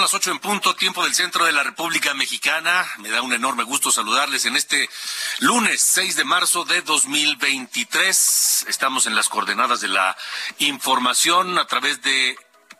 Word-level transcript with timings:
Son 0.00 0.04
las 0.04 0.14
ocho 0.14 0.30
en 0.30 0.38
punto, 0.38 0.74
tiempo 0.76 1.04
del 1.04 1.14
centro 1.14 1.44
de 1.44 1.52
la 1.52 1.62
República 1.62 2.14
Mexicana. 2.14 2.86
Me 3.00 3.10
da 3.10 3.20
un 3.20 3.34
enorme 3.34 3.64
gusto 3.64 3.92
saludarles 3.92 4.46
en 4.46 4.56
este 4.56 4.88
lunes 5.40 5.82
6 5.82 6.16
de 6.16 6.24
marzo 6.24 6.64
de 6.64 6.80
2023. 6.80 8.64
Estamos 8.68 9.04
en 9.04 9.14
las 9.14 9.28
coordenadas 9.28 9.82
de 9.82 9.88
la 9.88 10.16
información 10.58 11.58
a 11.58 11.66
través 11.66 12.00
de 12.00 12.34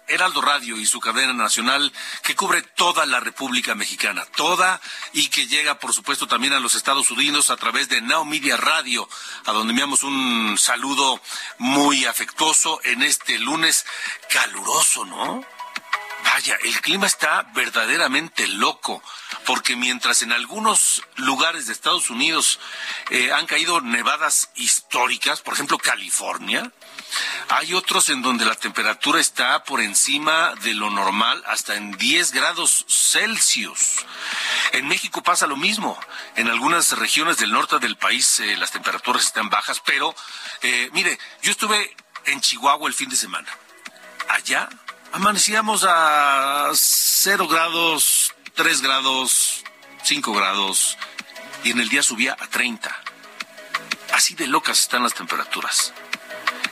Heraldo 0.08 0.40
Radio 0.40 0.78
y 0.78 0.86
su 0.86 0.98
cadena 0.98 1.34
nacional 1.34 1.92
que 2.22 2.34
cubre 2.34 2.62
toda 2.62 3.04
la 3.04 3.20
República 3.20 3.74
Mexicana, 3.74 4.24
toda 4.34 4.80
y 5.12 5.28
que 5.28 5.46
llega 5.46 5.78
por 5.78 5.92
supuesto 5.92 6.26
también 6.26 6.54
a 6.54 6.60
los 6.60 6.74
Estados 6.74 7.10
Unidos 7.10 7.50
a 7.50 7.58
través 7.58 7.90
de 7.90 8.00
Now 8.00 8.26
Radio, 8.56 9.06
a 9.44 9.52
donde 9.52 9.72
enviamos 9.72 10.04
un 10.04 10.56
saludo 10.56 11.20
muy 11.58 12.06
afectuoso 12.06 12.80
en 12.84 13.02
este 13.02 13.38
lunes 13.38 13.84
caluroso, 14.30 15.04
¿no? 15.04 15.44
El 16.48 16.80
clima 16.80 17.06
está 17.06 17.42
verdaderamente 17.54 18.46
loco, 18.48 19.02
porque 19.44 19.76
mientras 19.76 20.22
en 20.22 20.32
algunos 20.32 21.02
lugares 21.16 21.66
de 21.66 21.72
Estados 21.72 22.08
Unidos 22.08 22.58
eh, 23.10 23.30
han 23.32 23.46
caído 23.46 23.80
nevadas 23.80 24.50
históricas, 24.54 25.42
por 25.42 25.54
ejemplo 25.54 25.76
California, 25.76 26.72
hay 27.48 27.74
otros 27.74 28.08
en 28.08 28.22
donde 28.22 28.44
la 28.44 28.54
temperatura 28.54 29.20
está 29.20 29.64
por 29.64 29.80
encima 29.80 30.54
de 30.62 30.74
lo 30.74 30.88
normal, 30.88 31.42
hasta 31.46 31.74
en 31.74 31.92
10 31.92 32.32
grados 32.32 32.86
Celsius. 32.88 34.06
En 34.72 34.88
México 34.88 35.22
pasa 35.22 35.46
lo 35.46 35.56
mismo. 35.56 35.98
En 36.36 36.48
algunas 36.48 36.96
regiones 36.96 37.36
del 37.38 37.52
norte 37.52 37.78
del 37.80 37.96
país 37.96 38.40
eh, 38.40 38.56
las 38.56 38.70
temperaturas 38.70 39.24
están 39.24 39.50
bajas, 39.50 39.82
pero 39.84 40.14
eh, 40.62 40.88
mire, 40.92 41.18
yo 41.42 41.50
estuve 41.50 41.94
en 42.26 42.40
Chihuahua 42.40 42.88
el 42.88 42.94
fin 42.94 43.10
de 43.10 43.16
semana. 43.16 43.48
Allá 44.28 44.68
amanecíamos 45.12 45.84
a 45.88 46.70
0 46.72 47.48
grados, 47.48 48.34
3 48.54 48.82
grados, 48.82 49.64
5 50.02 50.32
grados, 50.32 50.98
y 51.64 51.70
en 51.70 51.80
el 51.80 51.88
día 51.88 52.02
subía 52.02 52.36
a 52.38 52.46
30. 52.46 52.94
Así 54.12 54.34
de 54.34 54.46
locas 54.46 54.80
están 54.80 55.02
las 55.02 55.14
temperaturas. 55.14 55.92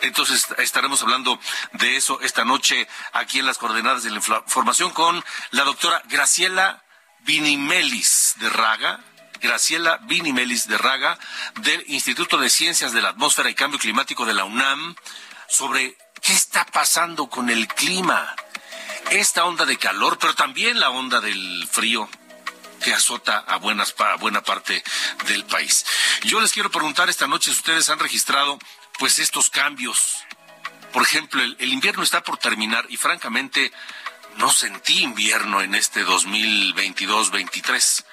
Entonces 0.03 0.47
estaremos 0.59 1.03
hablando 1.03 1.41
de 1.73 1.97
eso 1.97 2.21
esta 2.21 2.45
noche 2.45 2.89
aquí 3.13 3.41
en 3.41 3.47
las 3.47 3.59
coordenadas 3.59 4.05
de 4.05 4.11
la 4.11 4.19
información 4.19 4.91
con 4.91 5.25
la 5.51 5.65
doctora 5.65 6.03
Graciela 6.09 6.85
Vinimelis 7.21 8.35
de 8.39 8.49
Raga, 8.49 9.01
Graciela 9.41 9.99
Vinimelis 10.03 10.69
de 10.69 10.79
Raga, 10.79 11.19
del 11.63 11.85
Instituto 11.89 12.39
de 12.39 12.51
Ciencias 12.51 12.93
de 12.93 13.03
la 13.03 13.11
Atmósfera 13.11 13.51
y 13.51 13.55
Cambio 13.55 13.79
Climático 13.79 14.25
de 14.25 14.35
la 14.35 14.45
UNAM, 14.45 14.95
sobre 15.49 15.97
qué 16.21 16.33
está 16.33 16.65
pasando 16.67 17.29
con 17.29 17.51
el 17.51 17.67
clima. 17.69 18.35
Esta 19.11 19.45
onda 19.45 19.65
de 19.65 19.79
calor, 19.79 20.19
pero 20.19 20.35
también 20.35 20.79
la 20.81 20.91
onda 20.91 21.21
del 21.21 21.67
frío 21.71 22.09
que 22.83 22.93
azota 22.93 23.39
a, 23.39 23.57
buenas, 23.57 23.95
a 23.99 24.17
buena 24.17 24.43
parte 24.43 24.83
del 25.27 25.45
país. 25.45 25.85
Yo 26.25 26.41
les 26.41 26.53
quiero 26.53 26.71
preguntar 26.71 27.09
esta 27.09 27.27
noche 27.27 27.51
si 27.51 27.57
ustedes 27.57 27.89
han 27.89 27.99
registrado 27.99 28.59
pues 28.99 29.19
estos 29.19 29.51
cambios. 29.51 30.19
Por 30.93 31.03
ejemplo, 31.03 31.43
el, 31.43 31.57
el 31.59 31.73
invierno 31.73 32.03
está 32.03 32.23
por 32.23 32.37
terminar 32.39 32.87
y 32.89 32.97
francamente 32.97 33.73
no 34.37 34.53
sentí 34.53 35.03
invierno 35.03 35.61
en 35.63 35.75
este 35.75 36.07
2022-23. 36.07 38.05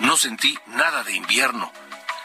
No 0.00 0.16
sentí 0.16 0.58
nada 0.66 1.02
de 1.04 1.14
invierno. 1.14 1.72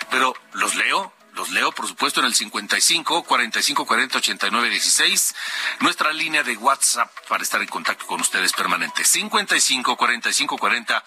Pero 0.09 0.36
los 0.53 0.75
leo, 0.75 1.13
los 1.38 1.52
leo 1.52 1.72
por 1.72 1.88
supuesto 1.88 2.20
en 2.20 2.25
el 2.25 2.36
55 2.36 3.24
45 3.24 3.86
40 3.86 4.18
89 4.18 4.70
16, 4.70 5.36
nuestra 5.81 6.12
línea 6.12 6.44
de 6.44 6.58
WhatsApp 6.58 7.12
para 7.30 7.44
estar 7.44 7.62
en 7.62 7.68
contacto 7.68 8.08
con 8.08 8.20
ustedes 8.20 8.52
permanente. 8.53 9.06
55 9.06 9.96
45 9.96 10.58
40 10.58 11.03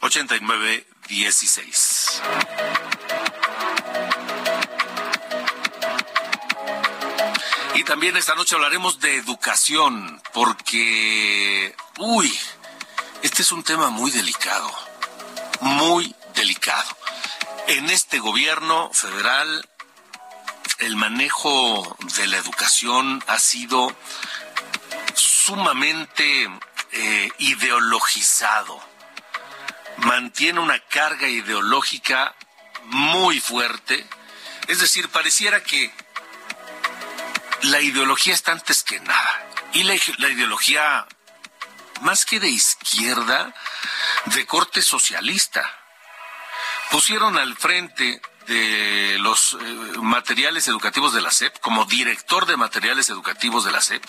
89 0.00 0.86
16. 1.08 2.22
Y 7.74 7.84
también 7.84 8.16
esta 8.16 8.36
noche 8.36 8.54
hablaremos 8.54 9.00
de 9.00 9.16
educación, 9.16 10.22
porque, 10.32 11.74
uy, 11.98 12.32
este 13.22 13.42
es 13.42 13.50
un 13.50 13.64
tema 13.64 13.90
muy 13.90 14.12
delicado, 14.12 14.70
muy 15.60 16.14
delicado. 16.34 16.96
En 17.68 17.88
este 17.90 18.18
gobierno 18.18 18.90
federal, 18.92 19.68
el 20.82 20.96
manejo 20.96 21.96
de 22.16 22.26
la 22.26 22.38
educación 22.38 23.22
ha 23.28 23.38
sido 23.38 23.94
sumamente 25.14 26.50
eh, 26.90 27.28
ideologizado. 27.38 28.82
Mantiene 29.98 30.58
una 30.58 30.80
carga 30.80 31.28
ideológica 31.28 32.34
muy 32.86 33.38
fuerte. 33.38 34.04
Es 34.66 34.80
decir, 34.80 35.08
pareciera 35.08 35.62
que 35.62 35.92
la 37.62 37.80
ideología 37.80 38.34
está 38.34 38.50
antes 38.50 38.82
que 38.82 38.98
nada. 38.98 39.46
Y 39.74 39.84
la, 39.84 39.94
la, 40.18 40.28
ideología, 40.30 41.06
más 42.00 42.26
que 42.26 42.40
de 42.40 42.48
izquierda, 42.48 43.54
de 44.26 44.46
corte 44.46 44.82
socialista. 44.82 45.62
Pusieron 46.90 47.38
al 47.38 47.56
frente 47.56 48.20
de 48.52 49.18
los 49.18 49.54
eh, 49.54 49.98
materiales 50.02 50.68
educativos 50.68 51.14
de 51.14 51.22
la 51.22 51.30
SEP, 51.30 51.58
como 51.60 51.84
director 51.86 52.46
de 52.46 52.56
materiales 52.56 53.08
educativos 53.08 53.64
de 53.64 53.72
la 53.72 53.80
SEP, 53.80 54.04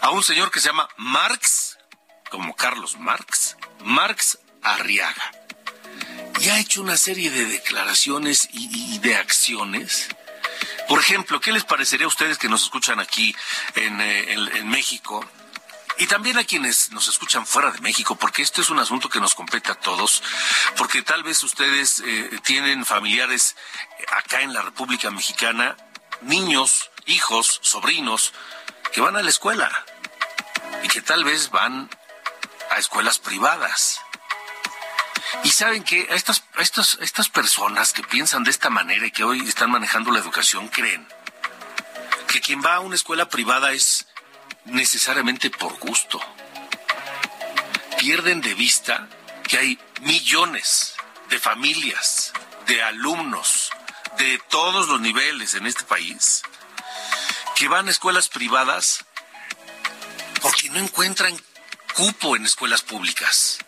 a 0.00 0.10
un 0.10 0.22
señor 0.22 0.50
que 0.50 0.60
se 0.60 0.68
llama 0.68 0.88
Marx, 0.96 1.78
como 2.30 2.54
Carlos 2.56 2.98
Marx, 2.98 3.56
Marx 3.84 4.38
Arriaga. 4.62 5.32
Y 6.40 6.48
ha 6.48 6.60
hecho 6.60 6.80
una 6.80 6.96
serie 6.96 7.30
de 7.30 7.44
declaraciones 7.46 8.48
y, 8.52 8.98
de 8.98 9.16
acciones 9.16 10.08
por 10.88 11.00
ejemplo, 11.00 11.38
¿qué 11.38 11.52
les 11.52 11.64
parecería 11.64 12.06
a 12.06 12.08
ustedes 12.08 12.38
que 12.38 12.48
nos 12.48 12.62
escuchan 12.62 12.98
aquí 12.98 13.36
en, 13.74 14.00
eh, 14.00 14.32
en, 14.32 14.68
México? 14.68 15.22
Y 15.98 16.06
también 16.06 16.38
a 16.38 16.44
quienes 16.44 16.92
nos 16.92 17.08
escuchan 17.08 17.44
fuera 17.44 17.72
de 17.72 17.80
México, 17.80 18.14
porque 18.14 18.42
este 18.42 18.60
es 18.60 18.70
un 18.70 18.78
asunto 18.78 19.08
que 19.08 19.18
nos 19.18 19.34
compete 19.34 19.72
a 19.72 19.74
todos, 19.74 20.22
porque 20.76 21.02
tal 21.02 21.24
vez 21.24 21.42
ustedes 21.42 22.00
eh, 22.06 22.38
tienen 22.44 22.84
familiares 22.84 23.56
acá 24.12 24.42
en 24.42 24.52
la 24.52 24.62
República 24.62 25.10
Mexicana, 25.10 25.76
niños, 26.20 26.90
hijos, 27.06 27.58
sobrinos, 27.62 28.32
que 28.92 29.00
van 29.00 29.16
a 29.16 29.22
la 29.22 29.30
escuela 29.30 29.70
y 30.84 30.88
que 30.88 31.02
tal 31.02 31.24
vez 31.24 31.50
van 31.50 31.90
a 32.70 32.76
escuelas 32.76 33.18
privadas. 33.18 34.00
Y 35.42 35.50
saben 35.50 35.82
que 35.82 36.06
estas, 36.10 36.44
estas, 36.58 36.96
estas 37.00 37.28
personas 37.28 37.92
que 37.92 38.04
piensan 38.04 38.44
de 38.44 38.50
esta 38.50 38.70
manera 38.70 39.04
y 39.04 39.10
que 39.10 39.24
hoy 39.24 39.40
están 39.48 39.72
manejando 39.72 40.12
la 40.12 40.20
educación 40.20 40.68
creen 40.68 41.06
que 42.28 42.40
quien 42.40 42.62
va 42.62 42.76
a 42.76 42.80
una 42.80 42.94
escuela 42.94 43.28
privada 43.28 43.72
es 43.72 44.06
necesariamente 44.68 45.50
por 45.50 45.78
gusto. 45.78 46.20
Pierden 47.98 48.40
de 48.40 48.54
vista 48.54 49.08
que 49.46 49.58
hay 49.58 49.78
millones 50.02 50.94
de 51.30 51.38
familias, 51.38 52.32
de 52.66 52.82
alumnos, 52.82 53.70
de 54.18 54.40
todos 54.48 54.88
los 54.88 55.00
niveles 55.00 55.54
en 55.54 55.66
este 55.66 55.84
país, 55.84 56.42
que 57.56 57.68
van 57.68 57.88
a 57.88 57.90
escuelas 57.90 58.28
privadas 58.28 59.04
porque 60.40 60.70
no 60.70 60.78
encuentran 60.78 61.36
cupo 61.94 62.36
en 62.36 62.44
escuelas 62.44 62.82
públicas. 62.82 63.58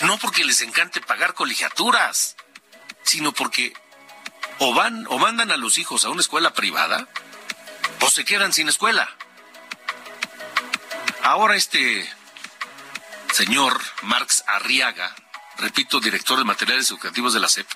No 0.00 0.18
porque 0.18 0.44
les 0.44 0.60
encante 0.62 1.00
pagar 1.00 1.34
colegiaturas, 1.34 2.36
sino 3.04 3.32
porque 3.32 3.74
o 4.58 4.74
van 4.74 5.06
o 5.08 5.18
mandan 5.18 5.50
a 5.50 5.56
los 5.56 5.78
hijos 5.78 6.04
a 6.04 6.10
una 6.10 6.20
escuela 6.20 6.52
privada 6.52 7.08
o 8.00 8.10
se 8.10 8.24
quedan 8.24 8.52
sin 8.52 8.68
escuela. 8.68 9.08
Ahora 11.22 11.54
este 11.54 12.08
señor 13.32 13.80
Marx 14.02 14.42
Arriaga, 14.46 15.14
repito, 15.58 16.00
director 16.00 16.38
de 16.38 16.44
materiales 16.44 16.90
educativos 16.90 17.34
de 17.34 17.40
la 17.40 17.48
SEP, 17.48 17.68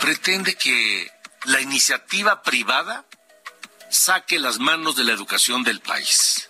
pretende 0.00 0.56
que 0.56 1.10
la 1.44 1.60
iniciativa 1.60 2.42
privada 2.42 3.04
saque 3.90 4.38
las 4.38 4.58
manos 4.58 4.96
de 4.96 5.04
la 5.04 5.12
educación 5.12 5.62
del 5.62 5.80
país. 5.80 6.48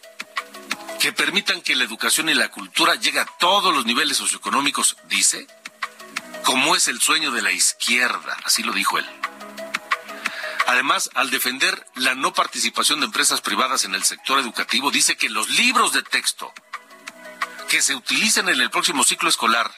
Que 1.00 1.12
permitan 1.12 1.60
que 1.60 1.76
la 1.76 1.84
educación 1.84 2.28
y 2.28 2.34
la 2.34 2.50
cultura 2.50 2.94
llegue 2.94 3.20
a 3.20 3.26
todos 3.38 3.74
los 3.74 3.84
niveles 3.84 4.16
socioeconómicos, 4.16 4.96
dice, 5.08 5.46
como 6.44 6.76
es 6.76 6.88
el 6.88 7.00
sueño 7.00 7.30
de 7.32 7.42
la 7.42 7.52
izquierda, 7.52 8.36
así 8.44 8.62
lo 8.62 8.72
dijo 8.72 8.98
él. 8.98 9.06
Además, 10.66 11.10
al 11.14 11.30
defender 11.30 11.86
la 11.94 12.14
no 12.14 12.32
participación 12.32 13.00
de 13.00 13.06
empresas 13.06 13.40
privadas 13.40 13.84
en 13.84 13.94
el 13.94 14.04
sector 14.04 14.38
educativo, 14.38 14.90
dice 14.90 15.16
que 15.16 15.28
los 15.28 15.50
libros 15.50 15.92
de 15.92 16.02
texto 16.02 16.52
que 17.68 17.82
se 17.82 17.94
utilicen 17.94 18.48
en 18.48 18.60
el 18.60 18.70
próximo 18.70 19.04
ciclo 19.04 19.28
escolar 19.28 19.74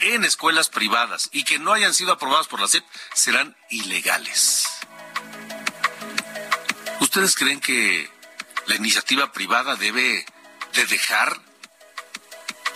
en 0.00 0.24
escuelas 0.24 0.68
privadas 0.68 1.28
y 1.32 1.44
que 1.44 1.58
no 1.58 1.72
hayan 1.72 1.94
sido 1.94 2.12
aprobados 2.12 2.48
por 2.48 2.60
la 2.60 2.68
SEP 2.68 2.84
serán 3.14 3.56
ilegales. 3.68 4.66
¿Ustedes 7.00 7.34
creen 7.34 7.60
que 7.60 8.10
la 8.66 8.76
iniciativa 8.76 9.32
privada 9.32 9.76
debe 9.76 10.24
de 10.74 10.86
dejar 10.86 11.40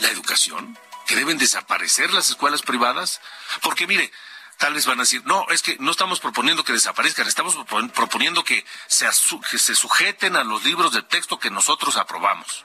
la 0.01 0.11
educación? 0.11 0.79
¿Que 1.07 1.17
deben 1.17 1.39
desaparecer 1.39 2.13
las 2.13 2.31
escuelas 2.31 2.63
privadas? 2.63 3.21
Porque 3.63 3.87
mire, 3.87 4.11
tal 4.59 4.75
vez 4.75 4.87
van 4.87 4.99
a 4.99 5.03
decir, 5.03 5.23
no, 5.25 5.47
es 5.51 5.63
que 5.63 5.77
no 5.81 5.91
estamos 5.91 6.21
proponiendo 6.21 6.65
que 6.65 6.73
desaparezcan, 6.73 7.27
estamos 7.27 7.57
proponiendo 7.95 8.45
que 8.45 8.65
se, 8.87 9.07
que 9.51 9.59
se 9.59 9.75
sujeten 9.75 10.37
a 10.37 10.45
los 10.45 10.65
libros 10.65 10.93
de 10.93 11.03
texto 11.03 11.39
que 11.39 11.51
nosotros 11.51 11.97
aprobamos. 11.97 12.65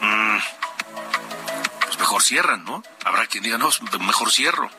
Mm, 0.00 0.38
pues 1.84 1.98
mejor 1.98 2.22
cierran, 2.22 2.64
¿no? 2.64 2.82
Habrá 3.04 3.26
quien 3.26 3.44
diga, 3.44 3.58
no, 3.58 3.70
mejor 4.00 4.30
cierro. 4.30 4.70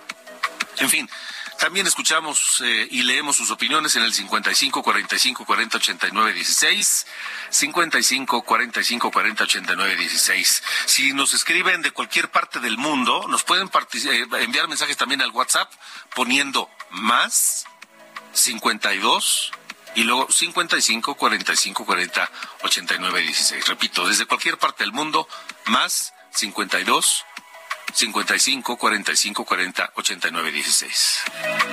En 0.77 0.89
fin, 0.89 1.09
también 1.59 1.85
escuchamos 1.85 2.61
eh, 2.63 2.87
y 2.89 3.03
leemos 3.03 3.35
sus 3.35 3.51
opiniones 3.51 3.95
en 3.95 4.03
el 4.03 4.13
55 4.13 4.81
45 4.81 5.45
40 5.45 5.77
89 5.77 6.33
16. 6.33 7.07
55 7.49 8.41
45 8.43 9.11
40 9.11 9.43
89 9.43 9.95
16. 9.97 10.63
Si 10.85 11.13
nos 11.13 11.33
escriben 11.33 11.81
de 11.81 11.91
cualquier 11.91 12.31
parte 12.31 12.59
del 12.59 12.77
mundo, 12.77 13.25
nos 13.27 13.43
pueden 13.43 13.67
eh, 13.67 14.25
enviar 14.39 14.67
mensajes 14.67 14.97
también 14.97 15.21
al 15.21 15.31
WhatsApp 15.31 15.71
poniendo 16.15 16.69
más 16.91 17.65
52 18.33 19.51
y 19.95 20.03
luego 20.03 20.31
55 20.31 21.15
45 21.15 21.85
40 21.85 22.31
89 22.63 23.21
16. 23.21 23.67
Repito, 23.67 24.07
desde 24.07 24.25
cualquier 24.25 24.57
parte 24.57 24.83
del 24.83 24.93
mundo, 24.93 25.27
más 25.65 26.13
52 26.31 27.25
55 27.93 28.75
45 28.77 29.43
40 29.45 29.91
89 29.95 30.63
16. 30.63 31.68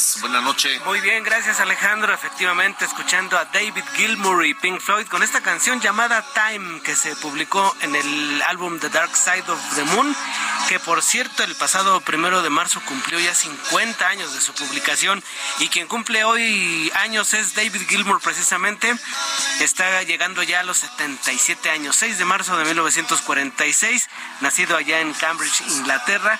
Estás? 0.00 0.20
Buenas 0.20 0.42
noches. 0.42 0.80
Muy 0.84 1.00
bien, 1.00 1.22
gracias 1.22 1.60
Alejandro. 1.60 2.12
Efectivamente, 2.12 2.84
escuchando 2.84 3.38
a 3.38 3.44
David 3.46 3.84
Gilmour 3.94 4.44
y 4.46 4.54
Pink 4.54 4.80
Floyd 4.80 5.06
con 5.06 5.22
esta 5.22 5.40
canción 5.40 5.80
llamada 5.80 6.24
Time 6.34 6.80
que 6.82 6.96
se 6.96 7.14
publicó 7.16 7.74
en 7.82 7.94
el 7.94 8.42
álbum 8.42 8.78
The 8.78 8.88
Dark 8.88 9.14
Side 9.14 9.44
of 9.48 9.74
the 9.74 9.84
Moon, 9.84 10.14
que 10.68 10.78
por 10.80 11.02
cierto 11.02 11.44
el 11.44 11.54
pasado 11.56 12.00
primero 12.00 12.42
de 12.42 12.50
marzo 12.50 12.80
cumplió 12.86 13.18
ya 13.20 13.34
50 13.34 14.06
años 14.08 14.34
de 14.34 14.40
su 14.40 14.52
publicación 14.54 15.22
y 15.58 15.68
quien 15.68 15.86
cumple 15.86 16.24
hoy 16.24 16.90
años 16.94 17.34
es 17.34 17.54
David 17.54 17.82
Gilmour 17.88 18.20
precisamente. 18.20 18.94
Está 19.60 20.02
llegando 20.02 20.42
ya 20.42 20.60
a 20.60 20.64
los 20.64 20.78
77 20.78 21.70
años, 21.70 21.96
6 21.96 22.18
de 22.18 22.24
marzo 22.24 22.56
de 22.56 22.64
1946, 22.64 24.08
nacido 24.40 24.76
allá 24.76 25.00
en 25.00 25.12
Cambridge, 25.12 25.62
Inglaterra 25.68 26.38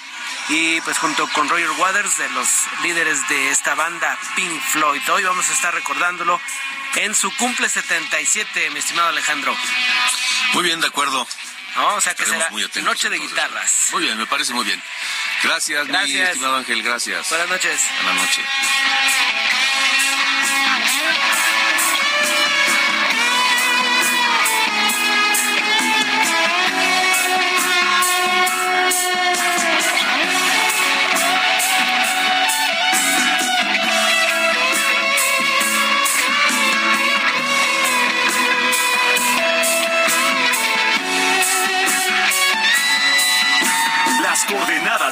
y 0.51 0.81
pues 0.81 0.99
junto 0.99 1.29
con 1.29 1.49
Roger 1.49 1.71
Waters 1.79 2.19
de 2.19 2.29
los 2.31 2.49
líderes 2.83 3.29
de 3.29 3.51
esta 3.51 3.77
banda 3.77 4.19
Pink 4.35 4.61
Floyd. 4.61 5.01
Hoy 5.11 5.23
vamos 5.23 5.49
a 5.49 5.53
estar 5.53 5.73
recordándolo 5.73 6.41
en 6.97 7.15
su 7.15 7.35
cumple 7.37 7.69
77, 7.69 8.71
mi 8.71 8.81
estimado 8.81 9.09
Alejandro. 9.09 9.57
Muy 10.55 10.65
bien, 10.65 10.81
de 10.81 10.89
acuerdo. 10.89 11.27
o 11.77 12.01
sea 12.01 12.15
que 12.15 12.27
será 12.27 12.51
noche 12.83 13.11
de 13.11 13.19
guitarras. 13.19 13.91
Muy 13.93 14.03
bien, 14.03 14.19
me 14.19 14.27
parece 14.27 14.53
muy 14.53 14.65
bien. 14.65 14.83
Gracias, 15.45 15.87
gracias. 15.87 16.19
mi 16.19 16.21
estimado 16.21 16.57
Ángel, 16.57 16.83
gracias. 16.83 17.29
Buenas 17.29 17.49
noches. 17.49 17.81
Buenas 18.03 18.23
noches. 18.23 18.45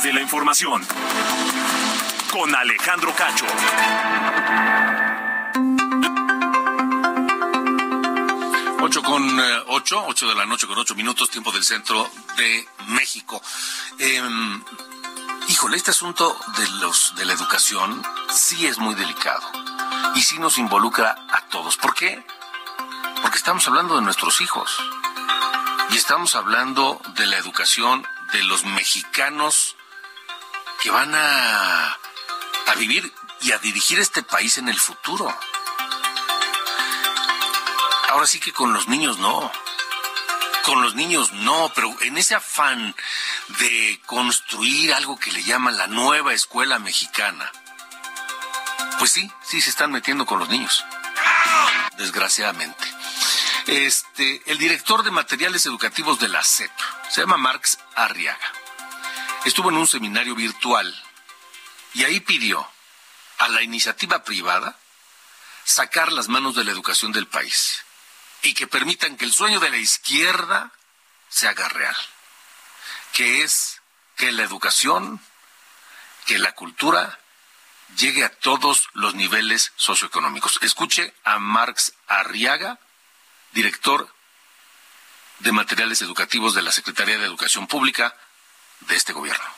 De 0.08 0.14
la 0.14 0.22
información. 0.22 0.82
Con 2.30 2.54
Alejandro 2.54 3.14
Cacho. 3.14 3.44
Ocho 8.80 9.02
con 9.02 9.38
eh, 9.38 9.62
ocho, 9.66 10.02
ocho 10.06 10.26
de 10.26 10.34
la 10.34 10.46
noche 10.46 10.66
con 10.66 10.78
ocho 10.78 10.94
minutos, 10.94 11.28
tiempo 11.28 11.52
del 11.52 11.62
centro 11.62 12.10
de 12.38 12.66
México. 12.86 13.42
Em, 13.98 14.62
híjole, 15.48 15.76
este 15.76 15.90
asunto 15.90 16.38
de 16.56 16.66
los 16.80 17.14
de 17.16 17.26
la 17.26 17.34
educación 17.34 18.02
sí 18.30 18.66
es 18.66 18.78
muy 18.78 18.94
delicado 18.94 19.46
y 20.14 20.22
sí 20.22 20.38
nos 20.38 20.56
involucra 20.56 21.16
a 21.30 21.42
todos. 21.50 21.76
¿Por 21.76 21.94
qué? 21.94 22.24
Porque 23.20 23.36
estamos 23.36 23.68
hablando 23.68 23.96
de 23.96 24.02
nuestros 24.02 24.40
hijos 24.40 24.70
y 25.90 25.96
estamos 25.96 26.34
hablando 26.34 26.98
de 27.14 27.26
la 27.26 27.36
educación 27.36 28.06
de 28.32 28.42
los 28.44 28.64
mexicanos 28.64 29.74
que 30.82 30.90
van 30.90 31.14
a, 31.14 31.98
a 32.66 32.74
vivir 32.76 33.12
y 33.42 33.52
a 33.52 33.58
dirigir 33.58 33.98
este 33.98 34.22
país 34.22 34.58
en 34.58 34.68
el 34.68 34.78
futuro. 34.78 35.32
Ahora 38.10 38.26
sí 38.26 38.40
que 38.40 38.52
con 38.52 38.72
los 38.72 38.88
niños 38.88 39.18
no. 39.18 39.50
Con 40.64 40.82
los 40.82 40.94
niños 40.94 41.32
no, 41.32 41.70
pero 41.74 41.94
en 42.02 42.18
ese 42.18 42.34
afán 42.34 42.94
de 43.60 44.00
construir 44.06 44.92
algo 44.92 45.18
que 45.18 45.32
le 45.32 45.42
llaman 45.42 45.78
la 45.78 45.86
nueva 45.86 46.34
escuela 46.34 46.78
mexicana. 46.78 47.50
Pues 48.98 49.12
sí, 49.12 49.30
sí 49.42 49.60
se 49.60 49.70
están 49.70 49.92
metiendo 49.92 50.26
con 50.26 50.38
los 50.38 50.48
niños. 50.48 50.84
Desgraciadamente. 51.96 52.84
Este, 53.66 54.42
el 54.46 54.58
director 54.58 55.02
de 55.02 55.10
materiales 55.10 55.66
educativos 55.66 56.18
de 56.18 56.28
la 56.28 56.42
CEP, 56.42 56.70
se 57.10 57.20
llama 57.20 57.36
Marx 57.36 57.78
Arriaga. 57.94 58.52
Estuvo 59.44 59.70
en 59.70 59.76
un 59.76 59.86
seminario 59.86 60.34
virtual 60.34 61.02
y 61.94 62.04
ahí 62.04 62.20
pidió 62.20 62.68
a 63.38 63.48
la 63.48 63.62
iniciativa 63.62 64.24
privada 64.24 64.78
sacar 65.64 66.12
las 66.12 66.28
manos 66.28 66.54
de 66.54 66.64
la 66.64 66.72
educación 66.72 67.12
del 67.12 67.26
país 67.26 67.84
y 68.42 68.54
que 68.54 68.66
permitan 68.66 69.16
que 69.16 69.24
el 69.24 69.32
sueño 69.32 69.60
de 69.60 69.70
la 69.70 69.76
izquierda 69.76 70.72
se 71.28 71.46
haga 71.46 71.68
real, 71.68 71.96
que 73.12 73.42
es 73.42 73.80
que 74.16 74.32
la 74.32 74.42
educación, 74.42 75.20
que 76.26 76.38
la 76.38 76.52
cultura 76.52 77.18
llegue 77.96 78.24
a 78.24 78.30
todos 78.30 78.88
los 78.92 79.14
niveles 79.14 79.72
socioeconómicos. 79.76 80.58
Escuche 80.62 81.14
a 81.24 81.38
Marx 81.38 81.94
Arriaga, 82.06 82.78
director 83.52 84.12
de 85.38 85.52
materiales 85.52 86.02
educativos 86.02 86.54
de 86.54 86.62
la 86.62 86.72
Secretaría 86.72 87.18
de 87.18 87.26
Educación 87.26 87.66
Pública 87.66 88.14
de 88.80 88.96
este 88.96 89.12
gobierno. 89.12 89.57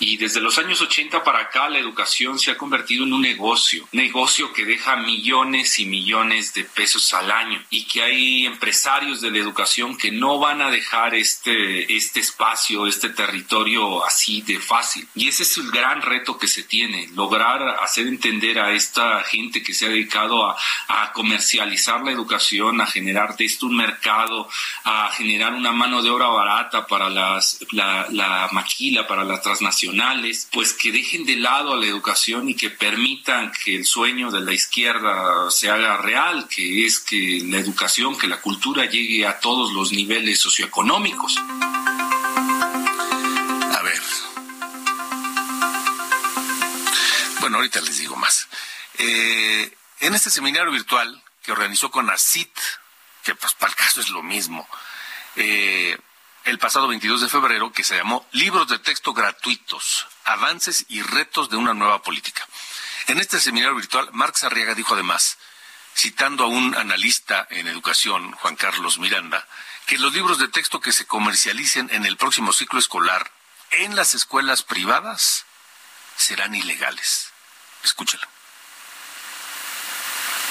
Y 0.00 0.16
desde 0.16 0.40
los 0.40 0.58
años 0.58 0.80
80 0.80 1.22
para 1.22 1.40
acá 1.40 1.68
la 1.68 1.78
educación 1.78 2.38
se 2.38 2.50
ha 2.50 2.58
convertido 2.58 3.04
en 3.04 3.12
un 3.12 3.22
negocio, 3.22 3.88
negocio 3.92 4.52
que 4.52 4.64
deja 4.64 4.96
millones 4.96 5.78
y 5.78 5.86
millones 5.86 6.52
de 6.52 6.64
pesos 6.64 7.14
al 7.14 7.30
año 7.30 7.62
y 7.70 7.84
que 7.84 8.02
hay 8.02 8.46
empresarios 8.46 9.20
de 9.20 9.30
la 9.30 9.38
educación 9.38 9.96
que 9.96 10.10
no 10.10 10.38
van 10.38 10.62
a 10.62 10.70
dejar 10.70 11.14
este, 11.14 11.94
este 11.94 12.20
espacio, 12.20 12.86
este 12.86 13.10
territorio 13.10 14.04
así 14.04 14.42
de 14.42 14.58
fácil. 14.58 15.06
Y 15.14 15.28
ese 15.28 15.44
es 15.44 15.56
el 15.58 15.70
gran 15.70 16.02
reto 16.02 16.38
que 16.38 16.48
se 16.48 16.64
tiene, 16.64 17.08
lograr 17.14 17.62
hacer 17.80 18.06
entender 18.06 18.58
a 18.58 18.72
esta 18.72 19.22
gente 19.22 19.62
que 19.62 19.74
se 19.74 19.86
ha 19.86 19.90
dedicado 19.90 20.46
a, 20.46 20.56
a 20.88 21.12
comercializar 21.12 22.02
la 22.02 22.10
educación, 22.10 22.80
a 22.80 22.86
generar 22.86 23.36
de 23.36 23.44
esto 23.44 23.66
un 23.66 23.76
mercado, 23.76 24.48
a 24.82 25.10
generar 25.12 25.54
una 25.54 25.72
mano 25.72 26.02
de 26.02 26.10
obra 26.10 26.26
barata 26.26 26.86
para 26.86 27.08
las, 27.08 27.64
la, 27.70 28.08
la 28.10 28.48
maquila, 28.50 29.06
para 29.06 29.24
la 29.24 29.40
transnacional 29.40 29.83
pues 30.52 30.72
que 30.72 30.92
dejen 30.92 31.24
de 31.24 31.36
lado 31.36 31.72
a 31.72 31.76
la 31.76 31.86
educación 31.86 32.48
y 32.48 32.54
que 32.54 32.70
permitan 32.70 33.52
que 33.52 33.76
el 33.76 33.84
sueño 33.84 34.30
de 34.30 34.40
la 34.40 34.52
izquierda 34.52 35.50
se 35.50 35.70
haga 35.70 35.96
real, 35.98 36.48
que 36.48 36.86
es 36.86 37.00
que 37.00 37.42
la 37.44 37.58
educación, 37.58 38.16
que 38.16 38.26
la 38.26 38.40
cultura 38.40 38.84
llegue 38.86 39.26
a 39.26 39.40
todos 39.40 39.72
los 39.72 39.92
niveles 39.92 40.40
socioeconómicos. 40.40 41.36
A 43.72 43.82
ver. 43.82 44.02
Bueno, 47.40 47.56
ahorita 47.56 47.80
les 47.80 47.98
digo 47.98 48.16
más. 48.16 48.48
Eh, 48.98 49.76
en 50.00 50.14
este 50.14 50.30
seminario 50.30 50.72
virtual 50.72 51.22
que 51.42 51.52
organizó 51.52 51.90
con 51.90 52.10
ACIT, 52.10 52.56
que 53.22 53.34
pues 53.34 53.54
para 53.54 53.70
el 53.70 53.76
caso 53.76 54.00
es 54.00 54.08
lo 54.10 54.22
mismo, 54.22 54.68
eh, 55.36 55.98
el 56.44 56.58
pasado 56.58 56.88
22 56.88 57.22
de 57.22 57.28
febrero 57.28 57.72
que 57.72 57.84
se 57.84 57.96
llamó 57.96 58.26
Libros 58.32 58.68
de 58.68 58.78
texto 58.78 59.14
gratuitos, 59.14 60.06
avances 60.24 60.84
y 60.88 61.00
retos 61.02 61.48
de 61.48 61.56
una 61.56 61.74
nueva 61.74 62.02
política. 62.02 62.46
En 63.06 63.18
este 63.18 63.40
seminario 63.40 63.74
virtual, 63.74 64.10
Marx 64.12 64.44
Arriaga 64.44 64.74
dijo 64.74 64.94
además, 64.94 65.38
citando 65.96 66.44
a 66.44 66.48
un 66.48 66.74
analista 66.74 67.46
en 67.50 67.68
educación, 67.68 68.32
Juan 68.32 68.56
Carlos 68.56 68.98
Miranda, 68.98 69.46
que 69.86 69.98
los 69.98 70.12
libros 70.12 70.38
de 70.38 70.48
texto 70.48 70.80
que 70.80 70.92
se 70.92 71.06
comercialicen 71.06 71.88
en 71.92 72.04
el 72.04 72.16
próximo 72.16 72.52
ciclo 72.52 72.78
escolar 72.78 73.30
en 73.70 73.96
las 73.96 74.14
escuelas 74.14 74.62
privadas 74.62 75.46
serán 76.16 76.54
ilegales. 76.54 77.32
Escúchalo. 77.82 78.26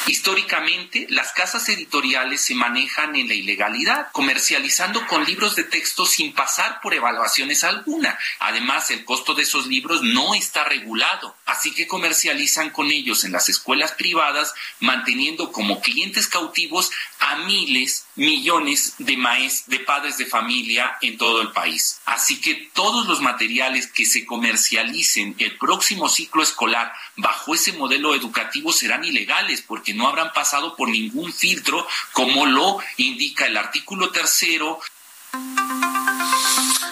Históricamente, 0.05 1.07
las 1.09 1.31
casas 1.31 1.69
editoriales 1.69 2.41
se 2.41 2.55
manejan 2.55 3.15
en 3.15 3.29
la 3.29 3.35
ilegalidad, 3.35 4.11
comercializando 4.11 5.07
con 5.07 5.23
libros 5.23 5.55
de 5.55 5.63
texto 5.63 6.05
sin 6.05 6.33
pasar 6.33 6.81
por 6.81 6.93
evaluaciones 6.93 7.63
alguna. 7.63 8.19
Además, 8.39 8.91
el 8.91 9.05
costo 9.05 9.33
de 9.33 9.43
esos 9.43 9.67
libros 9.67 10.01
no 10.03 10.35
está 10.35 10.65
regulado, 10.65 11.37
así 11.45 11.73
que 11.73 11.87
comercializan 11.87 12.69
con 12.71 12.91
ellos 12.91 13.23
en 13.23 13.31
las 13.31 13.47
escuelas 13.47 13.93
privadas, 13.93 14.53
manteniendo 14.81 15.53
como 15.53 15.79
clientes 15.79 16.27
cautivos 16.27 16.91
a 17.19 17.37
miles, 17.37 18.05
millones 18.15 18.95
de 18.99 19.17
maes, 19.17 19.63
de 19.67 19.79
padres 19.79 20.17
de 20.17 20.25
familia 20.25 20.97
en 21.01 21.17
todo 21.17 21.41
el 21.41 21.51
país. 21.51 22.01
Así 22.05 22.39
que 22.39 22.69
todos 22.73 23.07
los 23.07 23.21
materiales 23.21 23.87
que 23.87 24.05
se 24.05 24.25
comercialicen 24.25 25.35
el 25.39 25.57
próximo 25.57 26.09
ciclo 26.09 26.43
escolar 26.43 26.93
bajo 27.15 27.55
ese 27.55 27.73
modelo 27.73 28.13
educativo 28.13 28.71
serán 28.71 29.03
ilegales 29.03 29.61
porque 29.61 29.93
no 29.93 30.07
habrán 30.07 30.31
pasado 30.33 30.75
por 30.75 30.89
ningún 30.89 31.33
filtro 31.33 31.87
como 32.11 32.45
lo 32.45 32.79
indica 32.97 33.45
el 33.45 33.57
artículo 33.57 34.11
tercero. 34.11 34.79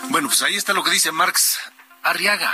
Bueno, 0.10 0.28
pues 0.28 0.42
ahí 0.42 0.56
está 0.56 0.74
lo 0.74 0.84
que 0.84 0.92
dice 0.92 1.12
Marx 1.12 1.60
Arriaga. 2.04 2.54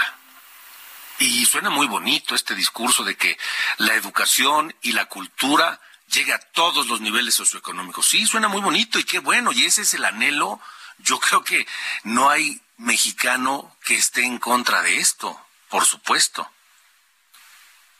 Y 1.19 1.45
suena 1.45 1.71
muy 1.71 1.87
bonito 1.87 2.35
este 2.35 2.53
discurso 2.53 3.03
de 3.03 3.15
que 3.15 3.37
la 3.77 3.95
educación 3.95 4.75
y 4.83 4.91
la 4.91 5.05
cultura 5.05 5.79
llega 6.07 6.35
a 6.35 6.39
todos 6.39 6.87
los 6.87 7.01
niveles 7.01 7.35
socioeconómicos. 7.35 8.07
Sí, 8.07 8.25
suena 8.25 8.47
muy 8.47 8.61
bonito 8.61 8.99
y 8.99 9.03
qué 9.03 9.19
bueno, 9.19 9.51
y 9.51 9.65
ese 9.65 9.81
es 9.81 9.93
el 9.93 10.05
anhelo. 10.05 10.59
Yo 10.99 11.19
creo 11.21 11.43
que 11.43 11.67
no 12.03 12.29
hay 12.29 12.61
mexicano 12.77 13.75
que 13.83 13.95
esté 13.95 14.23
en 14.23 14.37
contra 14.37 14.81
de 14.81 14.97
esto, 14.97 15.39
por 15.69 15.85
supuesto. 15.85 16.49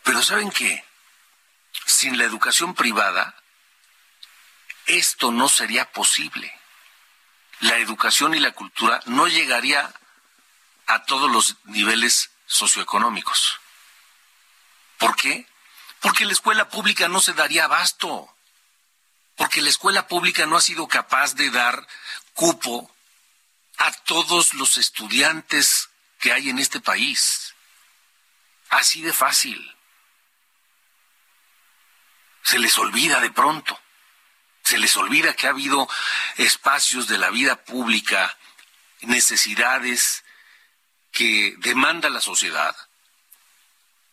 Pero 0.03 0.21
¿saben 0.23 0.51
qué? 0.51 0.87
sin 1.85 2.17
la 2.17 2.25
educación 2.25 2.73
privada, 2.73 3.35
esto 4.85 5.31
no 5.31 5.49
sería 5.49 5.91
posible. 5.91 6.53
La 7.59 7.77
educación 7.77 8.35
y 8.35 8.39
la 8.39 8.51
cultura 8.51 9.01
no 9.05 9.27
llegaría 9.27 9.93
a 10.85 11.03
todos 11.03 11.29
los 11.31 11.55
niveles 11.65 12.31
socioeconómicos. 12.45 13.59
¿Por 14.97 15.15
qué? 15.15 15.47
Porque 16.07 16.23
la 16.23 16.31
escuela 16.31 16.69
pública 16.69 17.09
no 17.09 17.19
se 17.19 17.33
daría 17.33 17.65
abasto. 17.65 18.33
Porque 19.35 19.61
la 19.61 19.67
escuela 19.67 20.07
pública 20.07 20.45
no 20.45 20.55
ha 20.55 20.61
sido 20.61 20.87
capaz 20.87 21.35
de 21.35 21.49
dar 21.49 21.85
cupo 22.33 22.89
a 23.77 23.91
todos 23.91 24.53
los 24.53 24.77
estudiantes 24.77 25.89
que 26.17 26.31
hay 26.31 26.49
en 26.49 26.59
este 26.59 26.79
país. 26.79 27.53
Así 28.69 29.01
de 29.01 29.11
fácil 29.11 29.75
se 32.41 32.57
les 32.57 32.77
olvida 32.77 33.19
de 33.19 33.31
pronto. 33.31 33.77
Se 34.63 34.77
les 34.77 34.95
olvida 34.95 35.33
que 35.33 35.47
ha 35.47 35.49
habido 35.49 35.89
espacios 36.37 37.09
de 37.09 37.17
la 37.17 37.31
vida 37.31 37.65
pública, 37.65 38.37
necesidades 39.01 40.23
que 41.11 41.55
demanda 41.57 42.09
la 42.09 42.21
sociedad 42.21 42.77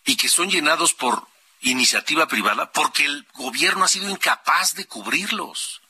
y 0.04 0.16
que 0.16 0.28
son 0.28 0.50
llenados 0.50 0.92
por 0.92 1.32
iniciativa 1.64 2.26
privada 2.28 2.70
porque 2.72 3.04
el 3.04 3.26
gobierno 3.34 3.84
ha 3.84 3.88
sido 3.88 4.08
incapaz 4.08 4.74
de 4.74 4.86
cubrirlos. 4.86 5.82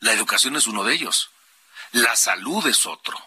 La 0.00 0.12
educación 0.12 0.56
es 0.56 0.66
uno 0.66 0.84
de 0.84 0.94
ellos. 0.94 1.30
La 1.92 2.16
salud 2.16 2.66
es 2.66 2.86
otro. 2.86 3.18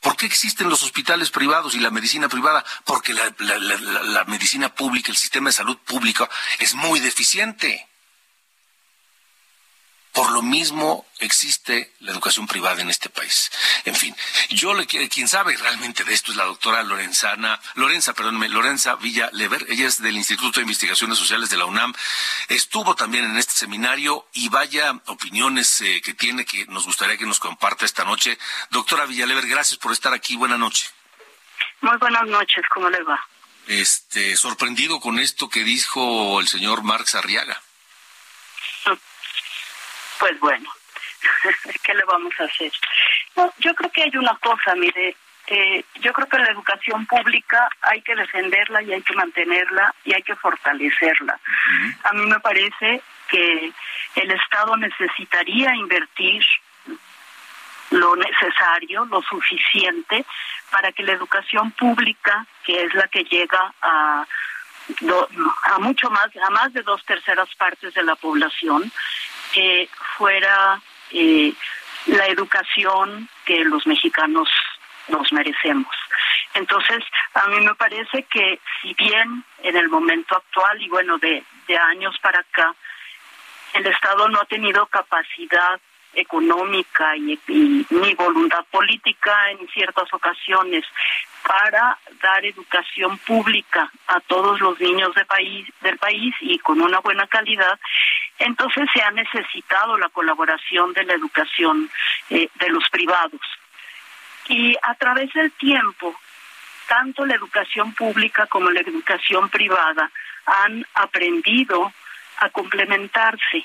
¿Por 0.00 0.16
qué 0.16 0.26
existen 0.26 0.68
los 0.68 0.82
hospitales 0.82 1.30
privados 1.30 1.74
y 1.74 1.78
la 1.78 1.90
medicina 1.90 2.28
privada? 2.28 2.64
Porque 2.84 3.14
la, 3.14 4.24
medicina 4.26 4.74
pública, 4.74 5.12
el 5.12 5.16
sistema 5.16 5.50
de 5.50 5.54
salud 5.54 5.78
pública 5.78 6.28
es 6.58 6.74
muy 6.74 6.98
deficiente. 6.98 7.88
Por 10.12 10.30
lo 10.32 10.42
mismo 10.42 11.06
existe 11.20 11.90
la 12.00 12.12
educación 12.12 12.46
privada 12.46 12.82
en 12.82 12.90
este 12.90 13.08
país. 13.08 13.50
En 13.86 13.94
fin, 13.94 14.14
yo 14.50 14.74
le 14.74 14.86
quien 14.86 15.26
sabe 15.26 15.56
realmente 15.56 16.04
de 16.04 16.12
esto 16.12 16.32
es 16.32 16.36
la 16.36 16.44
doctora 16.44 16.82
Lorenzana, 16.82 17.58
Lorenza, 17.76 18.12
perdónme, 18.12 18.50
Lorenza 18.50 18.96
Villa 18.96 19.30
Lever, 19.32 19.64
ella 19.70 19.86
es 19.86 20.02
del 20.02 20.16
Instituto 20.16 20.60
de 20.60 20.64
Investigaciones 20.64 21.16
Sociales 21.16 21.48
de 21.48 21.56
la 21.56 21.64
UNAM, 21.64 21.94
estuvo 22.48 22.94
también 22.94 23.24
en 23.24 23.38
este 23.38 23.52
seminario 23.52 24.26
y 24.34 24.50
vaya 24.50 25.00
opiniones 25.06 25.80
eh, 25.80 26.02
que 26.04 26.12
tiene 26.12 26.44
que 26.44 26.66
nos 26.66 26.84
gustaría 26.84 27.16
que 27.16 27.26
nos 27.26 27.40
comparta 27.40 27.86
esta 27.86 28.04
noche. 28.04 28.38
Doctora 28.70 29.06
Villalever, 29.06 29.46
gracias 29.46 29.78
por 29.78 29.92
estar 29.92 30.12
aquí, 30.12 30.36
buena 30.36 30.58
noche. 30.58 30.90
Muy 31.80 31.96
buenas 31.96 32.26
noches, 32.26 32.64
¿cómo 32.72 32.90
le 32.90 33.02
va? 33.02 33.18
Este, 33.66 34.36
sorprendido 34.36 35.00
con 35.00 35.18
esto 35.18 35.48
que 35.48 35.64
dijo 35.64 36.40
el 36.40 36.48
señor 36.48 36.82
Marx 36.82 37.14
Arriaga. 37.14 37.62
Pues 40.18 40.38
bueno, 40.40 40.70
¿qué 41.82 41.94
le 41.94 42.04
vamos 42.04 42.34
a 42.40 42.44
hacer? 42.44 42.72
yo 43.58 43.74
creo 43.74 43.90
que 43.90 44.02
hay 44.02 44.16
una 44.16 44.36
cosa, 44.36 44.74
mire, 44.74 45.16
eh, 45.46 45.84
yo 46.00 46.12
creo 46.12 46.28
que 46.28 46.38
la 46.38 46.50
educación 46.50 47.06
pública 47.06 47.68
hay 47.80 48.02
que 48.02 48.14
defenderla 48.14 48.82
y 48.82 48.92
hay 48.92 49.02
que 49.02 49.14
mantenerla 49.14 49.94
y 50.04 50.14
hay 50.14 50.22
que 50.22 50.36
fortalecerla. 50.36 51.38
A 52.04 52.12
mí 52.12 52.26
me 52.26 52.38
parece 52.40 53.02
que 53.28 53.72
el 54.16 54.30
Estado 54.30 54.76
necesitaría 54.76 55.74
invertir 55.74 56.44
lo 57.90 58.16
necesario, 58.16 59.04
lo 59.06 59.20
suficiente 59.22 60.24
para 60.70 60.92
que 60.92 61.02
la 61.02 61.12
educación 61.12 61.72
pública, 61.72 62.46
que 62.64 62.84
es 62.84 62.94
la 62.94 63.06
que 63.08 63.24
llega 63.24 63.74
a, 63.82 64.24
a 65.64 65.78
mucho 65.78 66.10
más, 66.10 66.28
a 66.36 66.50
más 66.50 66.72
de 66.72 66.82
dos 66.82 67.04
terceras 67.04 67.54
partes 67.56 67.92
de 67.94 68.02
la 68.02 68.16
población, 68.16 68.90
eh, 69.54 69.88
fuera 70.16 70.80
la 72.06 72.26
educación 72.26 73.28
que 73.44 73.64
los 73.64 73.86
mexicanos 73.86 74.48
nos 75.08 75.32
merecemos. 75.32 75.94
Entonces, 76.54 77.02
a 77.34 77.46
mí 77.48 77.60
me 77.60 77.74
parece 77.74 78.24
que 78.24 78.60
si 78.80 78.94
bien 78.94 79.44
en 79.62 79.76
el 79.76 79.88
momento 79.88 80.36
actual 80.36 80.80
y 80.80 80.88
bueno, 80.88 81.18
de, 81.18 81.44
de 81.66 81.76
años 81.76 82.16
para 82.20 82.40
acá, 82.40 82.74
el 83.74 83.86
Estado 83.86 84.28
no 84.28 84.40
ha 84.40 84.44
tenido 84.44 84.86
capacidad 84.86 85.80
económica 86.14 87.16
y, 87.16 87.38
ni 87.48 88.14
voluntad 88.14 88.64
política 88.70 89.50
en 89.50 89.66
ciertas 89.68 90.12
ocasiones 90.12 90.84
para 91.46 91.98
dar 92.22 92.44
educación 92.44 93.18
pública 93.18 93.90
a 94.06 94.20
todos 94.20 94.60
los 94.60 94.78
niños 94.80 95.14
de 95.14 95.24
país, 95.24 95.68
del 95.80 95.98
país 95.98 96.34
y 96.40 96.58
con 96.58 96.80
una 96.80 97.00
buena 97.00 97.26
calidad, 97.26 97.78
entonces 98.38 98.88
se 98.92 99.02
ha 99.02 99.10
necesitado 99.10 99.98
la 99.98 100.08
colaboración 100.08 100.92
de 100.92 101.04
la 101.04 101.14
educación 101.14 101.90
eh, 102.30 102.48
de 102.54 102.68
los 102.68 102.88
privados. 102.90 103.40
Y 104.48 104.76
a 104.82 104.94
través 104.94 105.32
del 105.32 105.50
tiempo, 105.52 106.14
tanto 106.88 107.24
la 107.24 107.34
educación 107.34 107.92
pública 107.94 108.46
como 108.46 108.70
la 108.70 108.80
educación 108.80 109.48
privada 109.48 110.10
han 110.46 110.84
aprendido 110.94 111.92
a 112.38 112.50
complementarse 112.50 113.64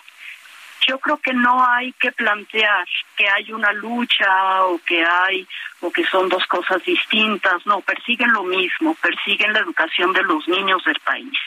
yo 0.85 0.99
creo 0.99 1.17
que 1.17 1.33
no 1.33 1.65
hay 1.65 1.91
que 1.93 2.11
plantear 2.11 2.85
que 3.15 3.27
hay 3.27 3.51
una 3.51 3.71
lucha 3.73 4.63
o 4.63 4.79
que 4.79 5.03
hay 5.03 5.47
o 5.81 5.91
que 5.91 6.03
son 6.05 6.29
dos 6.29 6.45
cosas 6.47 6.83
distintas, 6.83 7.65
no, 7.65 7.81
persiguen 7.81 8.31
lo 8.31 8.43
mismo, 8.43 8.95
persiguen 8.95 9.53
la 9.53 9.59
educación 9.59 10.13
de 10.13 10.23
los 10.23 10.47
niños 10.47 10.83
del 10.85 10.99
país. 10.99 11.37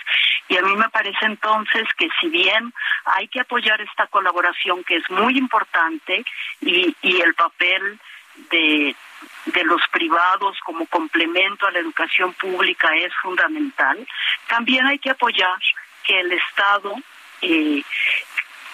Y 0.49 0.57
a 0.57 0.63
mí 0.63 0.75
me 0.77 0.89
parece 0.89 1.27
entonces 1.27 1.85
que 1.97 2.09
si 2.21 2.29
bien 2.29 2.73
hay 3.05 3.29
que 3.29 3.41
apoyar 3.41 3.81
esta 3.81 4.07
colaboración 4.09 4.83
que 4.85 4.97
es 4.97 5.11
muy 5.11 5.39
importante 5.39 6.25
y, 6.61 6.95
y 7.03 7.21
el 7.21 7.35
papel 7.35 7.99
de, 8.51 8.95
de 9.47 9.65
los 9.65 9.81
privados 9.93 10.59
como 10.65 10.87
complemento 10.87 11.67
a 11.67 11.71
la 11.71 11.79
educación 11.79 12.33
pública 12.35 12.95
es 12.97 13.13
fundamental, 13.23 14.07
también 14.49 14.87
hay 14.87 14.99
que 14.99 15.11
apoyar 15.11 15.59
que 16.05 16.21
el 16.21 16.33
Estado 16.33 16.95
eh, 17.43 17.83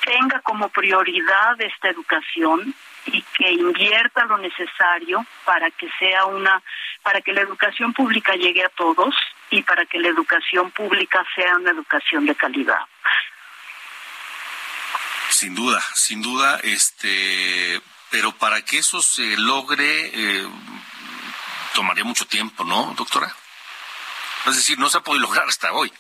tenga 0.07 0.41
como 0.41 0.69
prioridad 0.69 1.61
esta 1.61 1.91
educación 1.91 2.75
y 3.07 3.23
que 3.37 3.53
invierta 3.53 4.25
lo 4.25 4.39
necesario 4.39 5.27
para 5.45 5.71
que 5.71 5.89
sea 5.99 6.25
una 6.27 6.63
para 7.03 7.21
que 7.21 7.33
la 7.33 7.43
educación 7.43 7.93
pública 7.93 8.35
llegue 8.35 8.65
a 8.65 8.69
todos 8.71 9.15
y 9.51 9.63
para 9.63 9.85
que 9.85 9.99
la 9.99 10.09
educación 10.09 10.71
pública 10.71 11.25
sea 11.35 11.57
una 11.57 11.71
educación 11.71 12.27
de 12.27 12.35
calidad. 12.35 12.81
Sin 15.29 15.55
duda, 15.55 15.81
sin 15.95 16.23
duda, 16.23 16.59
este, 16.63 17.81
pero 18.11 18.33
para 18.33 18.63
que 18.63 18.79
eso 18.79 19.03
se 19.03 19.37
logre 19.37 20.11
eh, 20.15 20.49
tomaría 21.75 22.05
mucho 22.05 22.27
tiempo, 22.27 22.65
¿no, 22.65 22.95
doctora? 22.97 23.33
Es 24.47 24.57
decir, 24.57 24.79
no 24.79 24.89
se 24.89 24.99
ha 24.99 25.01
podido 25.03 25.27
lograr 25.27 25.47
hasta 25.49 25.73
hoy. 25.73 25.93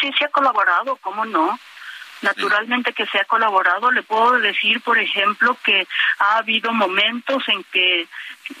Sí, 0.00 0.10
se 0.18 0.24
ha 0.24 0.28
colaborado, 0.28 0.96
¿cómo 0.96 1.24
no? 1.24 1.58
Naturalmente 2.22 2.94
que 2.94 3.06
se 3.06 3.18
ha 3.18 3.24
colaborado. 3.24 3.90
Le 3.90 4.02
puedo 4.02 4.38
decir, 4.38 4.80
por 4.80 4.98
ejemplo, 4.98 5.56
que 5.62 5.86
ha 6.18 6.38
habido 6.38 6.72
momentos 6.72 7.42
en 7.48 7.62
que, 7.64 8.08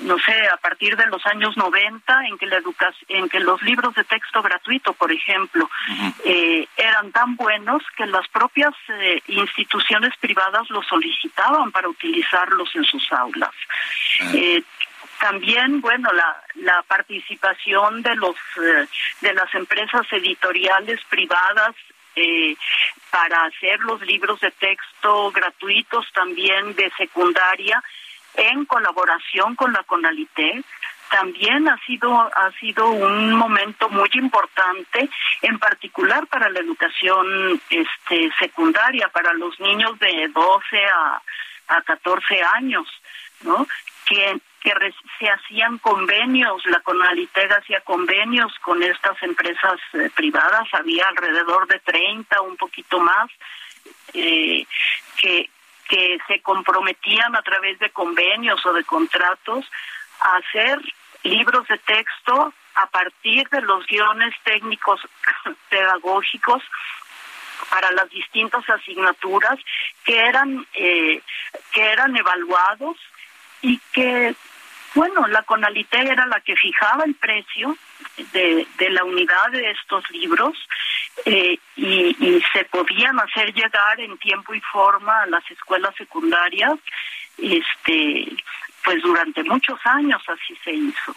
no 0.00 0.18
sé, 0.18 0.48
a 0.48 0.58
partir 0.58 0.94
de 0.96 1.06
los 1.06 1.24
años 1.26 1.56
90, 1.56 2.26
en 2.26 2.36
que, 2.36 2.46
la 2.46 2.60
en 3.08 3.28
que 3.30 3.40
los 3.40 3.62
libros 3.62 3.94
de 3.94 4.04
texto 4.04 4.42
gratuito, 4.42 4.92
por 4.92 5.10
ejemplo, 5.10 5.70
eh, 6.24 6.68
eran 6.76 7.12
tan 7.12 7.36
buenos 7.36 7.82
que 7.96 8.06
las 8.06 8.28
propias 8.28 8.74
eh, 8.88 9.22
instituciones 9.28 10.14
privadas 10.20 10.68
los 10.68 10.86
solicitaban 10.86 11.72
para 11.72 11.88
utilizarlos 11.88 12.68
en 12.74 12.84
sus 12.84 13.10
aulas. 13.10 13.54
Eh, 14.34 14.62
también, 15.18 15.80
bueno, 15.80 16.12
la, 16.12 16.42
la 16.54 16.82
participación 16.82 18.02
de 18.02 18.14
los 18.16 18.36
eh, 18.56 18.86
de 19.20 19.34
las 19.34 19.54
empresas 19.54 20.06
editoriales 20.12 21.00
privadas 21.08 21.74
eh, 22.14 22.56
para 23.10 23.44
hacer 23.44 23.80
los 23.80 24.00
libros 24.02 24.40
de 24.40 24.50
texto 24.50 25.30
gratuitos 25.32 26.06
también 26.12 26.74
de 26.74 26.90
secundaria 26.96 27.82
en 28.34 28.64
colaboración 28.64 29.54
con 29.54 29.72
la 29.72 29.82
Conalité 29.84 30.62
también 31.10 31.68
ha 31.68 31.78
sido 31.86 32.12
ha 32.12 32.50
sido 32.58 32.88
un 32.88 33.32
momento 33.32 33.88
muy 33.88 34.10
importante 34.14 35.08
en 35.42 35.58
particular 35.58 36.26
para 36.26 36.48
la 36.50 36.60
educación 36.60 37.60
este 37.70 38.30
secundaria 38.38 39.08
para 39.08 39.32
los 39.34 39.58
niños 39.60 39.98
de 39.98 40.28
12 40.28 40.84
a 40.86 41.22
a 41.68 41.82
14 41.82 42.42
años 42.54 42.86
¿no? 43.42 43.66
que 44.06 44.38
que 44.66 44.92
se 45.20 45.30
hacían 45.30 45.78
convenios, 45.78 46.60
la 46.66 46.80
Conalitega 46.80 47.58
hacía 47.58 47.80
convenios 47.82 48.52
con 48.58 48.82
estas 48.82 49.22
empresas 49.22 49.78
eh, 49.92 50.10
privadas, 50.12 50.66
había 50.72 51.06
alrededor 51.06 51.68
de 51.68 51.78
30, 51.78 52.40
un 52.40 52.56
poquito 52.56 52.98
más, 52.98 53.30
eh, 54.12 54.66
que, 55.20 55.48
que 55.88 56.18
se 56.26 56.40
comprometían 56.40 57.36
a 57.36 57.42
través 57.42 57.78
de 57.78 57.90
convenios 57.90 58.66
o 58.66 58.72
de 58.72 58.82
contratos 58.82 59.64
a 60.18 60.36
hacer 60.38 60.80
libros 61.22 61.68
de 61.68 61.78
texto 61.78 62.52
a 62.74 62.86
partir 62.86 63.48
de 63.50 63.60
los 63.60 63.86
guiones 63.86 64.34
técnicos 64.42 65.00
pedagógicos 65.68 66.64
para 67.70 67.92
las 67.92 68.10
distintas 68.10 68.68
asignaturas 68.68 69.60
que 70.04 70.18
eran 70.18 70.66
eh, 70.74 71.22
que 71.72 71.82
eran 71.82 72.16
evaluados 72.16 72.96
y 73.62 73.78
que 73.92 74.34
bueno, 74.96 75.26
la 75.28 75.42
Conalité 75.42 75.98
era 75.98 76.26
la 76.26 76.40
que 76.40 76.56
fijaba 76.56 77.04
el 77.04 77.14
precio 77.14 77.76
de, 78.32 78.66
de 78.78 78.90
la 78.90 79.04
unidad 79.04 79.50
de 79.52 79.70
estos 79.70 80.10
libros 80.10 80.56
eh, 81.26 81.58
y, 81.76 82.42
se 82.52 82.64
podían 82.64 83.18
hacer 83.20 83.52
llegar 83.52 84.00
en 84.00 84.16
tiempo 84.18 84.54
y 84.54 84.60
forma 84.60 85.22
a 85.22 85.26
las 85.26 85.48
escuelas 85.50 85.94
secundarias, 85.96 86.78
este, 87.36 88.26
pues 88.82 89.02
durante 89.02 89.44
muchos 89.44 89.78
años 89.84 90.22
así 90.26 90.56
se 90.64 90.72
hizo. 90.72 91.14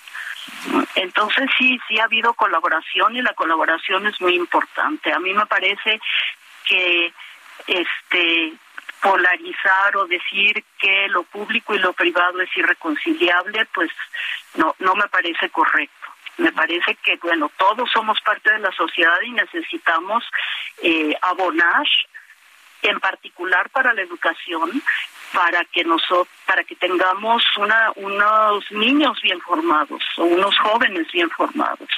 Entonces 0.95 1.49
sí, 1.57 1.79
sí 1.87 1.99
ha 1.99 2.03
habido 2.03 2.33
colaboración 2.33 3.15
y 3.15 3.21
la 3.21 3.33
colaboración 3.33 4.07
es 4.07 4.19
muy 4.19 4.35
importante. 4.35 5.13
A 5.13 5.19
mí 5.19 5.33
me 5.33 5.45
parece 5.45 6.01
que 6.65 7.13
este 7.67 8.53
polarizar 9.01 9.95
o 9.97 10.07
decir 10.07 10.63
que 10.77 11.07
lo 11.09 11.23
público 11.23 11.73
y 11.73 11.79
lo 11.79 11.93
privado 11.93 12.41
es 12.41 12.49
irreconciliable, 12.55 13.65
pues 13.73 13.89
no, 14.55 14.75
no 14.79 14.95
me 14.95 15.07
parece 15.07 15.49
correcto. 15.49 15.95
Me 16.37 16.51
parece 16.53 16.95
que, 16.95 17.17
bueno, 17.17 17.51
todos 17.57 17.89
somos 17.91 18.19
parte 18.21 18.51
de 18.51 18.59
la 18.59 18.71
sociedad 18.71 19.19
y 19.25 19.31
necesitamos 19.31 20.23
eh, 20.81 21.13
abonar, 21.21 21.85
en 22.81 22.99
particular 22.99 23.69
para 23.71 23.93
la 23.93 24.01
educación, 24.01 24.81
para 25.33 25.65
que 25.65 25.83
nosotros, 25.83 26.29
para 26.45 26.63
que 26.63 26.75
tengamos 26.75 27.43
una, 27.57 27.91
unos 27.95 28.71
niños 28.71 29.21
bien 29.21 29.41
formados 29.41 30.01
o 30.17 30.23
unos 30.23 30.57
jóvenes 30.59 31.11
bien 31.11 31.29
formados. 31.29 31.89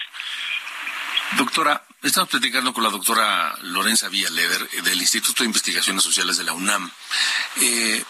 Doctora, 1.37 1.81
estamos 2.07 2.29
platicando 2.29 2.73
con 2.73 2.83
la 2.83 2.89
doctora 2.89 3.55
Lorenza 3.61 4.09
Villaleder 4.09 4.69
eh, 4.73 4.81
del 4.81 4.99
Instituto 4.99 5.43
de 5.43 5.47
Investigaciones 5.47 6.03
Sociales 6.03 6.37
de 6.37 6.43
la 6.43 6.53
UNAM. 6.53 6.91
Eh, 7.57 8.03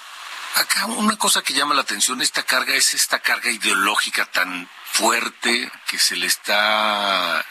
acá 0.56 0.86
una 0.86 1.17
cosa 1.17 1.41
que 1.41 1.54
llama 1.54 1.75
la 1.75 1.82
atención, 1.82 2.21
esta 2.21 2.43
carga 2.43 2.73
es 2.75 2.93
esta 2.93 3.19
carga 3.19 3.51
ideológica 3.51 4.25
tan 4.25 4.69
fuerte 4.86 5.69
que 5.88 5.99
se 5.99 6.15
le 6.15 6.25
está 6.25 7.41
eh, 7.41 7.43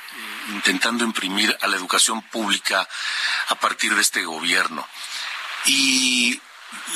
intentando 0.53 1.05
imprimir 1.05 1.57
a 1.61 1.66
la 1.66 1.76
educación 1.76 2.22
pública 2.22 2.88
a 3.48 3.55
partir 3.57 3.94
de 3.94 4.00
este 4.00 4.24
gobierno. 4.24 4.87
Y 5.66 6.40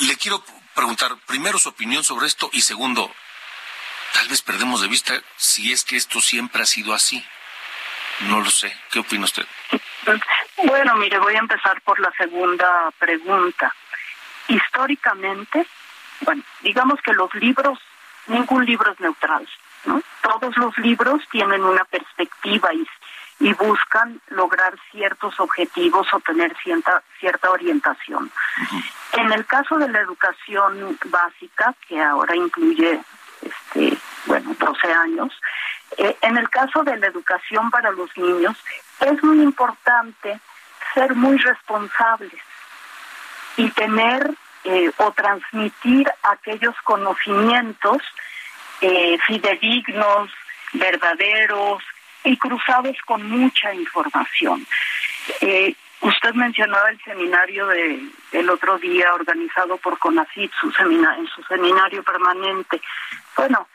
le 0.01 0.15
quiero 0.17 0.43
preguntar 0.73 1.17
primero 1.27 1.59
su 1.59 1.69
opinión 1.69 2.03
sobre 2.03 2.25
esto 2.25 2.49
y 2.51 2.61
segundo, 2.61 3.13
tal 4.13 4.27
vez 4.27 4.41
perdemos 4.41 4.81
de 4.81 4.87
vista 4.87 5.21
si 5.37 5.71
es 5.71 5.83
que 5.83 5.97
esto 5.97 6.19
siempre 6.19 6.63
ha 6.63 6.65
sido 6.65 6.95
así. 6.95 7.23
No 8.21 8.39
lo 8.39 8.49
sé. 8.49 8.73
¿Qué 8.91 8.99
opina 8.99 9.25
usted? 9.25 9.45
Bueno, 10.63 10.95
mire, 10.95 11.19
voy 11.19 11.35
a 11.35 11.39
empezar 11.39 11.81
por 11.81 11.99
la 11.99 12.11
segunda 12.17 12.91
pregunta. 12.97 13.73
Históricamente, 14.47 15.65
bueno, 16.21 16.43
digamos 16.61 17.01
que 17.01 17.13
los 17.13 17.33
libros, 17.35 17.79
ningún 18.27 18.65
libro 18.65 18.91
es 18.91 18.99
neutral, 18.99 19.47
¿no? 19.85 20.01
Todos 20.21 20.55
los 20.57 20.77
libros 20.77 21.21
tienen 21.31 21.63
una 21.63 21.83
perspectiva 21.85 22.73
y, 22.73 22.87
y 23.39 23.53
buscan 23.53 24.21
lograr 24.29 24.75
ciertos 24.91 25.39
objetivos 25.39 26.07
o 26.13 26.19
tener 26.19 26.55
cierta, 26.63 27.03
cierta 27.19 27.51
orientación. 27.51 28.31
En 29.13 29.31
el 29.31 29.45
caso 29.45 29.77
de 29.77 29.89
la 29.89 29.99
educación 29.99 30.97
básica, 31.05 31.73
que 31.87 32.01
ahora 32.01 32.35
incluye, 32.35 33.01
este, 33.41 33.97
bueno, 34.25 34.55
12 34.59 34.93
años, 34.93 35.33
eh, 35.97 36.17
en 36.21 36.37
el 36.37 36.49
caso 36.49 36.83
de 36.83 36.97
la 36.97 37.07
educación 37.07 37.71
para 37.71 37.91
los 37.91 38.15
niños, 38.17 38.57
es 38.99 39.23
muy 39.23 39.41
importante 39.41 40.39
ser 40.93 41.13
muy 41.15 41.37
responsables 41.37 42.41
y 43.57 43.69
tener 43.71 44.31
eh, 44.63 44.91
o 44.97 45.11
transmitir 45.11 46.11
aquellos 46.23 46.75
conocimientos 46.83 48.01
eh, 48.81 49.17
fidedignos, 49.27 50.31
verdaderos 50.73 51.83
y 52.23 52.35
cruzados 52.37 52.97
con 53.05 53.29
mucha 53.29 53.73
información. 53.73 54.65
Eh, 55.41 55.75
usted 56.01 56.33
mencionaba 56.33 56.89
el 56.89 56.99
seminario 57.03 57.67
de 57.67 58.09
el 58.31 58.49
otro 58.49 58.79
día 58.79 59.13
organizado 59.13 59.77
por 59.77 59.99
CONACYT, 59.99 60.51
su 60.59 60.73
en 60.79 61.27
su 61.27 61.43
seminario 61.43 62.03
permanente. 62.03 62.81
Bueno, 63.37 63.67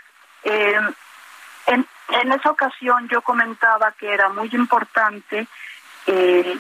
en, 0.43 1.87
en 2.13 2.33
esa 2.33 2.51
ocasión 2.51 3.09
yo 3.09 3.23
comentaba 3.23 3.93
que 3.93 4.13
era 4.13 4.29
muy 4.29 4.49
importante 4.53 5.47
eh, 6.07 6.59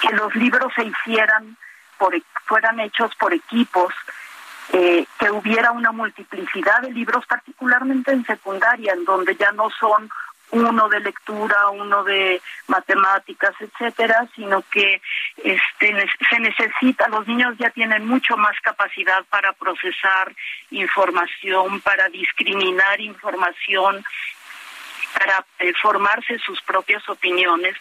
que 0.00 0.14
los 0.14 0.34
libros 0.34 0.72
se 0.74 0.84
hicieran 0.84 1.56
por, 1.98 2.14
fueran 2.44 2.80
hechos 2.80 3.14
por 3.16 3.32
equipos, 3.32 3.92
eh, 4.72 5.06
que 5.18 5.30
hubiera 5.30 5.70
una 5.70 5.92
multiplicidad 5.92 6.82
de 6.82 6.92
libros, 6.92 7.24
particularmente 7.26 8.12
en 8.12 8.24
secundaria, 8.24 8.92
en 8.92 9.04
donde 9.04 9.36
ya 9.36 9.52
no 9.52 9.70
son 9.70 10.10
uno 10.50 10.88
de 10.88 11.00
lectura, 11.00 11.70
uno 11.70 12.04
de 12.04 12.40
matemáticas, 12.68 13.54
etcétera, 13.58 14.28
sino 14.34 14.62
que 14.70 15.00
este, 15.38 16.08
se 16.30 16.38
necesita, 16.38 17.08
los 17.08 17.26
niños 17.26 17.56
ya 17.58 17.70
tienen 17.70 18.06
mucho 18.06 18.36
más 18.36 18.58
capacidad 18.60 19.24
para 19.28 19.52
procesar 19.52 20.32
información, 20.70 21.80
para 21.80 22.08
discriminar 22.08 23.00
información, 23.00 24.04
para 25.18 25.44
eh, 25.58 25.72
formarse 25.80 26.38
sus 26.38 26.60
propias 26.62 27.08
opiniones. 27.08 27.74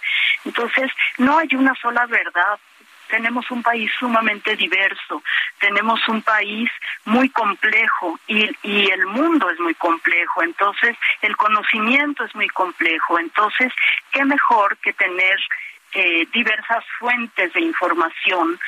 Entonces, 0.46 0.90
no 1.18 1.38
hay 1.38 1.50
una 1.54 1.76
sola 1.76 2.06
verdad, 2.06 2.60
tenemos 3.08 3.50
un 3.52 3.62
país 3.62 3.92
sumamente 4.00 4.56
diverso, 4.56 5.22
tenemos 5.60 6.00
un 6.08 6.22
país 6.22 6.70
muy 7.06 7.30
complejo 7.30 8.20
y, 8.28 8.50
y, 8.64 8.90
el 8.90 9.06
mundo 9.06 9.50
es 9.50 9.60
muy 9.60 9.76
complejo, 9.76 10.42
entonces 10.42 10.98
el 11.22 11.36
conocimiento 11.38 12.24
es 12.24 12.34
muy 12.36 12.48
complejo, 12.50 13.20
entonces 13.20 13.72
qué 14.12 14.26
mejor 14.26 14.78
que 14.78 14.94
tener 14.94 15.38
eh, 15.94 16.28
diversas 16.34 16.84
fuentes 17.00 17.54
de 17.54 17.62
información 17.62 18.60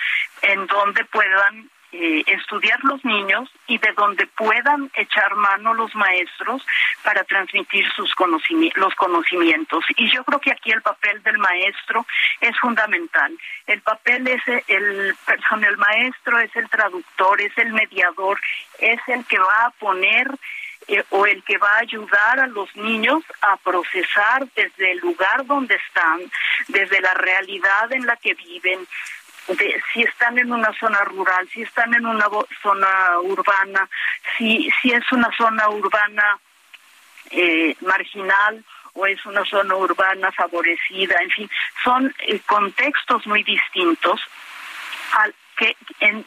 en 0.44 0.68
donde 0.68 1.04
puedan 1.06 1.70
eh, 1.92 2.24
estudiar 2.28 2.80
los 2.84 3.04
niños 3.06 3.50
y 3.68 3.78
de 3.78 3.94
donde 3.94 4.28
puedan 4.28 4.92
echar 4.96 5.36
mano 5.36 5.74
los 5.74 5.96
maestros 5.96 6.66
para 7.04 7.24
transmitir 7.24 7.90
sus 7.96 8.14
conocimientos, 8.16 8.82
los 8.82 8.96
conocimientos. 8.96 9.86
Y 9.96 10.12
yo 10.12 10.24
creo 10.26 10.40
que 10.40 10.52
aquí 10.52 10.72
el 10.72 10.82
papel 10.82 11.24
del 11.24 11.38
maestro 11.38 12.06
es 12.42 12.58
fundamental. 12.60 13.32
El 13.68 13.82
papel 13.82 14.28
es 14.28 14.42
el, 14.68 15.16
el 15.16 15.78
maestro 15.78 16.40
es 16.40 16.56
el 16.56 16.70
traductor, 16.70 17.40
es 17.42 17.58
el 17.58 17.72
mediador, 17.72 18.40
es 18.80 19.00
el 19.08 19.26
que 19.26 19.40
va 19.40 19.66
a 19.66 19.72
poner 19.72 20.28
eh, 20.88 21.04
o 21.10 21.26
el 21.26 21.44
que 21.44 21.58
va 21.58 21.70
a 21.72 21.80
ayudar 21.80 22.40
a 22.40 22.48
los 22.48 22.74
niños 22.76 23.24
a 23.42 23.58
procesar 23.58 24.48
desde 24.56 24.92
el 24.92 25.00
lugar 25.00 25.46
donde 25.46 25.76
están, 25.76 26.20
desde 26.70 27.02
la 27.02 27.14
realidad 27.14 27.92
en 27.92 28.06
la 28.06 28.16
que 28.16 28.34
viven, 28.34 28.88
de 29.48 29.82
si 29.94 30.04
están 30.04 30.38
en 30.38 30.52
una 30.52 30.74
zona 30.80 31.04
rural, 31.06 31.48
si 31.50 31.62
están 31.62 31.94
en 31.94 32.06
una 32.06 32.28
zona 32.62 33.20
urbana, 33.22 33.90
si, 34.38 34.70
si 34.82 34.92
es 34.92 35.12
una 35.12 35.30
zona 35.38 35.70
urbana 35.70 36.38
eh, 37.32 37.76
marginal 37.82 38.64
o 38.94 39.06
es 39.06 39.26
una 39.26 39.46
zona 39.46 39.76
urbana 39.76 40.32
favorecida, 40.32 41.16
en 41.22 41.30
fin, 41.30 41.50
son 41.84 42.14
eh, 42.20 42.40
contextos 42.46 43.26
muy 43.28 43.44
distintos 43.44 44.20
al 45.14 45.34
que 45.56 45.76
en, 46.00 46.26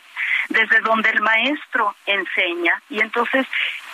desde 0.48 0.80
donde 0.80 1.10
el 1.10 1.20
maestro 1.20 1.94
enseña. 2.06 2.80
Y 2.90 3.00
entonces 3.00 3.46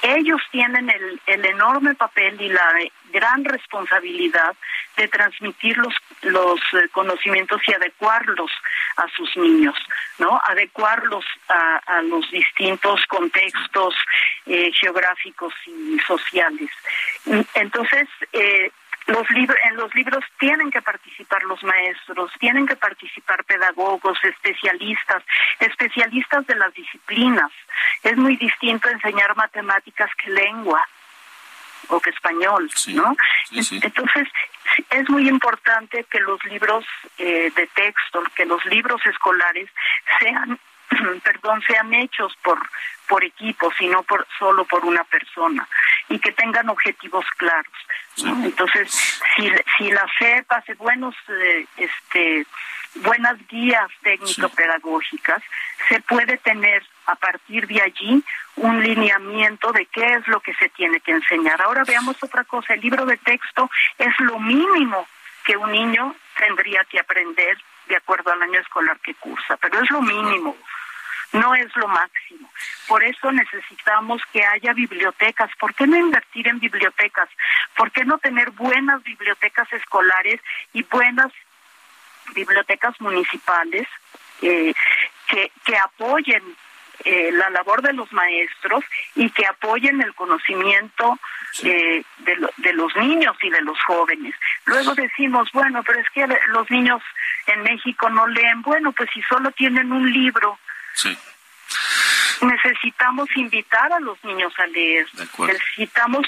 ellos 0.02 0.40
tienen 0.50 0.90
el, 0.90 1.20
el 1.26 1.44
enorme 1.44 1.94
papel 1.94 2.40
y 2.40 2.48
la 2.48 2.74
gran 3.12 3.44
responsabilidad 3.44 4.54
de 4.96 5.09
transmitir 5.09 5.76
los, 5.78 5.94
los 6.22 6.61
eh, 6.72 6.88
conocimientos 6.92 7.61
y 7.66 7.72
adecuarlos 7.72 8.50
a 8.96 9.06
sus 9.14 9.37
niños, 9.37 9.74
¿no? 10.18 10.40
Adecuarlos 10.44 11.24
a, 11.48 12.02
los 12.02 12.30
distintos 12.30 13.04
contextos 13.06 13.94
eh, 14.46 14.70
geográficos 14.72 15.52
y 15.66 15.98
sociales. 16.00 16.70
Entonces, 17.54 18.09
eh, 18.32 18.70
los 19.06 19.26
en 19.30 19.76
los 19.76 19.94
libros 19.94 20.24
tienen 20.38 20.70
que 20.70 20.82
participar 20.82 21.42
los 21.44 21.62
maestros, 21.62 22.32
tienen 22.40 22.66
que 22.66 22.76
participar 22.76 23.44
pedagogos, 23.44 24.18
especialistas, 24.24 25.22
especialistas 25.60 26.46
de 26.46 26.56
las 26.56 26.74
disciplinas. 26.74 27.50
Es 28.02 28.16
muy 28.16 28.36
distinto 28.36 28.88
enseñar 28.88 29.36
matemáticas 29.36 30.10
que 30.16 30.30
lengua 30.30 30.86
o 31.88 32.00
que 32.00 32.10
español, 32.10 32.68
¿no? 32.94 33.16
Entonces, 33.52 34.28
es 34.90 35.08
muy 35.08 35.28
importante 35.28 36.04
que 36.10 36.20
los 36.20 36.42
libros 36.44 36.84
eh, 37.18 37.52
de 37.54 37.66
texto, 37.68 38.22
que 38.34 38.44
los 38.44 38.64
libros 38.66 39.00
escolares 39.06 39.70
sean 40.18 40.58
perdón, 41.25 41.62
sean 41.66 41.92
hechos 41.94 42.37
por 42.42 42.59
por 43.07 43.25
equipo, 43.25 43.72
sino 43.79 44.03
por 44.03 44.27
solo 44.38 44.64
por 44.64 44.85
una 44.85 45.05
persona 45.05 45.66
y 46.09 46.18
que 46.18 46.33
tengan 46.33 46.68
objetivos 46.68 47.25
claros. 47.37 47.72
Entonces, 48.18 48.90
si, 49.37 49.51
si 49.77 49.90
la 49.90 50.07
FEP 50.18 50.51
hace 50.53 50.75
buenos, 50.75 51.14
eh, 51.29 51.66
este, 51.77 52.46
buenas 52.96 53.37
guías 53.49 53.88
técnico-pedagógicas, 54.03 55.42
se 55.88 56.01
puede 56.01 56.38
tener 56.38 56.83
a 57.07 57.14
partir 57.14 57.66
de 57.66 57.83
allí 57.83 58.25
un 58.57 58.83
lineamiento 58.83 59.72
de 59.72 59.87
qué 59.87 60.14
es 60.14 60.27
lo 60.29 60.40
que 60.40 60.55
se 60.55 60.68
tiene 60.70 61.01
que 61.01 61.12
enseñar. 61.12 61.61
Ahora 61.61 61.85
veamos 61.85 62.16
otra 62.22 62.44
cosa, 62.44 62.75
el 62.75 62.81
libro 62.81 63.05
de 63.05 63.18
texto 63.18 63.70
es 63.99 64.18
lo 64.20 64.38
mínimo 64.38 65.07
que 65.44 65.57
un 65.57 65.70
niño 65.70 66.14
tendría 66.37 66.85
que 66.85 66.99
aprender 66.99 67.59
de 67.87 67.96
acuerdo 67.96 68.33
al 68.33 68.42
año 68.42 68.61
escolar 68.61 68.99
que 69.01 69.14
cursa, 69.14 69.57
pero 69.57 69.81
es 69.83 69.90
lo 69.90 70.03
mínimo 70.03 70.57
no 71.33 71.55
es 71.55 71.75
lo 71.77 71.88
máximo. 71.88 72.51
Por 72.87 73.03
eso 73.05 73.31
necesitamos 73.33 74.22
que 74.33 74.44
haya 74.44 74.72
bibliotecas. 74.72 75.51
¿Por 75.59 75.75
qué 75.75 75.87
no 75.87 75.96
invertir 75.96 76.49
en 76.49 76.59
bibliotecas? 76.59 77.29
¿Por 77.77 77.90
qué 77.90 78.05
no 78.05 78.18
tener 78.18 78.51
buenas 78.51 79.03
bibliotecas 79.03 79.72
escolares 79.72 80.40
y 80.72 80.83
buenas 80.85 81.33
bibliotecas 82.35 83.01
municipales 83.01 83.87
eh, 84.42 84.72
que, 85.29 85.51
que 85.64 85.77
apoyen 85.77 86.42
eh, 87.04 87.30
la 87.32 87.50
labor 87.50 87.82
de 87.82 87.92
los 87.92 88.12
maestros 88.12 88.85
y 89.14 89.30
que 89.30 89.46
apoyen 89.46 90.00
el 90.02 90.14
conocimiento 90.14 91.18
eh, 91.62 92.02
de, 92.18 92.48
de, 92.59 92.72
los 92.74 92.94
niños 92.96 93.37
y 93.42 93.50
de 93.50 93.62
los 93.62 93.78
jóvenes. 93.85 94.35
Luego 94.66 94.94
decimos, 94.94 95.48
bueno, 95.52 95.82
pero 95.85 96.00
es 96.00 96.11
que 96.11 96.26
los 96.48 96.70
niños 96.70 97.02
en 97.46 97.62
México 97.62 98.11
no 98.11 98.26
leen. 98.26 98.62
Bueno, 98.62 98.92
pues 98.92 99.09
si 99.14 99.22
solo 99.22 99.50
tienen 99.52 99.92
un 99.92 100.12
libro 100.12 100.59
Sí. 100.96 101.16
Necesitamos 102.42 103.29
invitar 103.37 103.92
a 103.92 104.01
los 104.01 104.22
niños 104.25 104.53
a 104.59 104.66
leer. 104.66 105.07
Necesitamos 105.38 106.27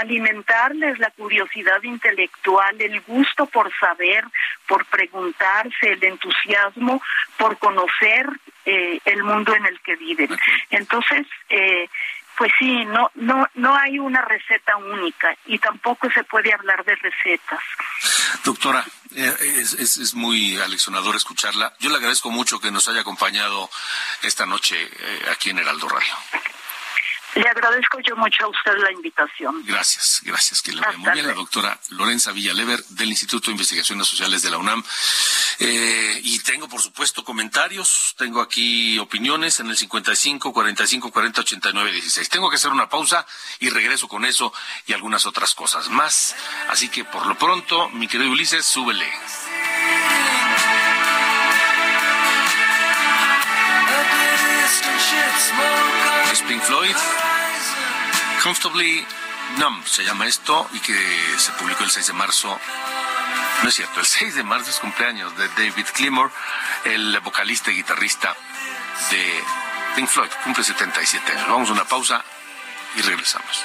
alimentarles 0.00 0.98
la 0.98 1.10
curiosidad 1.10 1.82
intelectual, 1.82 2.80
el 2.80 3.00
gusto 3.02 3.46
por 3.46 3.70
saber, 3.78 4.24
por 4.66 4.84
preguntarse, 4.86 5.92
el 5.92 6.04
entusiasmo 6.04 7.02
por 7.36 7.58
conocer 7.58 8.28
eh, 8.66 8.98
el 9.04 9.22
mundo 9.22 9.54
en 9.54 9.66
el 9.66 9.78
que 9.80 9.96
viven. 9.96 10.30
Entonces, 10.70 11.26
eh, 11.50 11.88
pues 12.36 12.52
sí, 12.58 12.84
no, 12.84 13.10
no, 13.14 13.46
no 13.54 13.76
hay 13.76 13.98
una 13.98 14.22
receta 14.22 14.76
única 14.76 15.36
y 15.46 15.58
tampoco 15.58 16.10
se 16.10 16.24
puede 16.24 16.52
hablar 16.52 16.84
de 16.84 16.96
recetas. 16.96 17.60
Doctora, 18.44 18.84
eh, 19.14 19.34
es, 19.40 19.74
es, 19.74 20.14
muy 20.14 20.56
aleccionador 20.56 21.14
escucharla. 21.16 21.72
Yo 21.78 21.90
le 21.90 21.96
agradezco 21.96 22.30
mucho 22.30 22.60
que 22.60 22.70
nos 22.70 22.88
haya 22.88 23.00
acompañado 23.00 23.70
esta 24.22 24.46
noche 24.46 24.76
eh, 24.82 25.22
aquí 25.30 25.50
en 25.50 25.58
Heraldo 25.58 25.88
Radio. 25.88 26.14
Le 27.34 27.48
agradezco 27.48 27.98
yo 28.00 28.16
mucho 28.16 28.44
a 28.44 28.48
usted 28.48 28.78
la 28.78 28.92
invitación. 28.92 29.64
Gracias, 29.66 30.20
gracias. 30.22 30.62
Que 30.62 30.72
le 30.72 30.80
vaya 30.80 30.96
muy 30.98 31.10
bien 31.12 31.26
la 31.26 31.32
doctora 31.32 31.78
Lorenza 31.90 32.30
Villalever 32.32 32.84
del 32.90 33.08
Instituto 33.08 33.46
de 33.46 33.52
Investigaciones 33.52 34.06
Sociales 34.06 34.42
de 34.42 34.50
la 34.50 34.58
UNAM. 34.58 34.84
Eh, 35.58 36.20
y 36.22 36.38
tengo, 36.40 36.68
por 36.68 36.80
supuesto, 36.80 37.24
comentarios. 37.24 38.14
Tengo 38.16 38.40
aquí 38.40 38.98
opiniones 38.98 39.58
en 39.58 39.68
el 39.68 39.76
55 39.76 40.52
45 40.52 41.10
40 41.10 41.40
89 41.40 41.92
16. 41.92 42.28
Tengo 42.28 42.48
que 42.50 42.56
hacer 42.56 42.70
una 42.70 42.88
pausa 42.88 43.26
y 43.58 43.68
regreso 43.68 44.06
con 44.06 44.24
eso 44.24 44.52
y 44.86 44.92
algunas 44.92 45.26
otras 45.26 45.54
cosas 45.54 45.88
más. 45.88 46.36
Así 46.68 46.88
que 46.88 47.04
por 47.04 47.26
lo 47.26 47.36
pronto, 47.36 47.90
mi 47.90 48.06
querido 48.06 48.30
Ulises, 48.30 48.64
súbele. 48.64 49.10
Es 56.32 56.42
Pink 56.42 56.62
Floyd. 56.62 56.96
Comfortably 58.42 59.06
Numb 59.58 59.86
se 59.86 60.04
llama 60.04 60.26
esto 60.26 60.68
y 60.72 60.80
que 60.80 60.94
se 61.38 61.52
publicó 61.52 61.84
el 61.84 61.90
6 61.90 62.08
de 62.08 62.12
marzo. 62.12 62.58
No 63.62 63.68
es 63.68 63.74
cierto, 63.74 64.00
el 64.00 64.06
6 64.06 64.34
de 64.34 64.42
marzo 64.42 64.70
es 64.70 64.78
cumpleaños 64.78 65.36
de 65.36 65.48
David 65.48 65.86
Gilmour, 65.94 66.30
el 66.84 67.18
vocalista 67.20 67.70
y 67.70 67.76
guitarrista 67.76 68.36
de 69.10 69.44
Pink 69.96 70.08
Floyd. 70.08 70.30
Cumple 70.42 70.64
77 70.64 71.32
años. 71.32 71.48
Vamos 71.48 71.70
a 71.70 71.72
una 71.72 71.84
pausa 71.84 72.24
y 72.96 73.02
regresamos. 73.02 73.64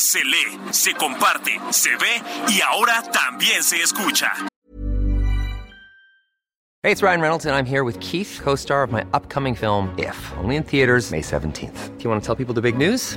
Se 0.00 0.24
lee, 0.24 0.58
se 0.72 0.94
comparte, 0.94 1.58
se 1.70 1.90
ve 1.96 2.22
y 2.48 2.60
ahora 2.60 3.02
también 3.12 3.62
se 3.62 3.82
escucha. 3.82 4.32
Hey, 6.82 6.92
it's 6.92 7.02
Ryan 7.02 7.22
Reynolds, 7.22 7.46
and 7.46 7.56
I'm 7.56 7.64
here 7.64 7.82
with 7.82 7.98
Keith, 8.00 8.40
co 8.42 8.56
star 8.56 8.82
of 8.82 8.92
my 8.92 9.06
upcoming 9.14 9.54
film, 9.54 9.88
If, 9.98 10.16
only 10.36 10.56
in 10.56 10.62
theaters, 10.64 11.10
May 11.10 11.22
17th. 11.22 11.96
Do 11.96 12.04
you 12.04 12.10
want 12.10 12.22
to 12.22 12.26
tell 12.26 12.36
people 12.36 12.52
the 12.52 12.60
big 12.60 12.76
news? 12.76 13.16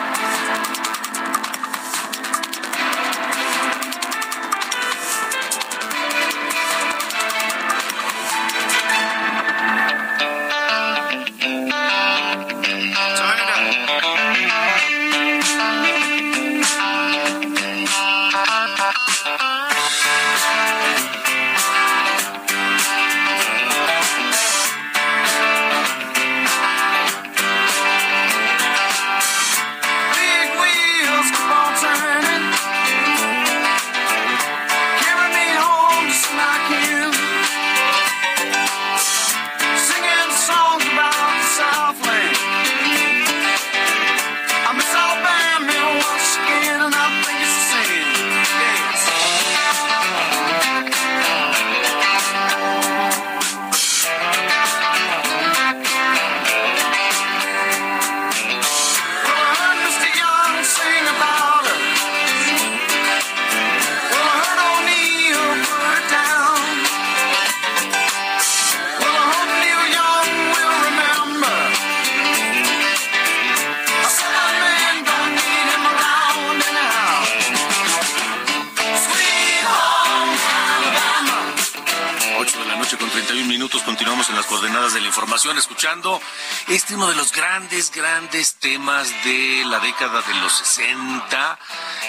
De 84.93 85.01
la 85.01 85.07
información, 85.07 85.57
escuchando 85.57 86.21
este 86.67 86.95
uno 86.95 87.07
de 87.07 87.15
los 87.15 87.31
grandes, 87.31 87.91
grandes 87.91 88.55
temas 88.55 89.09
de 89.23 89.63
la 89.65 89.79
década 89.79 90.21
de 90.21 90.33
los 90.35 90.51
60, 90.51 91.59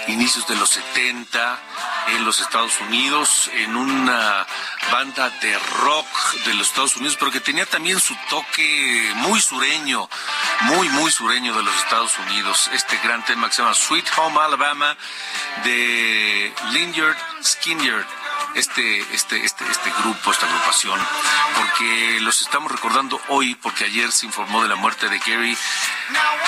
inicios 0.08 0.46
de 0.48 0.56
los 0.56 0.70
70 0.70 1.60
en 2.08 2.24
los 2.24 2.40
Estados 2.40 2.80
Unidos, 2.80 3.50
en 3.54 3.76
una 3.76 4.46
banda 4.90 5.30
de 5.40 5.58
rock 5.58 6.06
de 6.46 6.54
los 6.54 6.68
Estados 6.68 6.96
Unidos, 6.96 7.16
pero 7.18 7.30
que 7.30 7.40
tenía 7.40 7.66
también 7.66 8.00
su 8.00 8.16
toque 8.28 9.12
muy 9.16 9.40
sureño, 9.40 10.08
muy, 10.62 10.88
muy 10.88 11.10
sureño 11.10 11.54
de 11.54 11.62
los 11.62 11.76
Estados 11.76 12.18
Unidos. 12.18 12.68
Este 12.72 12.96
gran 13.04 13.24
tema 13.24 13.48
que 13.48 13.54
se 13.54 13.62
llama 13.62 13.74
Sweet 13.74 14.06
Home 14.16 14.40
Alabama 14.40 14.96
de 15.64 16.52
Lynyrd 16.72 17.16
Skynyrd 17.42 18.21
este, 18.54 18.98
este, 19.14 19.44
este, 19.44 19.64
este 19.70 19.90
grupo, 20.02 20.30
esta 20.30 20.46
agrupación, 20.46 20.98
porque 21.56 22.20
los 22.20 22.40
estamos 22.40 22.70
recordando 22.70 23.20
hoy, 23.28 23.54
porque 23.56 23.84
ayer 23.84 24.12
se 24.12 24.26
informó 24.26 24.62
de 24.62 24.68
la 24.68 24.76
muerte 24.76 25.08
de 25.08 25.18
Gary 25.18 25.56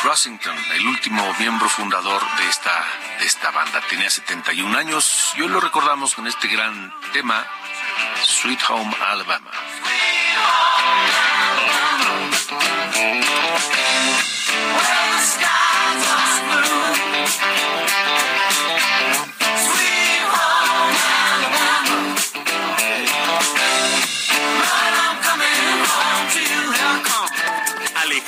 Rossington, 0.03 0.57
el 0.75 0.87
último 0.87 1.35
miembro 1.39 1.69
fundador 1.69 2.23
de 2.37 2.49
esta, 2.49 2.85
de 3.19 3.27
esta 3.27 3.51
banda. 3.51 3.81
Tenía 3.89 4.11
71 4.11 4.77
años 4.77 5.33
y 5.37 5.43
hoy 5.43 5.49
lo 5.49 5.61
recordamos 5.61 6.15
con 6.15 6.27
este 6.27 6.49
gran 6.49 6.93
tema, 7.13 7.47
Sweet 8.23 8.61
Home 8.69 8.95
Alabama. 9.01 9.51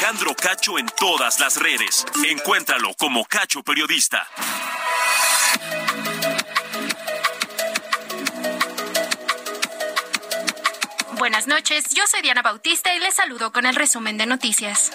Alejandro 0.06 0.36
Cacho 0.36 0.78
en 0.78 0.86
todas 1.00 1.40
las 1.40 1.56
redes. 1.56 2.06
Encuéntralo 2.24 2.94
como 2.96 3.24
Cacho 3.24 3.64
Periodista. 3.64 4.24
Buenas 11.18 11.48
noches, 11.48 11.86
yo 11.90 12.06
soy 12.06 12.22
Diana 12.22 12.42
Bautista 12.42 12.94
y 12.94 13.00
les 13.00 13.14
saludo 13.14 13.50
con 13.50 13.66
el 13.66 13.74
resumen 13.74 14.16
de 14.16 14.26
noticias. 14.26 14.92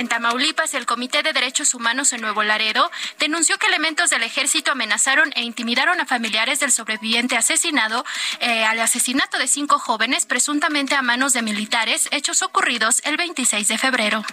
En 0.00 0.08
Tamaulipas, 0.08 0.72
el 0.72 0.86
Comité 0.86 1.22
de 1.22 1.34
Derechos 1.34 1.74
Humanos 1.74 2.14
en 2.14 2.22
Nuevo 2.22 2.42
Laredo 2.42 2.90
denunció 3.18 3.58
que 3.58 3.66
elementos 3.66 4.08
del 4.08 4.22
ejército 4.22 4.72
amenazaron 4.72 5.30
e 5.36 5.42
intimidaron 5.42 6.00
a 6.00 6.06
familiares 6.06 6.58
del 6.58 6.72
sobreviviente 6.72 7.36
asesinado 7.36 8.06
eh, 8.40 8.64
al 8.64 8.80
asesinato 8.80 9.36
de 9.36 9.46
cinco 9.46 9.78
jóvenes 9.78 10.24
presuntamente 10.24 10.94
a 10.94 11.02
manos 11.02 11.34
de 11.34 11.42
militares, 11.42 12.08
hechos 12.12 12.40
ocurridos 12.40 13.02
el 13.04 13.18
26 13.18 13.68
de 13.68 13.76
febrero. 13.76 14.24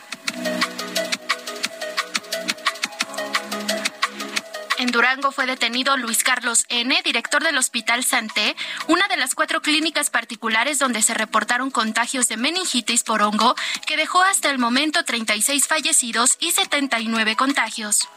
Durango 4.98 5.32
fue 5.32 5.46
detenido 5.46 5.96
Luis 5.96 6.24
Carlos 6.24 6.66
N., 6.70 7.00
director 7.04 7.44
del 7.44 7.60
Hospital 7.60 8.04
Santé, 8.04 8.56
una 8.88 9.08
de 9.08 9.16
las 9.16 9.36
cuatro 9.36 9.62
clínicas 9.62 10.10
particulares 10.10 10.80
donde 10.80 11.04
se 11.04 11.14
reportaron 11.14 11.70
contagios 11.70 12.28
de 12.30 12.38
meningitis 12.38 13.04
por 13.04 13.22
hongo, 13.22 13.54
que 13.86 13.96
dejó 13.96 14.24
hasta 14.24 14.50
el 14.50 14.58
momento 14.58 15.06
36 15.06 15.68
fallecidos 15.68 16.36
y 16.40 16.50
79 16.50 17.36
contagios. 17.36 18.10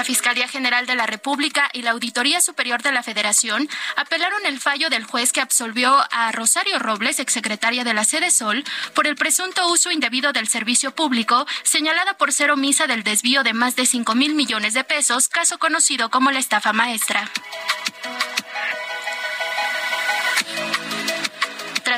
La 0.00 0.04
Fiscalía 0.04 0.48
General 0.48 0.86
de 0.86 0.94
la 0.94 1.04
República 1.04 1.68
y 1.74 1.82
la 1.82 1.90
Auditoría 1.90 2.40
Superior 2.40 2.80
de 2.80 2.90
la 2.90 3.02
Federación 3.02 3.68
apelaron 3.96 4.46
el 4.46 4.58
fallo 4.58 4.88
del 4.88 5.04
juez 5.04 5.30
que 5.30 5.42
absolvió 5.42 5.94
a 6.10 6.32
Rosario 6.32 6.78
Robles, 6.78 7.18
exsecretaria 7.18 7.84
de 7.84 7.92
la 7.92 8.04
Sede 8.04 8.30
Sol, 8.30 8.64
por 8.94 9.06
el 9.06 9.14
presunto 9.14 9.68
uso 9.70 9.90
indebido 9.90 10.32
del 10.32 10.48
servicio 10.48 10.92
público, 10.92 11.46
señalada 11.64 12.14
por 12.16 12.32
ser 12.32 12.50
omisa 12.50 12.86
del 12.86 13.02
desvío 13.02 13.42
de 13.42 13.52
más 13.52 13.76
de 13.76 13.84
5 13.84 14.14
mil 14.14 14.34
millones 14.34 14.72
de 14.72 14.84
pesos, 14.84 15.28
caso 15.28 15.58
conocido 15.58 16.08
como 16.08 16.30
la 16.30 16.38
estafa 16.38 16.72
maestra. 16.72 17.30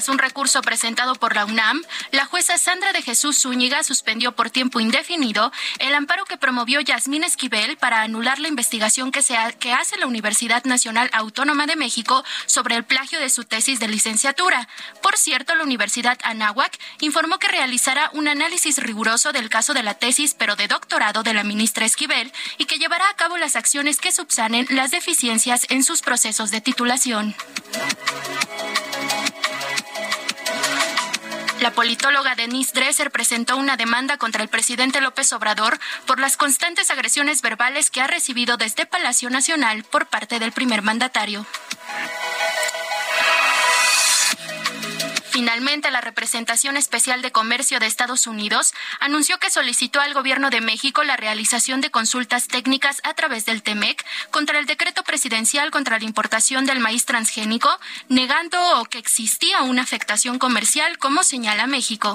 Un 0.08 0.18
recurso 0.18 0.62
presentado 0.62 1.14
por 1.14 1.36
la 1.36 1.44
UNAM, 1.44 1.80
la 2.10 2.24
jueza 2.24 2.58
Sandra 2.58 2.92
de 2.92 3.02
Jesús 3.02 3.38
Zúñiga 3.40 3.84
suspendió 3.84 4.32
por 4.32 4.50
tiempo 4.50 4.80
indefinido 4.80 5.52
el 5.78 5.94
amparo 5.94 6.24
que 6.24 6.36
promovió 6.36 6.80
Yasmín 6.80 7.22
Esquivel 7.22 7.76
para 7.76 8.02
anular 8.02 8.40
la 8.40 8.48
investigación 8.48 9.12
que, 9.12 9.22
se 9.22 9.36
que 9.60 9.72
hace 9.72 9.96
la 9.98 10.06
Universidad 10.06 10.64
Nacional 10.64 11.08
Autónoma 11.12 11.66
de 11.66 11.76
México 11.76 12.24
sobre 12.46 12.74
el 12.74 12.84
plagio 12.84 13.20
de 13.20 13.30
su 13.30 13.44
tesis 13.44 13.78
de 13.78 13.88
licenciatura. 13.88 14.68
Por 15.02 15.16
cierto, 15.16 15.54
la 15.54 15.62
Universidad 15.62 16.18
Anáhuac 16.24 16.78
informó 17.00 17.38
que 17.38 17.48
realizará 17.48 18.10
un 18.12 18.26
análisis 18.26 18.78
riguroso 18.78 19.32
del 19.32 19.50
caso 19.50 19.72
de 19.72 19.84
la 19.84 19.94
tesis, 19.94 20.34
pero 20.34 20.56
de 20.56 20.68
doctorado 20.68 21.22
de 21.22 21.34
la 21.34 21.44
ministra 21.44 21.86
Esquivel, 21.86 22.32
y 22.58 22.64
que 22.64 22.78
llevará 22.78 23.08
a 23.08 23.16
cabo 23.16 23.36
las 23.36 23.56
acciones 23.56 23.98
que 23.98 24.10
subsanen 24.10 24.66
las 24.70 24.90
deficiencias 24.90 25.66
en 25.68 25.84
sus 25.84 26.02
procesos 26.02 26.50
de 26.50 26.60
titulación. 26.60 27.36
La 31.62 31.70
politóloga 31.70 32.34
Denise 32.34 32.72
Dresser 32.74 33.12
presentó 33.12 33.56
una 33.56 33.76
demanda 33.76 34.16
contra 34.16 34.42
el 34.42 34.48
presidente 34.48 35.00
López 35.00 35.32
Obrador 35.32 35.78
por 36.06 36.18
las 36.18 36.36
constantes 36.36 36.90
agresiones 36.90 37.40
verbales 37.40 37.88
que 37.88 38.00
ha 38.00 38.08
recibido 38.08 38.56
desde 38.56 38.84
Palacio 38.84 39.30
Nacional 39.30 39.84
por 39.84 40.06
parte 40.06 40.40
del 40.40 40.50
primer 40.50 40.82
mandatario. 40.82 41.46
Finalmente, 45.32 45.90
la 45.90 46.02
representación 46.02 46.76
especial 46.76 47.22
de 47.22 47.32
comercio 47.32 47.80
de 47.80 47.86
Estados 47.86 48.26
Unidos 48.26 48.74
anunció 49.00 49.38
que 49.38 49.48
solicitó 49.48 49.98
al 49.98 50.12
gobierno 50.12 50.50
de 50.50 50.60
México 50.60 51.04
la 51.04 51.16
realización 51.16 51.80
de 51.80 51.90
consultas 51.90 52.48
técnicas 52.48 53.00
a 53.02 53.14
través 53.14 53.46
del 53.46 53.62
TEMEC 53.62 54.04
contra 54.30 54.58
el 54.58 54.66
decreto 54.66 55.04
presidencial 55.04 55.70
contra 55.70 55.98
la 55.98 56.04
importación 56.04 56.66
del 56.66 56.80
maíz 56.80 57.06
transgénico, 57.06 57.70
negando 58.10 58.86
que 58.90 58.98
existía 58.98 59.62
una 59.62 59.80
afectación 59.80 60.38
comercial, 60.38 60.98
como 60.98 61.24
señala 61.24 61.66
México. 61.66 62.14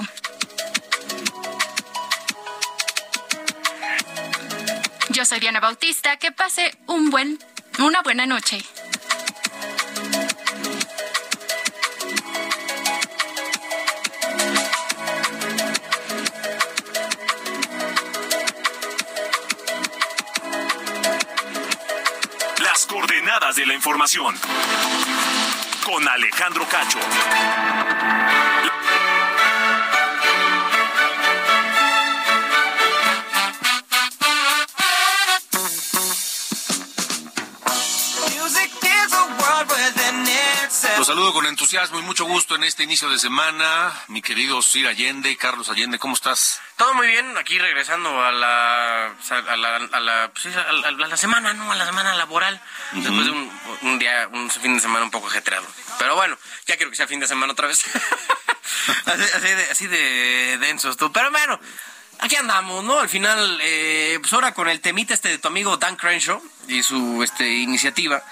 Yo 5.08 5.24
soy 5.24 5.40
Diana 5.40 5.58
Bautista, 5.58 6.18
que 6.18 6.30
pase 6.30 6.78
un 6.86 7.10
buen, 7.10 7.40
una 7.80 8.00
buena 8.02 8.26
noche. 8.26 8.64
De 23.56 23.64
la 23.64 23.74
información. 23.74 24.34
Con 25.84 26.06
Alejandro 26.06 26.66
Cacho. 26.68 26.98
Saludo 41.08 41.32
con 41.32 41.46
entusiasmo 41.46 41.98
y 41.98 42.02
mucho 42.02 42.26
gusto 42.26 42.54
en 42.54 42.64
este 42.64 42.82
inicio 42.82 43.08
de 43.08 43.18
semana. 43.18 43.94
Mi 44.08 44.20
querido 44.20 44.60
Sir 44.60 44.86
Allende, 44.86 45.34
Carlos 45.38 45.70
Allende, 45.70 45.98
¿cómo 45.98 46.12
estás? 46.12 46.60
Todo 46.76 46.92
muy 46.92 47.06
bien, 47.06 47.34
aquí 47.38 47.58
regresando 47.58 48.22
a 48.22 48.30
la, 48.30 49.06
a 49.06 49.56
la, 49.56 49.76
a 49.76 50.00
la, 50.00 50.30
pues 50.30 50.54
a 50.54 50.70
la, 50.70 50.88
a 50.88 51.08
la 51.08 51.16
semana, 51.16 51.54
¿no? 51.54 51.72
A 51.72 51.76
la 51.76 51.86
semana 51.86 52.12
laboral. 52.14 52.60
Después 52.92 53.24
de 53.24 53.30
un, 53.30 53.50
un 53.84 53.98
día, 53.98 54.28
un 54.30 54.50
fin 54.50 54.74
de 54.74 54.80
semana 54.80 55.02
un 55.06 55.10
poco 55.10 55.28
ajetreado. 55.28 55.66
Pero 55.98 56.14
bueno, 56.14 56.36
ya 56.66 56.76
quiero 56.76 56.90
que 56.90 56.96
sea 56.98 57.06
fin 57.06 57.20
de 57.20 57.26
semana 57.26 57.54
otra 57.54 57.68
vez. 57.68 57.82
así, 59.06 59.22
así 59.22 59.48
de, 59.48 59.62
así 59.70 59.86
de 59.86 60.58
densos 60.58 60.98
tú. 60.98 61.10
Pero 61.10 61.30
bueno, 61.30 61.58
aquí 62.20 62.36
andamos, 62.36 62.84
¿no? 62.84 63.00
Al 63.00 63.08
final, 63.08 63.58
eh, 63.62 64.18
pues 64.20 64.32
ahora 64.32 64.52
con 64.52 64.68
el 64.68 64.80
temita 64.80 65.14
este 65.14 65.28
de 65.28 65.38
tu 65.38 65.48
amigo 65.48 65.76
Dan 65.76 65.96
Crenshaw 65.96 66.42
y 66.68 66.82
su 66.82 67.22
este, 67.22 67.48
iniciativa, 67.48 68.22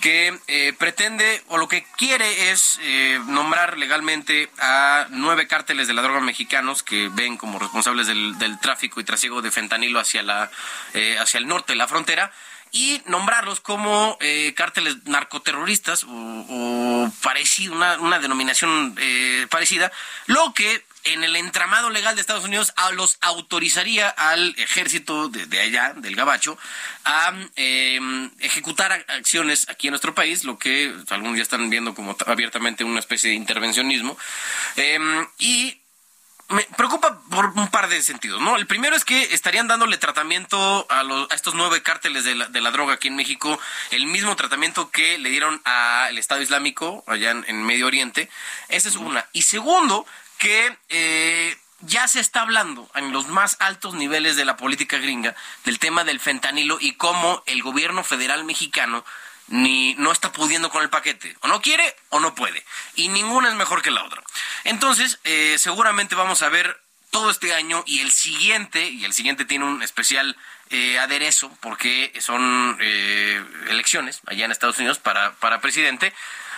que 0.00 0.38
eh, 0.48 0.74
pretende 0.78 1.42
o 1.48 1.56
lo 1.56 1.68
que 1.68 1.86
quiere 1.96 2.50
es 2.50 2.78
eh, 2.82 3.18
nombrar 3.26 3.78
legalmente 3.78 4.50
a 4.58 5.06
nueve 5.10 5.46
cárteles 5.46 5.88
de 5.88 5.94
la 5.94 6.02
droga 6.02 6.20
mexicanos 6.20 6.82
que 6.82 7.08
ven 7.08 7.36
como 7.36 7.58
responsables 7.58 8.06
del, 8.06 8.38
del 8.38 8.58
tráfico 8.60 9.00
y 9.00 9.04
trasiego 9.04 9.42
de 9.42 9.50
fentanilo 9.50 9.98
hacia, 9.98 10.22
la, 10.22 10.50
eh, 10.92 11.16
hacia 11.18 11.38
el 11.38 11.46
norte 11.46 11.72
de 11.72 11.76
la 11.76 11.88
frontera 11.88 12.32
y 12.72 13.02
nombrarlos 13.06 13.60
como 13.60 14.16
eh, 14.20 14.54
cárteles 14.56 15.04
narcoterroristas 15.04 16.04
o, 16.04 16.08
o 16.10 17.12
parecido, 17.22 17.74
una, 17.74 17.98
una 17.98 18.18
denominación 18.18 18.94
eh, 18.98 19.46
parecida, 19.50 19.90
lo 20.26 20.52
que 20.54 20.84
en 21.04 21.24
el 21.24 21.36
entramado 21.36 21.90
legal 21.90 22.14
de 22.14 22.20
Estados 22.20 22.44
Unidos 22.44 22.72
a 22.76 22.90
los 22.90 23.18
autorizaría 23.20 24.08
al 24.08 24.54
ejército 24.58 25.28
de, 25.28 25.46
de 25.46 25.60
allá, 25.60 25.92
del 25.96 26.16
Gabacho, 26.16 26.58
a 27.04 27.32
eh, 27.56 28.00
ejecutar 28.40 28.92
ac- 28.92 29.04
acciones 29.08 29.68
aquí 29.68 29.88
en 29.88 29.92
nuestro 29.92 30.14
país, 30.14 30.44
lo 30.44 30.58
que 30.58 30.94
algunos 31.08 31.36
ya 31.36 31.42
están 31.42 31.70
viendo 31.70 31.94
como 31.94 32.16
abiertamente 32.26 32.84
una 32.84 33.00
especie 33.00 33.30
de 33.30 33.36
intervencionismo. 33.36 34.16
Eh, 34.76 34.98
y 35.38 35.76
me 36.48 36.64
preocupa 36.76 37.20
por 37.30 37.46
un 37.46 37.68
par 37.70 37.88
de 37.88 38.02
sentidos, 38.02 38.40
¿no? 38.40 38.56
El 38.56 38.66
primero 38.66 38.96
es 38.96 39.04
que 39.04 39.34
estarían 39.34 39.68
dándole 39.68 39.98
tratamiento 39.98 40.84
a, 40.90 41.04
los, 41.04 41.30
a 41.30 41.34
estos 41.36 41.54
nueve 41.54 41.80
cárteles 41.80 42.24
de 42.24 42.34
la, 42.34 42.46
de 42.48 42.60
la 42.60 42.72
droga 42.72 42.94
aquí 42.94 43.06
en 43.06 43.14
México, 43.14 43.60
el 43.92 44.06
mismo 44.06 44.34
tratamiento 44.34 44.90
que 44.90 45.16
le 45.18 45.30
dieron 45.30 45.62
al 45.64 46.18
Estado 46.18 46.42
Islámico 46.42 47.04
allá 47.06 47.30
en, 47.30 47.44
en 47.46 47.62
Medio 47.62 47.86
Oriente. 47.86 48.28
Esa 48.68 48.88
es 48.88 48.96
una. 48.96 49.26
Y 49.32 49.42
segundo, 49.42 50.06
que 50.40 50.74
eh, 50.88 51.56
ya 51.82 52.08
se 52.08 52.18
está 52.18 52.40
hablando 52.40 52.90
en 52.94 53.12
los 53.12 53.28
más 53.28 53.56
altos 53.60 53.94
niveles 53.94 54.36
de 54.36 54.46
la 54.46 54.56
política 54.56 54.96
gringa 54.96 55.36
del 55.64 55.78
tema 55.78 56.02
del 56.02 56.18
fentanilo 56.18 56.78
y 56.80 56.94
cómo 56.94 57.42
el 57.46 57.62
gobierno 57.62 58.02
federal 58.02 58.44
mexicano 58.44 59.04
ni 59.48 59.94
no 59.96 60.10
está 60.10 60.32
pudiendo 60.32 60.70
con 60.70 60.82
el 60.82 60.88
paquete. 60.88 61.36
O 61.40 61.48
no 61.48 61.60
quiere 61.60 61.94
o 62.08 62.20
no 62.20 62.34
puede. 62.34 62.64
Y 62.94 63.08
ninguna 63.08 63.50
es 63.50 63.54
mejor 63.54 63.82
que 63.82 63.90
la 63.90 64.02
otra. 64.02 64.22
Entonces, 64.64 65.20
eh, 65.24 65.56
seguramente 65.58 66.14
vamos 66.14 66.40
a 66.42 66.48
ver 66.48 66.80
todo 67.10 67.30
este 67.30 67.52
año 67.54 67.82
y 67.86 68.00
el 68.00 68.10
siguiente, 68.10 68.88
y 68.88 69.04
el 69.04 69.12
siguiente 69.12 69.44
tiene 69.44 69.66
un 69.66 69.82
especial 69.82 70.36
eh, 70.70 70.98
aderezo 70.98 71.50
porque 71.60 72.12
son 72.20 72.78
elecciones 73.68 74.20
allá 74.26 74.46
en 74.46 74.52
Estados 74.52 74.78
Unidos 74.78 74.98
para, 74.98 75.32
para 75.34 75.60
presidente. 75.60 76.14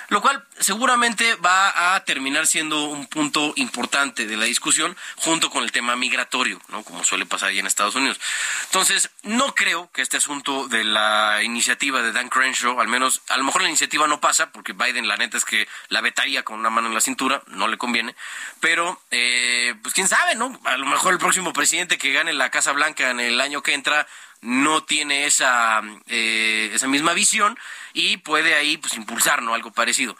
Lo 0.08 0.20
cual 0.20 0.44
seguramente 0.58 1.34
va 1.36 1.94
a 1.94 2.04
terminar 2.04 2.46
siendo 2.46 2.84
un 2.84 3.06
punto 3.06 3.52
importante 3.56 4.26
de 4.26 4.36
la 4.36 4.44
discusión 4.44 4.96
junto 5.16 5.50
con 5.50 5.64
el 5.64 5.72
tema 5.72 5.96
migratorio, 5.96 6.60
¿no? 6.68 6.82
Como 6.82 7.04
suele 7.04 7.26
pasar 7.26 7.50
allá 7.50 7.60
en 7.60 7.66
Estados 7.66 7.94
Unidos. 7.94 8.20
Entonces, 8.66 9.10
no 9.22 9.54
creo 9.54 9.90
que 9.92 10.02
este 10.02 10.16
asunto 10.16 10.68
de 10.68 10.84
la 10.84 11.42
iniciativa 11.42 12.02
de 12.02 12.12
Dan 12.12 12.28
Crenshaw, 12.28 12.80
al 12.80 12.88
menos, 12.88 13.22
a 13.28 13.36
lo 13.36 13.44
mejor 13.44 13.62
la 13.62 13.68
iniciativa 13.68 14.06
no 14.06 14.20
pasa, 14.20 14.50
porque 14.50 14.72
Biden 14.72 15.08
la 15.08 15.16
neta 15.16 15.36
es 15.36 15.44
que 15.44 15.68
la 15.88 16.00
vetaría 16.00 16.42
con 16.42 16.58
una 16.58 16.70
mano 16.70 16.88
en 16.88 16.94
la 16.94 17.00
cintura, 17.00 17.42
no 17.46 17.68
le 17.68 17.78
conviene, 17.78 18.14
pero, 18.60 19.00
eh, 19.10 19.74
pues 19.82 19.94
quién 19.94 20.08
sabe, 20.08 20.34
¿no? 20.34 20.60
A 20.64 20.76
lo 20.76 20.86
mejor 20.86 21.12
el 21.12 21.18
próximo 21.18 21.52
presidente 21.52 21.98
que 21.98 22.12
gane 22.12 22.32
la 22.32 22.50
Casa 22.50 22.72
Blanca 22.72 23.10
en 23.10 23.20
el 23.20 23.40
año 23.40 23.62
que 23.62 23.74
entra 23.74 24.06
no 24.42 24.84
tiene 24.84 25.26
esa, 25.26 25.80
eh, 26.08 26.70
esa 26.74 26.88
misma 26.88 27.14
visión 27.14 27.58
y 27.94 28.18
puede 28.18 28.54
ahí 28.54 28.76
pues 28.76 28.94
impulsar 28.94 29.42
¿no? 29.42 29.54
algo 29.54 29.72
parecido. 29.72 30.16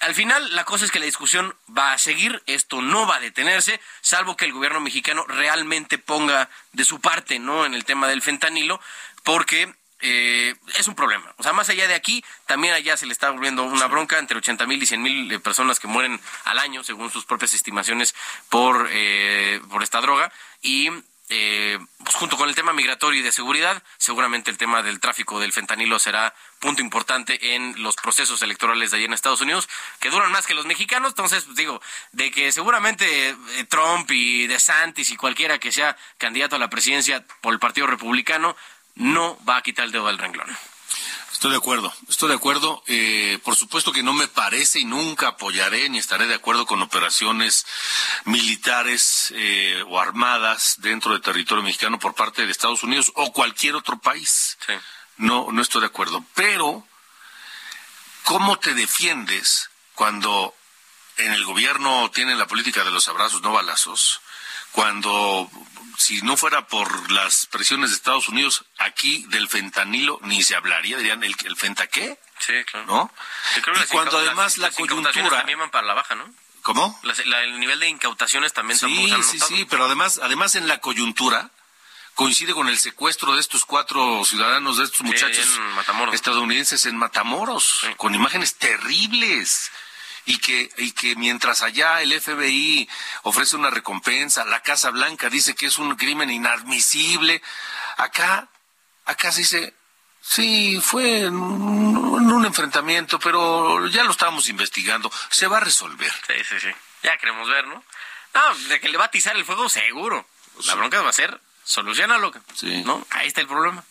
al 0.00 0.14
final, 0.14 0.54
la 0.54 0.64
cosa 0.64 0.84
es 0.84 0.90
que 0.90 0.98
la 0.98 1.06
discusión 1.06 1.54
va 1.76 1.92
a 1.92 1.98
seguir, 1.98 2.42
esto 2.46 2.80
no 2.82 3.06
va 3.06 3.16
a 3.16 3.20
detenerse, 3.20 3.80
salvo 4.00 4.36
que 4.36 4.44
el 4.44 4.52
gobierno 4.52 4.80
mexicano 4.80 5.24
realmente 5.26 5.98
ponga 5.98 6.48
de 6.72 6.84
su 6.84 7.00
parte, 7.00 7.38
¿no? 7.38 7.64
En 7.64 7.74
el 7.74 7.84
tema 7.84 8.06
del 8.08 8.22
fentanilo, 8.22 8.80
porque 9.22 9.72
eh, 10.06 10.54
es 10.78 10.86
un 10.86 10.94
problema. 10.94 11.32
O 11.38 11.42
sea, 11.42 11.54
más 11.54 11.70
allá 11.70 11.88
de 11.88 11.94
aquí, 11.94 12.22
también 12.44 12.74
allá 12.74 12.94
se 12.96 13.06
le 13.06 13.12
está 13.12 13.30
volviendo 13.30 13.62
una 13.64 13.86
bronca 13.86 14.18
entre 14.18 14.36
80 14.36 14.66
mil 14.66 14.82
y 14.82 14.86
100 14.86 15.02
mil 15.02 15.32
eh, 15.32 15.40
personas 15.40 15.80
que 15.80 15.86
mueren 15.86 16.20
al 16.44 16.58
año, 16.58 16.84
según 16.84 17.10
sus 17.10 17.24
propias 17.24 17.54
estimaciones, 17.54 18.14
por, 18.50 18.88
eh, 18.90 19.62
por 19.70 19.82
esta 19.82 20.02
droga. 20.02 20.30
Y 20.60 20.90
eh, 21.36 21.78
pues 22.04 22.14
junto 22.14 22.36
con 22.36 22.48
el 22.48 22.54
tema 22.54 22.72
migratorio 22.72 23.18
y 23.18 23.22
de 23.24 23.32
seguridad, 23.32 23.82
seguramente 23.98 24.52
el 24.52 24.56
tema 24.56 24.84
del 24.84 25.00
tráfico 25.00 25.40
del 25.40 25.52
fentanilo 25.52 25.98
será 25.98 26.32
punto 26.60 26.80
importante 26.80 27.56
en 27.56 27.82
los 27.82 27.96
procesos 27.96 28.40
electorales 28.42 28.92
de 28.92 28.98
allí 28.98 29.06
en 29.06 29.12
Estados 29.12 29.40
Unidos, 29.40 29.68
que 29.98 30.10
duran 30.10 30.30
más 30.30 30.46
que 30.46 30.54
los 30.54 30.64
mexicanos. 30.64 31.10
Entonces, 31.10 31.42
pues, 31.42 31.56
digo, 31.56 31.82
de 32.12 32.30
que 32.30 32.52
seguramente 32.52 33.30
eh, 33.30 33.64
Trump 33.68 34.08
y 34.12 34.46
DeSantis 34.46 35.10
y 35.10 35.16
cualquiera 35.16 35.58
que 35.58 35.72
sea 35.72 35.96
candidato 36.18 36.54
a 36.54 36.60
la 36.60 36.70
presidencia 36.70 37.24
por 37.40 37.52
el 37.52 37.58
Partido 37.58 37.88
Republicano 37.88 38.56
no 38.94 39.36
va 39.44 39.56
a 39.56 39.62
quitar 39.62 39.86
el 39.86 39.90
dedo 39.90 40.06
del 40.06 40.18
renglón. 40.18 40.46
Estoy 41.34 41.50
de 41.50 41.56
acuerdo, 41.56 41.92
estoy 42.08 42.28
de 42.28 42.36
acuerdo. 42.36 42.82
Eh, 42.86 43.40
por 43.42 43.56
supuesto 43.56 43.92
que 43.92 44.04
no 44.04 44.12
me 44.12 44.28
parece 44.28 44.78
y 44.78 44.84
nunca 44.84 45.28
apoyaré 45.28 45.88
ni 45.90 45.98
estaré 45.98 46.26
de 46.28 46.34
acuerdo 46.34 46.64
con 46.64 46.80
operaciones 46.80 47.66
militares 48.24 49.34
eh, 49.36 49.82
o 49.88 50.00
armadas 50.00 50.76
dentro 50.78 51.10
del 51.12 51.20
territorio 51.20 51.64
mexicano 51.64 51.98
por 51.98 52.14
parte 52.14 52.46
de 52.46 52.52
Estados 52.52 52.84
Unidos 52.84 53.10
o 53.16 53.32
cualquier 53.32 53.74
otro 53.74 53.98
país. 53.98 54.56
Sí. 54.64 54.74
No, 55.16 55.48
no 55.50 55.60
estoy 55.60 55.80
de 55.80 55.88
acuerdo. 55.88 56.24
Pero, 56.34 56.86
¿cómo 58.22 58.56
te 58.60 58.72
defiendes 58.72 59.70
cuando 59.96 60.54
en 61.16 61.32
el 61.32 61.44
gobierno 61.44 62.12
tienen 62.12 62.38
la 62.38 62.46
política 62.46 62.84
de 62.84 62.92
los 62.92 63.08
abrazos, 63.08 63.42
no 63.42 63.52
balazos? 63.52 64.20
Cuando 64.70 65.50
si 65.98 66.22
no 66.22 66.36
fuera 66.36 66.66
por 66.66 67.10
las 67.10 67.46
presiones 67.46 67.90
de 67.90 67.96
Estados 67.96 68.28
Unidos, 68.28 68.64
aquí 68.78 69.24
del 69.28 69.48
fentanilo 69.48 70.18
ni 70.22 70.42
se 70.42 70.54
hablaría, 70.56 70.96
dirían, 70.98 71.22
¿el, 71.24 71.34
el 71.44 71.56
fenta 71.56 71.86
qué? 71.86 72.18
Sí, 72.40 72.52
claro. 72.70 72.86
¿No? 72.86 73.12
Yo 73.56 73.62
creo 73.62 73.74
que 73.76 73.84
Y 73.84 73.86
cuando 73.86 74.18
además 74.18 74.58
las- 74.58 74.72
la 74.72 74.76
coyuntura... 74.76 75.38
también 75.38 75.58
van 75.58 75.70
para 75.70 75.86
la 75.86 75.94
baja, 75.94 76.14
¿no? 76.14 76.32
¿Cómo? 76.62 76.98
Las- 77.02 77.24
la- 77.26 77.42
el 77.42 77.58
nivel 77.60 77.78
de 77.80 77.88
incautaciones 77.88 78.52
también 78.52 78.78
Sí, 78.78 79.08
se 79.08 79.14
han 79.14 79.22
sí, 79.22 79.38
sí, 79.38 79.64
pero 79.68 79.84
además, 79.86 80.20
además 80.22 80.54
en 80.54 80.66
la 80.68 80.78
coyuntura 80.80 81.50
coincide 82.14 82.54
con 82.54 82.68
el 82.68 82.78
secuestro 82.78 83.34
de 83.34 83.40
estos 83.40 83.64
cuatro 83.64 84.24
ciudadanos, 84.24 84.78
de 84.78 84.84
estos 84.84 85.02
muchachos 85.02 85.46
en 85.46 86.14
estadounidenses 86.14 86.86
en 86.86 86.96
Matamoros, 86.96 87.78
Sí. 87.80 87.88
con 87.96 88.14
imágenes 88.14 88.54
terribles. 88.56 89.70
Y 90.26 90.38
que, 90.38 90.70
y 90.78 90.92
que 90.92 91.16
mientras 91.16 91.62
allá 91.62 92.00
el 92.00 92.18
FBI 92.18 92.88
ofrece 93.24 93.56
una 93.56 93.70
recompensa, 93.70 94.44
la 94.46 94.62
Casa 94.62 94.90
Blanca 94.90 95.28
dice 95.28 95.54
que 95.54 95.66
es 95.66 95.76
un 95.76 95.94
crimen 95.96 96.30
inadmisible, 96.30 97.42
acá, 97.98 98.48
acá 99.04 99.32
se 99.32 99.40
dice, 99.40 99.74
sí, 100.22 100.80
fue 100.82 101.24
en 101.24 101.36
un, 101.36 102.22
en 102.22 102.32
un 102.32 102.46
enfrentamiento, 102.46 103.18
pero 103.18 103.86
ya 103.88 104.02
lo 104.02 104.12
estábamos 104.12 104.48
investigando, 104.48 105.12
se 105.28 105.46
va 105.46 105.58
a 105.58 105.60
resolver. 105.60 106.12
Sí, 106.26 106.34
sí, 106.48 106.60
sí. 106.60 106.70
Ya 107.02 107.18
queremos 107.18 107.48
ver, 107.48 107.66
¿no? 107.66 107.84
No, 108.34 108.54
de 108.68 108.80
que 108.80 108.88
le 108.88 108.96
va 108.96 109.04
a 109.04 109.06
atizar 109.08 109.36
el 109.36 109.44
fuego, 109.44 109.68
seguro. 109.68 110.26
La 110.64 110.74
bronca 110.74 111.02
va 111.02 111.10
a 111.10 111.12
ser, 111.12 111.38
solucionalo. 111.64 112.32
Sí. 112.54 112.82
¿No? 112.84 113.06
Ahí 113.10 113.28
está 113.28 113.40
el 113.40 113.46
problema. 113.46 113.84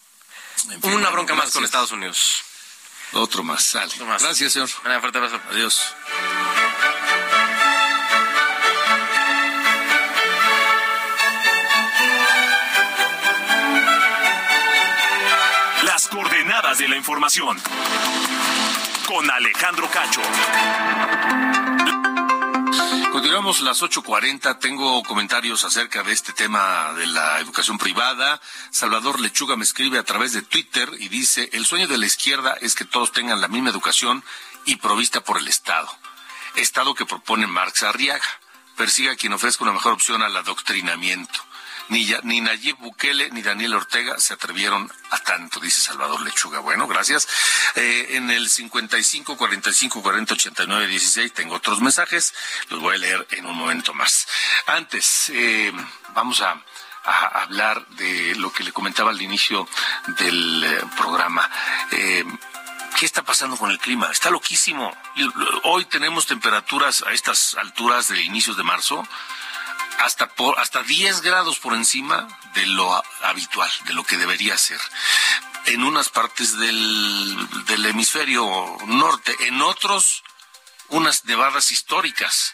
En 0.70 0.82
fin, 0.82 0.94
Una 0.94 1.10
bronca 1.10 1.34
más 1.36 1.52
con 1.52 1.64
Estados 1.64 1.92
Unidos. 1.92 2.44
Otro 3.14 3.44
más, 3.44 3.64
sale. 3.64 3.86
Otro 3.94 4.06
más. 4.06 4.22
Gracias, 4.24 4.54
señor. 4.54 4.70
Un 4.84 5.00
fuerte 5.02 5.18
abrazo. 5.18 5.40
Adiós. 5.52 5.96
Las 15.84 16.08
coordenadas 16.08 16.80
de 16.80 16.88
la 16.88 16.96
información. 16.96 17.62
Con 19.06 19.30
Alejandro 19.30 19.90
Cacho. 19.92 20.22
Continuamos 23.24 23.62
las 23.62 23.82
8.40. 23.82 24.60
Tengo 24.60 25.02
comentarios 25.04 25.64
acerca 25.64 26.04
de 26.04 26.12
este 26.12 26.34
tema 26.34 26.92
de 26.98 27.08
la 27.08 27.40
educación 27.40 27.78
privada. 27.78 28.42
Salvador 28.70 29.22
Lechuga 29.22 29.56
me 29.56 29.64
escribe 29.64 29.98
a 29.98 30.04
través 30.04 30.34
de 30.34 30.42
Twitter 30.42 30.90
y 31.00 31.08
dice, 31.08 31.50
el 31.54 31.66
sueño 31.66 31.88
de 31.88 31.98
la 31.98 32.06
izquierda 32.06 32.58
es 32.60 32.76
que 32.76 32.84
todos 32.84 33.14
tengan 33.14 33.40
la 33.40 33.48
misma 33.48 33.70
educación 33.70 34.26
y 34.66 34.76
provista 34.76 35.22
por 35.22 35.38
el 35.38 35.48
Estado. 35.48 35.88
Estado 36.58 36.96
que 36.96 37.06
propone 37.06 37.48
Marx 37.48 37.84
Arriaga. 37.84 38.28
Persiga 38.76 39.16
quien 39.16 39.32
ofrezca 39.32 39.64
una 39.64 39.72
mejor 39.72 39.94
opción 39.94 40.22
al 40.22 40.36
adoctrinamiento. 40.36 41.40
Ni, 41.90 42.14
ni 42.24 42.42
Nayib 42.42 42.78
Bukele 42.78 43.30
ni 43.32 43.42
Daniel 43.42 43.76
Ortega 43.76 44.18
se 44.20 44.34
atrevieron 44.34 44.92
a 45.12 45.20
tanto, 45.20 45.60
dice 45.60 45.82
Salvador 45.82 46.22
Lechuga. 46.22 46.60
Bueno, 46.60 46.88
gracias. 46.88 47.28
Eh, 47.76 48.08
en 48.12 48.30
el 48.30 48.50
55 48.50 49.38
45 49.38 50.02
40 50.02 50.34
89 50.34 50.88
16 50.88 51.34
tengo 51.34 51.56
otros 51.56 51.82
mensajes, 51.82 52.34
los 52.70 52.80
voy 52.80 52.96
a 52.96 53.00
leer 53.00 53.28
en 53.32 53.46
un 53.46 53.56
momento 53.56 53.94
más. 53.94 54.28
Antes, 54.68 55.30
eh, 55.34 55.74
vamos 56.14 56.42
a, 56.42 56.62
hablar 57.06 57.86
de 57.90 58.34
lo 58.36 58.54
que 58.54 58.64
le 58.64 58.72
comentaba 58.72 59.12
al 59.12 59.22
inicio 59.22 59.68
del 60.20 60.64
eh, 60.64 60.82
programa. 60.96 61.50
¿Qué 62.98 63.06
está 63.06 63.24
pasando 63.24 63.58
con 63.58 63.72
el 63.72 63.80
clima? 63.80 64.10
Está 64.10 64.30
loquísimo. 64.30 64.96
Hoy 65.64 65.84
tenemos 65.84 66.28
temperaturas 66.28 67.04
a 67.06 67.12
estas 67.12 67.56
alturas 67.56 68.08
de 68.08 68.22
inicios 68.22 68.56
de 68.56 68.64
marzo 68.64 69.06
hasta 70.00 70.34
por 70.36 70.60
hasta 70.60 70.84
10 70.84 71.22
grados 71.22 71.60
por 71.60 71.74
encima 71.74 72.28
de 72.56 72.66
lo 72.68 73.04
habitual, 73.24 73.72
de 73.86 73.94
lo 73.94 74.04
que 74.04 74.18
debería 74.18 74.58
ser. 74.58 74.80
En 75.66 75.84
unas 75.84 76.10
partes 76.10 76.58
del, 76.58 77.66
del 77.66 77.86
hemisferio 77.86 78.78
norte, 78.86 79.36
en 79.48 79.62
otros 79.62 80.24
unas 80.90 81.26
nevadas 81.26 81.72
históricas. 81.72 82.54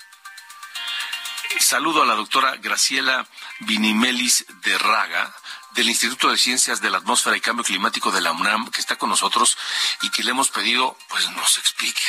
Saludo 1.60 2.04
a 2.04 2.06
la 2.06 2.16
doctora 2.16 2.56
Graciela 2.58 3.28
Vinimelis 3.60 4.46
de 4.62 4.78
Raga 4.78 5.34
del 5.72 5.90
Instituto 5.90 6.30
de 6.30 6.38
Ciencias 6.38 6.82
de 6.82 6.90
la 6.90 6.98
Atmósfera 6.98 7.38
y 7.38 7.42
Cambio 7.42 7.64
Climático 7.64 8.12
de 8.12 8.22
la 8.22 8.32
UNAM, 8.32 8.70
que 8.70 8.80
está 8.80 8.98
con 8.98 9.10
nosotros 9.10 9.58
y 10.02 10.10
que 10.10 10.24
le 10.24 10.32
hemos 10.32 10.50
pedido, 10.50 10.98
pues 11.10 11.30
nos 11.32 11.58
explique 11.58 12.02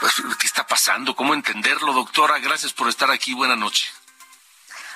pues, 0.00 0.14
qué 0.38 0.46
está 0.46 0.66
pasando, 0.66 1.14
cómo 1.14 1.34
entenderlo, 1.34 1.92
doctora. 1.92 2.38
Gracias 2.38 2.72
por 2.72 2.88
estar 2.88 3.10
aquí. 3.10 3.32
Buenas 3.34 3.58
noches. 3.58 3.92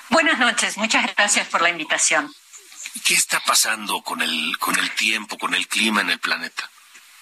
Buenas 0.09 0.39
noches, 0.39 0.77
muchas 0.77 1.15
gracias 1.15 1.47
por 1.47 1.61
la 1.61 1.69
invitación. 1.69 2.33
¿Qué 3.05 3.13
está 3.13 3.39
pasando 3.45 4.01
con 4.01 4.21
el, 4.21 4.57
con 4.57 4.77
el 4.79 4.89
tiempo, 4.91 5.37
con 5.37 5.53
el 5.53 5.67
clima 5.67 6.01
en 6.01 6.09
el 6.09 6.19
planeta? 6.19 6.69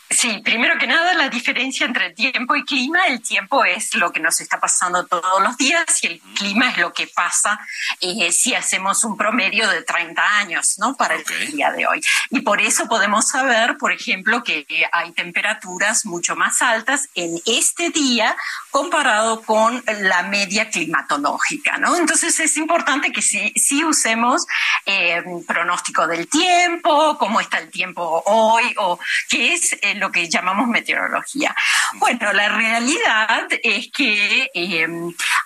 Sí, 0.09 0.39
primero 0.41 0.79
que 0.79 0.87
nada, 0.87 1.13
la 1.15 1.27
diferencia 1.27 1.85
entre 1.85 2.11
tiempo 2.11 2.55
y 2.55 2.63
clima. 2.63 3.07
El 3.07 3.21
tiempo 3.21 3.65
es 3.65 3.93
lo 3.95 4.13
que 4.13 4.21
nos 4.21 4.39
está 4.39 4.57
pasando 4.57 5.05
todos 5.05 5.43
los 5.43 5.57
días 5.57 6.01
y 6.01 6.07
el 6.07 6.19
clima 6.33 6.69
es 6.69 6.77
lo 6.77 6.93
que 6.93 7.07
pasa 7.07 7.59
eh, 7.99 8.31
si 8.31 8.55
hacemos 8.55 9.03
un 9.03 9.17
promedio 9.17 9.69
de 9.69 9.81
30 9.81 10.37
años, 10.37 10.79
¿no? 10.79 10.95
Para 10.95 11.15
el 11.15 11.25
día 11.51 11.71
de 11.71 11.87
hoy. 11.87 12.01
Y 12.29 12.39
por 12.39 12.61
eso 12.61 12.87
podemos 12.87 13.27
saber, 13.27 13.77
por 13.77 13.91
ejemplo, 13.91 14.43
que 14.45 14.65
hay 14.93 15.11
temperaturas 15.11 16.05
mucho 16.05 16.37
más 16.37 16.61
altas 16.61 17.09
en 17.13 17.37
este 17.45 17.89
día 17.89 18.37
comparado 18.77 19.41
con 19.41 19.83
la 20.03 20.21
media 20.21 20.69
climatológica, 20.69 21.79
¿no? 21.79 21.95
Entonces 21.95 22.39
es 22.39 22.57
importante 22.57 23.11
que 23.11 23.23
sí, 23.23 23.83
usemos 23.83 24.45
eh, 24.85 25.23
pronóstico 25.47 26.05
del 26.05 26.27
tiempo, 26.27 27.17
cómo 27.17 27.41
está 27.41 27.57
el 27.57 27.71
tiempo 27.71 28.21
hoy, 28.27 28.75
o 28.77 28.99
qué 29.29 29.53
es 29.53 29.75
eh, 29.81 29.95
lo 29.95 30.11
que 30.11 30.29
llamamos 30.29 30.67
meteorología. 30.67 31.55
Bueno, 31.95 32.31
la 32.33 32.49
realidad 32.49 33.47
es 33.63 33.89
que 33.91 34.51
eh, 34.53 34.87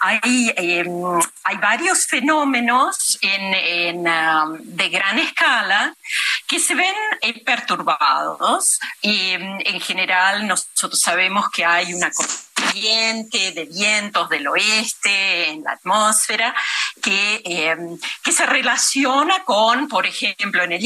hay, 0.02 0.54
eh, 0.58 0.86
hay 1.44 1.56
varios 1.56 2.08
fenómenos 2.08 3.18
en, 3.22 3.54
en, 3.54 4.04
de 4.76 4.90
gran 4.90 5.20
escala 5.20 5.96
que 6.48 6.60
se 6.60 6.76
ven 6.76 6.96
eh, 7.22 7.42
perturbados. 7.46 8.78
Mm, 9.04 9.60
en 9.64 9.80
general 9.80 10.46
nosotros 10.46 11.00
sabemos 11.00 11.50
que 11.50 11.64
hay 11.64 11.94
una 11.94 12.12
corriente 12.12 13.21
de 13.30 13.66
vientos 13.66 14.30
del 14.30 14.48
oeste 14.48 15.50
en 15.50 15.64
la 15.64 15.74
atmósfera 15.74 16.54
que, 17.02 17.42
eh, 17.44 17.78
que 18.24 18.32
se 18.32 18.46
relaciona 18.46 19.44
con, 19.44 19.88
por 19.88 20.06
ejemplo, 20.06 20.64
en 20.64 20.72
el 20.72 20.86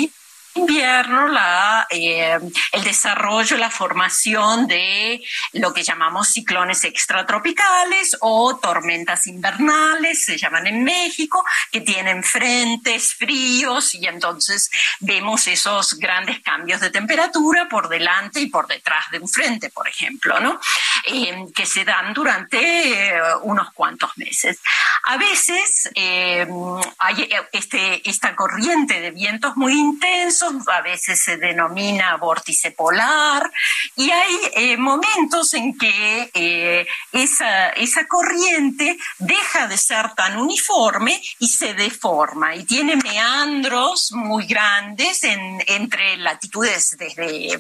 invierno 0.55 1.27
la, 1.27 1.85
eh, 1.89 2.39
el 2.71 2.83
desarrollo, 2.83 3.57
la 3.57 3.69
formación 3.69 4.67
de 4.67 5.21
lo 5.53 5.73
que 5.73 5.83
llamamos 5.83 6.29
ciclones 6.29 6.83
extratropicales 6.85 8.17
o 8.21 8.57
tormentas 8.57 9.27
invernales, 9.27 10.23
se 10.23 10.37
llaman 10.37 10.67
en 10.67 10.83
México, 10.83 11.43
que 11.71 11.81
tienen 11.81 12.23
frentes 12.23 13.13
fríos 13.13 13.93
y 13.95 14.07
entonces 14.07 14.69
vemos 14.99 15.47
esos 15.47 15.95
grandes 15.95 16.39
cambios 16.39 16.79
de 16.79 16.89
temperatura 16.89 17.67
por 17.69 17.89
delante 17.89 18.39
y 18.39 18.47
por 18.47 18.67
detrás 18.67 19.11
de 19.11 19.19
un 19.19 19.27
frente, 19.27 19.69
por 19.69 19.87
ejemplo, 19.87 20.39
¿no? 20.39 20.59
Eh, 21.07 21.47
que 21.53 21.65
se 21.65 21.83
dan 21.83 22.13
durante 22.13 22.57
eh, 22.57 23.21
unos 23.43 23.73
cuantos 23.73 24.17
meses. 24.17 24.59
A 25.07 25.17
veces 25.17 25.89
hay 25.95 27.29
este, 27.51 28.09
esta 28.09 28.35
corriente 28.35 29.01
de 29.01 29.11
vientos 29.11 29.55
muy 29.57 29.73
intensos, 29.73 30.44
a 30.71 30.81
veces 30.81 31.21
se 31.23 31.37
denomina 31.37 32.17
vórtice 32.17 32.71
polar, 32.71 33.51
y 33.95 34.09
hay 34.09 34.39
eh, 34.55 34.77
momentos 34.77 35.53
en 35.53 35.77
que 35.77 36.29
eh, 36.33 36.87
esa, 37.11 37.69
esa 37.69 38.07
corriente 38.07 38.97
deja 39.19 39.67
de 39.67 39.77
ser 39.77 40.13
tan 40.15 40.37
uniforme 40.37 41.21
y 41.39 41.47
se 41.47 41.73
deforma, 41.73 42.55
y 42.55 42.65
tiene 42.65 42.95
meandros 42.95 44.11
muy 44.11 44.45
grandes 44.45 45.23
en, 45.23 45.63
entre 45.67 46.17
latitudes 46.17 46.95
desde 46.97 47.59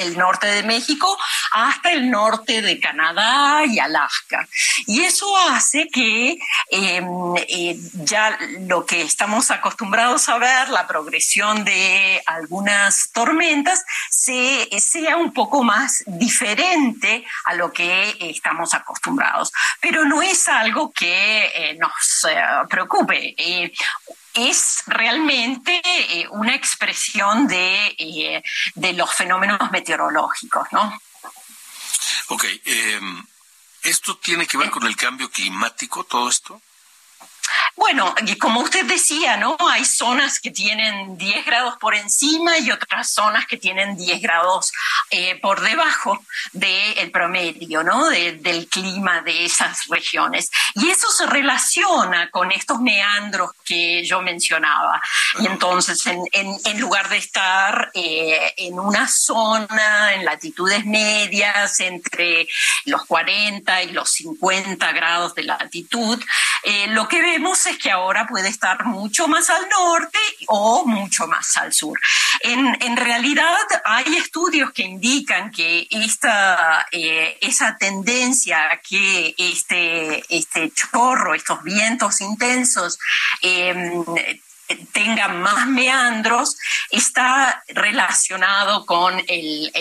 el 0.00 0.16
norte 0.16 0.46
de 0.46 0.62
México 0.62 1.16
hasta 1.52 1.92
el 1.92 2.10
norte 2.10 2.62
de 2.62 2.80
Canadá 2.80 3.64
y 3.66 3.78
Alaska. 3.78 4.48
Y 4.86 5.00
eso 5.02 5.36
hace 5.36 5.88
que 5.88 6.38
em, 6.70 7.36
eh, 7.48 7.78
ya 7.92 8.38
lo 8.60 8.84
que 8.84 9.02
estamos 9.02 9.50
acostumbrados 9.50 10.28
a 10.28 10.38
ver, 10.38 10.68
la 10.68 10.86
progresión 10.86 11.64
de 11.64 11.95
algunas 12.26 13.10
tormentas, 13.12 13.84
sea 14.10 15.16
un 15.16 15.32
poco 15.32 15.62
más 15.62 16.02
diferente 16.06 17.24
a 17.44 17.54
lo 17.54 17.72
que 17.72 18.16
estamos 18.20 18.74
acostumbrados. 18.74 19.52
Pero 19.80 20.04
no 20.04 20.22
es 20.22 20.48
algo 20.48 20.92
que 20.92 21.46
eh, 21.46 21.76
nos 21.78 22.26
eh, 22.28 22.36
preocupe 22.68 23.34
es 24.34 24.82
realmente 24.86 25.80
eh, 25.84 26.28
una 26.30 26.54
expresión 26.54 27.46
de, 27.46 28.42
de, 28.74 28.92
los 28.92 29.14
fenómenos 29.14 29.70
meteorológicos, 29.70 30.68
¿no? 30.72 31.00
Ok, 32.28 32.44
¿esto 33.82 34.18
tiene 34.18 34.46
que 34.46 34.58
ver 34.58 34.70
con 34.70 34.84
el 34.86 34.94
cambio 34.94 35.30
climático, 35.30 36.04
todo 36.04 36.28
esto? 36.28 36.60
Bueno, 37.76 38.14
y 38.26 38.36
como 38.38 38.60
usted 38.60 38.86
decía, 38.86 39.36
¿no? 39.36 39.56
Hay 39.70 39.84
zonas 39.84 40.40
que 40.40 40.50
tienen 40.50 41.16
10 41.16 41.44
grados 41.44 41.76
por 41.78 41.94
encima 41.94 42.58
y 42.58 42.70
otras 42.70 43.10
zonas 43.10 43.46
que 43.46 43.56
tienen 43.56 43.96
10 43.96 44.22
grados 44.22 44.72
eh, 45.10 45.38
por 45.40 45.60
debajo 45.60 46.18
del 46.52 47.10
promedio, 47.10 47.82
¿no? 47.82 48.08
del 48.08 48.66
clima 48.68 49.20
de 49.20 49.44
esas 49.44 49.86
regiones. 49.88 50.50
Y 50.74 50.88
eso 50.88 51.08
se 51.10 51.26
relaciona 51.26 52.30
con 52.30 52.50
estos 52.50 52.80
meandros 52.80 53.50
que 53.64 54.04
yo 54.04 54.22
mencionaba. 54.22 55.00
Y 55.40 55.46
entonces, 55.46 56.04
en, 56.06 56.80
lugar 56.80 57.08
de 57.08 57.16
estar 57.16 57.90
eh, 57.94 58.54
en 58.56 58.78
una 58.78 59.08
zona, 59.08 60.14
en 60.14 60.24
latitudes 60.24 60.84
medias, 60.84 61.80
entre 61.80 62.48
los 62.84 63.04
40 63.06 63.82
y 63.82 63.92
los 63.92 64.10
50 64.12 64.92
grados 64.92 65.34
de 65.34 65.42
latitud, 65.44 66.22
eh, 66.68 66.88
lo 66.88 67.06
que 67.06 67.22
vemos 67.22 67.64
es 67.66 67.78
que 67.78 67.92
ahora 67.92 68.26
puede 68.26 68.48
estar 68.48 68.84
mucho 68.86 69.28
más 69.28 69.50
al 69.50 69.68
norte 69.68 70.18
o 70.48 70.84
mucho 70.84 71.28
más 71.28 71.56
al 71.58 71.72
sur. 71.72 71.96
En, 72.40 72.96
realidad 72.96 73.54
hay 73.84 74.16
estudios 74.16 74.72
que 74.72 74.82
indican 74.82 75.52
que 75.52 75.86
esta, 75.90 76.84
eh, 76.90 77.38
esa 77.40 77.76
tendencia 77.76 78.72
a 78.72 78.80
que 78.80 79.32
este, 79.38 80.24
este 80.28 80.72
chorro, 80.72 81.34
estos 81.34 81.62
vientos 81.62 82.20
intensos, 82.20 82.98
em, 83.42 84.04
tengan 84.92 85.40
más 85.40 85.66
meandros 85.66 86.56
está 86.90 87.62
relacionado 87.68 88.84
con 88.86 89.22
el, 89.26 89.72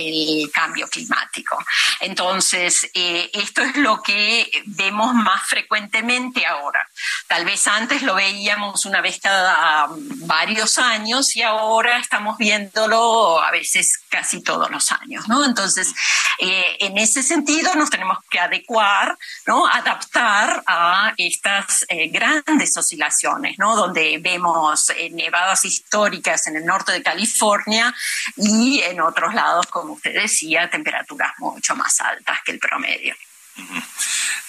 cambio 0.53 0.87
climático. 0.87 1.57
Entonces, 1.99 2.89
eh, 2.93 3.29
esto 3.33 3.61
es 3.61 3.75
lo 3.75 4.01
que 4.01 4.63
vemos 4.65 5.13
más 5.13 5.47
frecuentemente 5.47 6.45
ahora. 6.45 6.87
Tal 7.27 7.45
vez 7.45 7.67
antes 7.67 8.03
lo 8.03 8.15
veíamos 8.15 8.85
una 8.85 9.01
vez 9.01 9.19
cada 9.21 9.87
varios 9.89 10.77
años 10.77 11.35
y 11.35 11.41
ahora 11.41 11.97
estamos 11.97 12.37
viéndolo 12.37 13.41
a 13.41 13.51
veces 13.51 13.99
casi 14.09 14.41
todos 14.41 14.69
los 14.69 14.91
años, 14.91 15.27
¿no? 15.27 15.43
Entonces, 15.43 15.93
eh, 16.39 16.77
en 16.79 16.97
ese 16.97 17.23
sentido 17.23 17.73
nos 17.75 17.89
tenemos 17.89 18.19
que 18.29 18.39
adecuar, 18.39 19.17
¿no? 19.45 19.67
Adaptar 19.67 20.63
a 20.65 21.13
estas 21.17 21.85
eh, 21.89 22.09
grandes 22.09 22.77
oscilaciones, 22.77 23.57
¿no? 23.57 23.75
Donde 23.75 24.19
vemos 24.21 24.74
eh, 24.95 25.09
nevadas 25.11 25.65
históricas 25.65 26.47
en 26.47 26.57
el 26.57 26.65
norte 26.65 26.91
de 26.91 27.03
California 27.03 27.93
y 28.35 28.81
en 28.81 29.01
otros 29.01 29.33
lados, 29.33 29.67
como 29.67 29.93
usted 29.93 30.13
decía, 30.13 30.69
temperaturas 30.69 31.33
mucho 31.39 31.75
más 31.75 31.99
altas 32.01 32.39
que 32.43 32.51
el 32.51 32.59
promedio. 32.59 33.15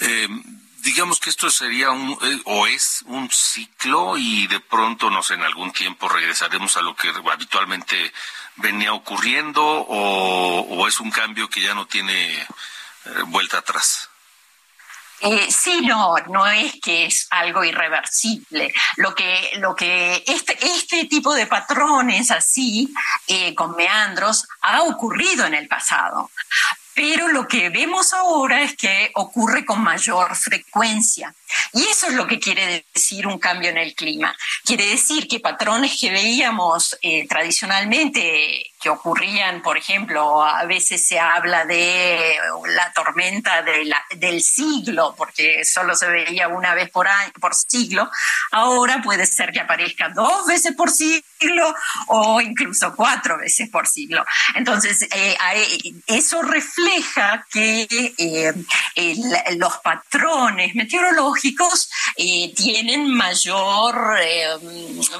Eh, 0.00 0.28
digamos 0.78 1.20
que 1.20 1.30
esto 1.30 1.50
sería 1.50 1.90
un 1.90 2.12
eh, 2.22 2.40
o 2.44 2.66
es 2.66 3.02
un 3.06 3.30
ciclo 3.30 4.16
y 4.18 4.46
de 4.46 4.60
pronto, 4.60 5.10
no 5.10 5.20
en 5.30 5.42
algún 5.42 5.72
tiempo 5.72 6.08
regresaremos 6.08 6.76
a 6.76 6.82
lo 6.82 6.94
que 6.94 7.12
habitualmente 7.30 8.12
venía 8.56 8.92
ocurriendo 8.92 9.62
o 9.64 10.88
es 10.88 11.00
un 11.00 11.10
cambio 11.10 11.48
que 11.48 11.60
ya 11.60 11.74
no 11.74 11.86
tiene 11.86 12.46
vuelta 13.26 13.58
atrás. 13.58 14.08
Eh, 15.20 15.50
sí, 15.50 15.80
no, 15.82 16.14
no 16.28 16.46
es 16.46 16.74
que 16.80 17.06
es 17.06 17.26
algo 17.30 17.64
irreversible. 17.64 18.72
Lo 18.96 19.14
que, 19.14 19.52
lo 19.58 19.74
que 19.74 20.22
este, 20.26 20.56
este 20.60 21.04
tipo 21.06 21.34
de 21.34 21.46
patrones 21.46 22.30
así, 22.30 22.92
eh, 23.26 23.54
con 23.54 23.74
meandros, 23.76 24.46
ha 24.60 24.82
ocurrido 24.82 25.46
en 25.46 25.54
el 25.54 25.68
pasado. 25.68 26.30
Pero 26.94 27.28
lo 27.28 27.46
que 27.46 27.68
vemos 27.68 28.14
ahora 28.14 28.62
es 28.62 28.74
que 28.74 29.10
ocurre 29.14 29.66
con 29.66 29.82
mayor 29.82 30.34
frecuencia. 30.34 31.34
Y 31.74 31.82
eso 31.82 32.06
es 32.06 32.14
lo 32.14 32.26
que 32.26 32.38
quiere 32.38 32.86
decir 32.94 33.26
un 33.26 33.38
cambio 33.38 33.68
en 33.68 33.76
el 33.76 33.94
clima. 33.94 34.34
Quiere 34.64 34.86
decir 34.86 35.28
que 35.28 35.40
patrones 35.40 35.98
que 36.00 36.10
veíamos 36.10 36.96
eh, 37.02 37.26
tradicionalmente 37.28 38.72
ocurrían, 38.88 39.62
por 39.62 39.76
ejemplo, 39.76 40.42
a 40.44 40.64
veces 40.64 41.06
se 41.06 41.18
habla 41.18 41.64
de 41.64 42.36
la 42.68 42.92
tormenta 42.92 43.62
del 43.62 44.42
siglo, 44.42 45.14
porque 45.16 45.64
solo 45.64 45.94
se 45.94 46.08
veía 46.08 46.48
una 46.48 46.74
vez 46.74 46.90
por, 46.90 47.08
año, 47.08 47.32
por 47.40 47.54
siglo, 47.54 48.10
ahora 48.52 49.00
puede 49.02 49.26
ser 49.26 49.52
que 49.52 49.60
aparezca 49.60 50.08
dos 50.10 50.46
veces 50.46 50.74
por 50.74 50.90
siglo 50.90 51.74
o 52.08 52.40
incluso 52.40 52.94
cuatro 52.94 53.38
veces 53.38 53.68
por 53.68 53.86
siglo. 53.86 54.24
Entonces, 54.54 55.02
eh, 55.02 55.36
eso 56.06 56.42
refleja 56.42 57.46
que 57.50 57.86
eh, 58.16 58.52
los 59.56 59.78
patrones 59.78 60.74
meteorológicos 60.74 61.90
eh, 62.16 62.52
tienen 62.54 63.08
mayor, 63.14 64.18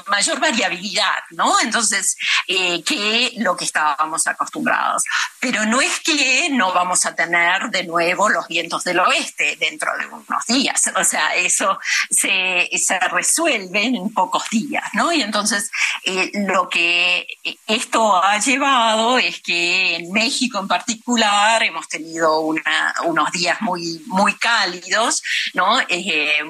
mayor 0.07 0.39
variabilidad, 0.39 1.23
¿no? 1.31 1.59
Entonces, 1.59 2.15
que 2.47 3.33
lo 3.37 3.55
que 3.57 3.65
estábamos 3.65 4.27
acostumbrados. 4.27 5.03
Pero 5.39 5.65
no 5.65 5.81
es 5.81 5.99
que 5.99 6.49
no 6.51 6.73
vamos 6.73 7.05
a 7.05 7.15
tener 7.15 7.69
de 7.69 7.83
nuevo 7.83 8.29
los 8.29 8.47
vientos 8.47 8.83
del 8.83 8.99
oeste 8.99 9.57
dentro 9.59 9.91
de 9.97 10.05
unos 10.05 10.45
días. 10.47 10.91
O 10.95 11.03
sea, 11.03 11.35
eso 11.35 11.79
se, 12.09 12.69
se 12.77 12.99
resuelve 12.99 13.85
en 13.85 14.13
pocos 14.13 14.49
días, 14.49 14.83
¿no? 14.93 15.11
Y 15.11 15.21
entonces 15.21 15.71
eh, 16.03 16.31
lo 16.47 16.69
que 16.69 17.27
esto 17.65 18.23
ha 18.23 18.37
llevado 18.37 19.17
es 19.17 19.41
que 19.41 19.95
en 19.95 20.11
México 20.11 20.59
en 20.59 20.67
particular 20.67 21.63
hemos 21.63 21.87
tenido 21.87 22.39
unos 22.39 23.31
días 23.31 23.61
muy, 23.61 24.01
muy 24.07 24.33
cálidos, 24.35 25.23
¿no? 25.53 25.79
Eh, 25.87 26.43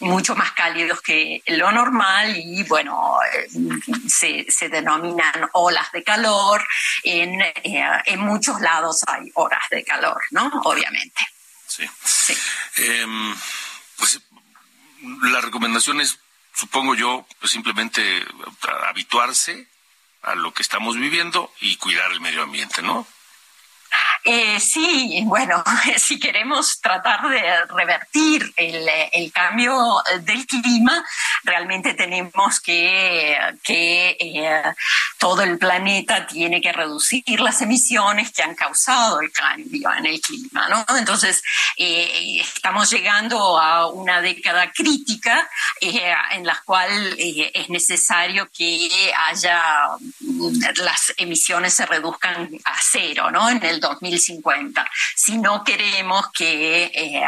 mucho 0.00 0.34
más 0.34 0.52
cálidos 0.52 1.00
que 1.00 1.42
lo 1.46 1.72
normal 1.72 2.36
y 2.36 2.62
bueno, 2.64 3.18
eh, 3.32 3.48
se, 4.08 4.46
se 4.50 4.68
denominan 4.68 5.48
olas 5.52 5.90
de 5.92 6.02
calor 6.02 6.53
en, 7.02 7.40
eh, 7.40 8.02
en 8.06 8.20
muchos 8.20 8.60
lados 8.60 9.02
hay 9.06 9.30
horas 9.34 9.62
de 9.70 9.84
calor, 9.84 10.20
¿no? 10.30 10.50
Obviamente. 10.64 11.26
Sí. 11.66 11.88
Em, 12.76 13.34
pues 13.96 14.20
la 15.22 15.40
recomendación 15.40 16.00
es, 16.00 16.18
supongo 16.54 16.94
yo, 16.94 17.26
pues 17.40 17.52
simplemente 17.52 18.24
habituarse 18.86 19.66
a 20.22 20.34
lo 20.34 20.52
que 20.54 20.62
estamos 20.62 20.96
viviendo 20.96 21.52
y 21.60 21.76
cuidar 21.76 22.12
el 22.12 22.20
medio 22.20 22.42
ambiente, 22.42 22.82
¿no? 22.82 23.06
Eh, 24.26 24.58
sí, 24.58 25.22
bueno, 25.26 25.62
si 25.98 26.18
queremos 26.18 26.80
tratar 26.80 27.28
de 27.28 27.66
revertir 27.66 28.54
el, 28.56 29.30
cambio 29.32 30.02
del 30.22 30.46
clima, 30.46 31.04
realmente 31.42 31.92
tenemos 31.92 32.58
que, 32.60 33.36
que 33.62 34.16
eh, 34.18 34.62
todo 35.18 35.42
el 35.42 35.58
planeta 35.58 36.26
tiene 36.26 36.62
que 36.62 36.72
reducir 36.72 37.40
las 37.40 37.60
emisiones 37.60 38.32
que 38.32 38.42
han 38.42 38.54
causado 38.54 39.20
el 39.20 39.30
cambio 39.30 39.92
en 39.92 40.06
el 40.06 40.20
clima. 40.20 40.68
¿no? 40.68 40.86
Entonces, 40.96 41.42
eh, 41.76 42.40
estamos 42.40 42.90
llegando 42.90 43.60
a 43.60 43.88
una 43.88 44.22
década 44.22 44.72
crítica 44.72 45.50
en 45.80 46.46
la 46.46 46.62
cual 46.64 47.14
es 47.18 47.68
necesario 47.68 48.48
que 48.56 49.12
haya 49.28 49.60
las 50.76 51.12
emisiones 51.18 51.74
se 51.74 51.84
reduzcan 51.84 52.48
a 52.64 52.74
cero 52.80 53.30
¿no? 53.30 53.50
en 53.50 53.62
el 53.64 53.80
2050. 54.14 54.88
Si 55.14 55.38
no 55.38 55.64
queremos 55.64 56.30
que, 56.32 56.84
eh, 56.84 57.24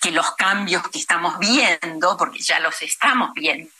que 0.00 0.10
los 0.10 0.34
cambios 0.34 0.82
que 0.88 0.98
estamos 0.98 1.38
viendo, 1.38 2.16
porque 2.16 2.40
ya 2.40 2.60
los 2.60 2.80
estamos 2.82 3.32
viendo, 3.34 3.70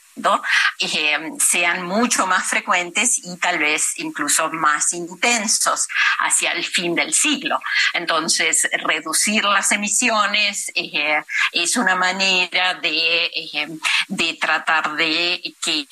eh, 0.80 1.18
sean 1.38 1.84
mucho 1.84 2.26
más 2.26 2.46
frecuentes 2.46 3.18
y 3.24 3.36
tal 3.38 3.58
vez 3.58 3.94
incluso 3.96 4.50
más 4.50 4.92
intensos 4.92 5.88
hacia 6.18 6.52
el 6.52 6.64
fin 6.64 6.94
del 6.94 7.12
siglo. 7.12 7.60
Entonces, 7.92 8.68
reducir 8.84 9.44
las 9.44 9.72
emisiones 9.72 10.70
eh, 10.74 11.22
es 11.52 11.76
una 11.76 11.94
manera 11.94 12.74
de, 12.74 13.26
eh, 13.26 13.68
de 14.08 14.34
tratar 14.34 14.94
de 14.94 15.54
que 15.62 15.86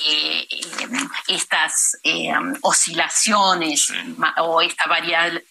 estas 1.29 1.99
oscilaciones 2.62 3.93
o 4.39 4.61
esta 4.62 4.85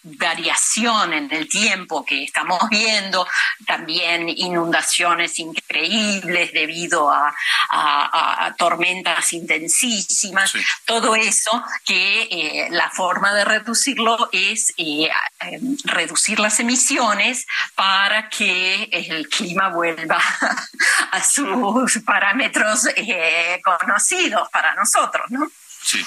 variación 0.02 1.12
en 1.12 1.32
el 1.32 1.48
tiempo 1.48 2.04
que 2.04 2.24
estamos 2.24 2.60
viendo, 2.70 3.26
también 3.66 4.28
inundaciones 4.28 5.38
increíbles 5.38 6.52
debido 6.52 7.10
a, 7.10 7.34
a, 7.70 8.46
a 8.46 8.54
tormentas 8.66 9.32
intensísimas, 9.32 10.52
todo 10.84 11.14
eso 11.14 11.62
que 11.84 12.22
eh, 12.22 12.68
la 12.70 12.90
forma 12.90 13.32
de 13.32 13.44
reducirlo 13.44 14.28
es 14.32 14.74
eh, 14.76 15.08
em, 15.38 15.76
reducir 15.84 16.40
las 16.40 16.58
emisiones 16.58 17.46
para 17.76 18.28
que 18.28 18.88
el 18.90 19.28
clima 19.28 19.68
vuelva 19.68 20.20
a 21.12 21.22
sus 21.22 22.02
parámetros 22.04 22.88
eh, 22.96 23.60
conocidos 23.62 24.48
para 24.50 24.74
nosotros, 24.74 25.26
¿no? 25.28 25.48
Sí. 25.84 26.04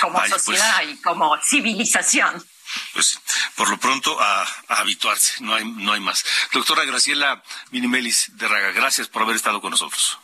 Como 0.00 0.18
pues 0.18 0.30
sociedad 0.30 0.82
y 0.82 1.00
como 1.00 1.36
civilización. 1.44 2.44
Pues 2.92 3.20
por 3.54 3.68
lo 3.68 3.78
pronto 3.78 4.20
a, 4.20 4.46
habituarse, 4.68 5.34
no 5.44 5.54
hay, 5.54 5.64
no 5.64 5.92
hay 5.92 6.00
más. 6.00 6.24
Doctora 6.52 6.84
Graciela 6.84 7.40
Minimelis 7.70 8.36
de 8.36 8.48
Raga, 8.48 8.72
gracias 8.72 9.06
por 9.06 9.22
haber 9.22 9.36
estado 9.36 9.60
con 9.60 9.70
nosotros. 9.70 10.18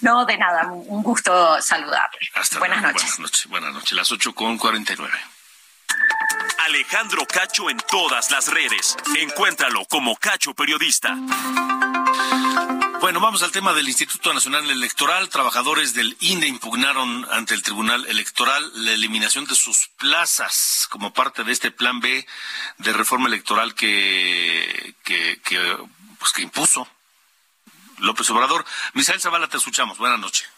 No, 0.00 0.24
de 0.24 0.36
nada, 0.36 0.66
un 0.66 1.02
gusto 1.02 1.60
saludarle. 1.60 2.18
buenas 2.58 2.82
noches. 2.82 3.02
Buenas 3.02 3.18
noches, 3.18 3.46
buenas 3.46 3.74
noches. 3.74 3.92
Las 3.92 4.12
8 4.12 4.34
con 4.34 4.58
49. 4.58 5.12
Alejandro 6.66 7.26
Cacho 7.26 7.70
en 7.70 7.78
todas 7.90 8.30
las 8.30 8.48
redes. 8.48 8.96
Encuéntralo 9.18 9.84
como 9.86 10.16
Cacho 10.16 10.54
Periodista. 10.54 11.16
Bueno, 13.00 13.20
vamos 13.20 13.42
al 13.42 13.52
tema 13.52 13.72
del 13.72 13.88
Instituto 13.88 14.34
Nacional 14.34 14.68
Electoral. 14.68 15.28
Trabajadores 15.28 15.94
del 15.94 16.16
INE 16.20 16.46
impugnaron 16.46 17.26
ante 17.30 17.54
el 17.54 17.62
Tribunal 17.62 18.04
Electoral 18.06 18.70
la 18.74 18.92
eliminación 18.92 19.46
de 19.46 19.54
sus 19.54 19.88
plazas 19.98 20.86
como 20.90 21.12
parte 21.12 21.44
de 21.44 21.52
este 21.52 21.70
plan 21.70 22.00
B 22.00 22.26
de 22.78 22.92
reforma 22.92 23.28
electoral 23.28 23.74
que, 23.74 24.94
que, 25.04 25.40
que, 25.44 25.78
pues, 26.18 26.32
que 26.32 26.42
impuso 26.42 26.88
López 28.00 28.28
Obrador. 28.30 28.64
Misael 28.94 29.20
Zavala, 29.20 29.48
te 29.48 29.56
escuchamos. 29.56 29.98
Buenas 29.98 30.18
noches. 30.18 30.50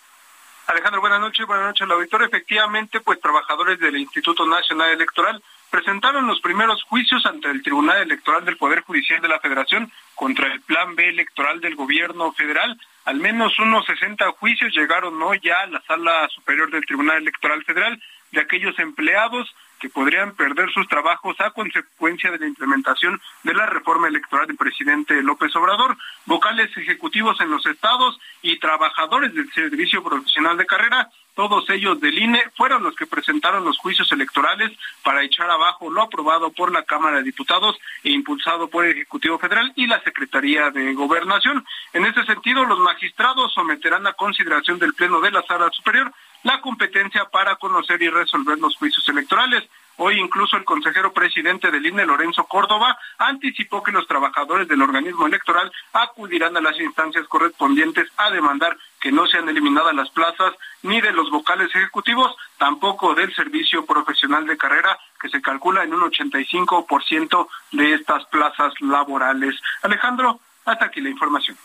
Alejandro, 0.67 1.01
buenas 1.01 1.21
noches. 1.21 1.47
Buenas 1.47 1.67
noches 1.67 1.83
al 1.83 1.93
auditor. 1.93 2.23
Efectivamente, 2.23 3.01
pues 3.01 3.21
trabajadores 3.21 3.79
del 3.81 3.97
Instituto 3.97 4.47
Nacional 4.47 4.91
Electoral 4.91 5.43
presentaron 5.71 6.27
los 6.27 6.41
primeros 6.41 6.83
juicios 6.85 7.25
ante 7.27 7.51
el 7.51 7.63
Tribunal 7.63 8.03
Electoral 8.03 8.45
del 8.45 8.57
Poder 8.57 8.83
Judicial 8.83 9.21
de 9.21 9.29
la 9.29 9.41
Federación 9.41 9.91
contra 10.15 10.53
el 10.53 10.61
Plan 10.61 10.95
B 10.97 11.09
electoral 11.09 11.61
del 11.61 11.77
gobierno 11.77 12.33
federal. 12.33 12.79
Al 13.05 13.17
menos 13.17 13.59
unos 13.59 13.87
60 13.87 14.31
juicios 14.33 14.73
llegaron 14.75 15.21
hoy 15.23 15.41
ya 15.43 15.61
a 15.61 15.67
la 15.67 15.81
Sala 15.83 16.29
Superior 16.29 16.71
del 16.71 16.87
Tribunal 16.87 17.19
Electoral 17.19 17.65
Federal 17.65 18.01
de 18.33 18.41
aquellos 18.41 18.79
empleados 18.79 19.53
que 19.81 19.89
podrían 19.89 20.35
perder 20.35 20.71
sus 20.71 20.87
trabajos 20.87 21.41
a 21.41 21.51
consecuencia 21.51 22.31
de 22.31 22.39
la 22.39 22.47
implementación 22.47 23.21
de 23.43 23.55
la 23.55 23.67
reforma 23.67 24.09
electoral 24.09 24.47
del 24.47 24.57
presidente 24.57 25.23
López 25.23 25.57
Obrador. 25.57 25.97
Vocales 26.27 26.71
ejecutivos 26.77 27.41
en 27.41 27.51
los 27.51 27.65
estados 27.67 28.21
y 28.43 28.59
trabajadores 28.59 29.35
del 29.35 29.51
Servicio 29.53 30.05
Profesional 30.05 30.57
de 30.57 30.67
Carrera, 30.67 31.09
todos 31.35 31.69
ellos 31.71 32.01
del 32.01 32.19
INE, 32.19 32.43
fueron 32.57 32.83
los 32.83 32.95
que 32.95 33.07
presentaron 33.07 33.65
los 33.65 33.79
juicios 33.79 34.13
electorales 34.13 34.71
para 35.03 35.23
echar 35.23 35.51
abajo 35.51 35.91
lo 35.91 36.03
aprobado 36.03 36.51
por 36.53 36.71
la 36.71 36.83
Cámara 36.83 37.19
de 37.19 37.23
Diputados 37.23 37.77
e 38.05 38.11
impulsado 38.11 38.69
por 38.69 38.85
el 38.85 38.93
Ejecutivo 38.93 39.39
Federal 39.39 39.73
y 39.77 39.87
la 39.87 40.03
Secretaría 40.03 40.71
de 40.71 40.93
Gobernación. 40.93 41.65
En 41.95 42.05
ese 42.05 42.25
sentido, 42.25 42.65
los 42.65 42.79
magistrados 42.81 43.55
someterán 43.55 44.07
a 44.07 44.13
consideración 44.13 44.79
del 44.79 44.93
Pleno 44.93 45.21
de 45.21 45.31
la 45.31 45.43
Sala 45.43 45.71
Superior 45.71 46.13
la 46.43 46.61
competencia 46.61 47.27
para 47.27 47.57
conocer 47.57 48.01
y 48.03 48.09
resolver 48.09 48.59
los 48.59 48.77
juicios 48.77 49.09
electorales. 49.09 49.69
Hoy 49.97 50.19
incluso 50.19 50.57
el 50.57 50.65
consejero 50.65 51.13
presidente 51.13 51.71
del 51.71 51.85
INE, 51.85 52.07
Lorenzo 52.07 52.45
Córdoba, 52.45 52.99
anticipó 53.19 53.83
que 53.83 53.93
los 53.93 54.07
trabajadores 54.07 54.67
del 54.67 54.81
organismo 54.81 55.27
electoral 55.27 55.71
acudirán 55.93 56.57
a 56.57 56.63
las 56.63 56.81
instancias 56.81 57.27
correspondientes 57.29 58.09
a 58.17 58.31
demandar 58.31 58.79
que 58.99 59.13
no 59.13 59.27
sean 59.27 59.49
eliminadas 59.51 59.95
las 59.95 60.09
plazas 60.11 60.55
ni 60.83 61.03
de 61.03 61.13
los 61.13 61.31
vocales 61.31 61.69
ejecutivos, 61.75 62.35
tampoco 62.57 63.15
del 63.15 63.35
servicio 63.35 63.85
profesional 63.85 64.47
de 64.47 64.57
carrera, 64.57 64.99
que 65.21 65.29
se 65.29 65.43
calcula 65.43 65.85
en 65.85 65.93
un 65.93 66.11
85% 66.11 67.49
de 67.73 67.93
estas 67.93 68.25
plazas 68.27 68.73
laborales. 68.81 69.55
Alejandro, 69.83 70.41
hasta 70.65 70.87
aquí 70.87 71.03
la 71.03 71.11
información. 71.11 71.59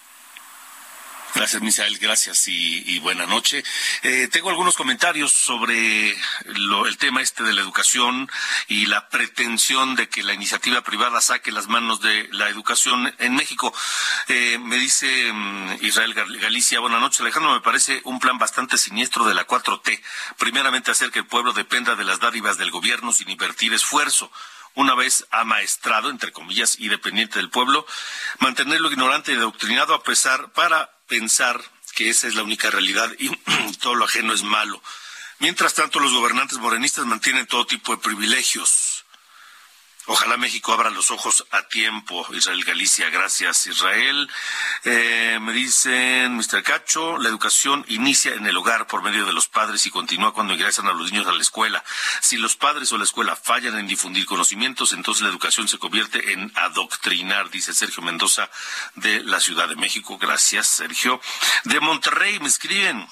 Gracias, 1.36 1.62
Misael, 1.62 1.98
gracias 1.98 2.48
y, 2.48 2.98
buena 3.00 3.26
noche. 3.26 3.62
Eh, 4.04 4.30
tengo 4.32 4.50
algunos 4.50 4.78
comentarios 4.78 5.34
sobre 5.34 6.12
el 6.46 6.98
tema 6.98 7.22
este 7.22 7.44
de 7.44 7.52
la 7.52 7.60
educación 7.60 8.32
y 8.70 8.86
la 8.86 9.10
pretensión 9.10 9.96
de 9.96 10.08
que 10.08 10.24
la 10.24 10.34
iniciativa 10.34 10.82
privada 10.82 11.20
saque 11.20 11.52
las 11.52 11.68
manos 11.68 12.00
de 12.00 12.30
la 12.32 12.48
educación 12.48 13.14
en 13.20 13.36
México. 13.36 13.74
Eh, 14.30 14.58
me 14.60 14.78
dice 14.78 15.34
mm, 15.34 15.80
Israel 15.82 16.14
Galicia, 16.14 16.80
buenas 16.80 17.02
noches, 17.02 17.20
Alejandro, 17.20 17.52
me 17.52 17.60
parece 17.60 18.00
un 18.06 18.22
plan 18.22 18.38
bastante 18.38 18.78
siniestro 18.78 19.26
de 19.26 19.34
la 19.34 19.46
4T. 19.46 20.02
Primeramente, 20.38 20.92
hacer 20.92 21.12
que 21.12 21.20
el 21.20 21.28
pueblo 21.28 21.52
dependa 21.52 21.96
de 21.96 22.06
las 22.06 22.22
dádivas 22.22 22.58
del 22.58 22.72
gobierno 22.72 23.12
sin 23.12 23.30
invertir 23.30 23.74
esfuerzo 23.74 24.32
una 24.76 24.96
vez 24.96 25.26
amaestrado, 25.32 26.10
entre 26.10 26.32
comillas, 26.32 26.78
y 26.80 26.90
dependiente 26.90 27.40
del 27.40 27.50
pueblo, 27.50 27.86
mantenerlo 28.40 28.92
ignorante 28.92 29.32
y 29.32 29.36
adoctrinado 29.36 29.94
a 29.94 30.04
pesar 30.04 30.52
para 30.52 30.90
pensar 31.08 31.62
que 31.96 32.10
esa 32.10 32.28
es 32.28 32.36
la 32.36 32.44
única 32.44 32.70
realidad 32.70 33.12
y 33.18 33.30
todo 33.82 33.96
lo 33.96 34.06
ajeno 34.06 34.34
es 34.34 34.44
malo. 34.44 34.82
Mientras 35.40 35.74
tanto, 35.74 36.00
los 36.00 36.14
gobernantes 36.14 36.60
morenistas 36.60 37.06
mantienen 37.06 37.48
todo 37.48 37.66
tipo 37.66 37.96
de 37.96 38.02
privilegios 38.02 38.95
Ojalá 40.08 40.38
México 40.38 40.72
abra 40.72 40.92
los 40.92 41.10
ojos 41.10 41.46
a 41.50 41.68
tiempo. 41.68 42.28
Israel 42.34 42.64
Galicia, 42.64 43.10
gracias 43.10 43.66
Israel. 43.66 44.30
Eh, 44.84 45.40
me 45.42 45.52
dicen, 45.52 46.36
Mr. 46.36 46.62
Cacho, 46.62 47.18
la 47.18 47.30
educación 47.30 47.84
inicia 47.88 48.34
en 48.34 48.46
el 48.46 48.56
hogar 48.56 48.86
por 48.86 49.02
medio 49.02 49.26
de 49.26 49.34
los 49.34 49.48
padres 49.48 49.86
y 49.86 49.90
continúa 49.90 50.34
cuando 50.34 50.54
ingresan 50.54 50.88
a 50.88 50.94
los 50.94 51.12
niños 51.12 51.28
a 51.28 51.34
la 51.34 51.42
escuela. 51.42 51.84
Si 52.22 52.38
los 52.38 52.56
padres 52.56 52.92
o 52.92 52.98
la 52.98 53.04
escuela 53.04 53.36
fallan 53.36 53.80
en 53.80 53.88
difundir 53.88 54.26
conocimientos, 54.26 54.94
entonces 54.94 55.24
la 55.24 55.30
educación 55.30 55.68
se 55.68 55.80
convierte 55.80 56.34
en 56.34 56.52
adoctrinar, 56.56 57.50
dice 57.50 57.74
Sergio 57.74 58.04
Mendoza 58.04 58.50
de 58.96 59.24
la 59.24 59.40
Ciudad 59.40 59.68
de 59.68 59.76
México. 59.76 60.18
Gracias, 60.20 60.68
Sergio. 60.68 61.20
De 61.64 61.80
Monterrey 61.80 62.40
me 62.40 62.48
escriben. 62.48 63.08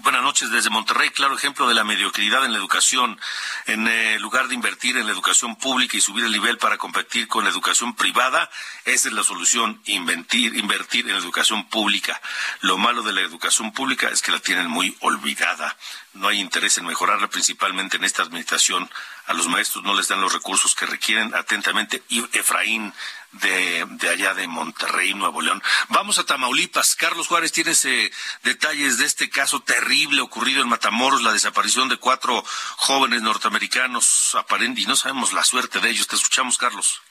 Buenas 0.00 0.22
noches 0.22 0.50
desde 0.50 0.68
Monterrey, 0.68 1.08
claro 1.08 1.34
ejemplo 1.34 1.66
de 1.66 1.74
la 1.74 1.82
mediocridad 1.82 2.44
en 2.44 2.52
la 2.52 2.58
educación. 2.58 3.18
En 3.64 3.88
eh, 3.88 4.18
lugar 4.18 4.46
de 4.46 4.54
invertir 4.54 4.98
en 4.98 5.06
la 5.06 5.12
educación 5.12 5.56
pública 5.56 5.96
y 5.96 6.02
subir 6.02 6.24
el 6.26 6.32
nivel 6.32 6.58
para 6.58 6.76
competir 6.76 7.28
con 7.28 7.44
la 7.44 7.50
educación 7.50 7.96
privada, 7.96 8.50
esa 8.84 9.08
es 9.08 9.14
la 9.14 9.22
solución, 9.22 9.80
invertir, 9.86 10.54
invertir 10.54 11.06
en 11.06 11.12
la 11.12 11.18
educación 11.18 11.66
pública. 11.70 12.20
Lo 12.60 12.76
malo 12.76 13.02
de 13.02 13.14
la 13.14 13.22
educación 13.22 13.72
pública 13.72 14.10
es 14.10 14.20
que 14.20 14.32
la 14.32 14.38
tienen 14.38 14.68
muy 14.68 14.94
olvidada. 15.00 15.74
No 16.12 16.28
hay 16.28 16.40
interés 16.40 16.76
en 16.76 16.84
mejorarla, 16.86 17.28
principalmente 17.28 17.96
en 17.96 18.04
esta 18.04 18.22
administración. 18.22 18.90
A 19.26 19.34
los 19.34 19.48
maestros 19.48 19.84
no 19.84 19.94
les 19.94 20.08
dan 20.08 20.20
los 20.20 20.32
recursos 20.32 20.74
que 20.74 20.86
requieren 20.86 21.34
atentamente. 21.34 22.02
Y 22.08 22.20
Efraín 22.38 22.92
de, 23.32 23.86
allá 24.10 24.34
de 24.34 24.46
Monterrey, 24.46 25.14
Nuevo 25.14 25.40
León. 25.40 25.62
Vamos 25.88 26.18
a 26.18 26.24
Tamaulipas. 26.24 26.96
Carlos 26.96 27.26
Juárez, 27.26 27.52
tienes 27.52 27.84
eh, 27.84 28.10
detalles 28.44 28.98
de 28.98 29.04
este 29.04 29.28
caso 29.28 29.60
terrible 29.60 30.20
ocurrido 30.20 30.62
en 30.62 30.68
Matamoros, 30.68 31.22
la 31.22 31.32
desaparición 31.32 31.88
de 31.88 31.96
cuatro 31.96 32.42
jóvenes 32.76 33.22
norteamericanos 33.22 34.34
aparentes 34.36 34.84
y 34.84 34.86
no 34.86 34.96
sabemos 34.96 35.32
la 35.32 35.44
suerte 35.44 35.80
de 35.80 35.90
ellos. 35.90 36.06
Te 36.06 36.16
escuchamos, 36.16 36.56
Carlos. 36.56 37.02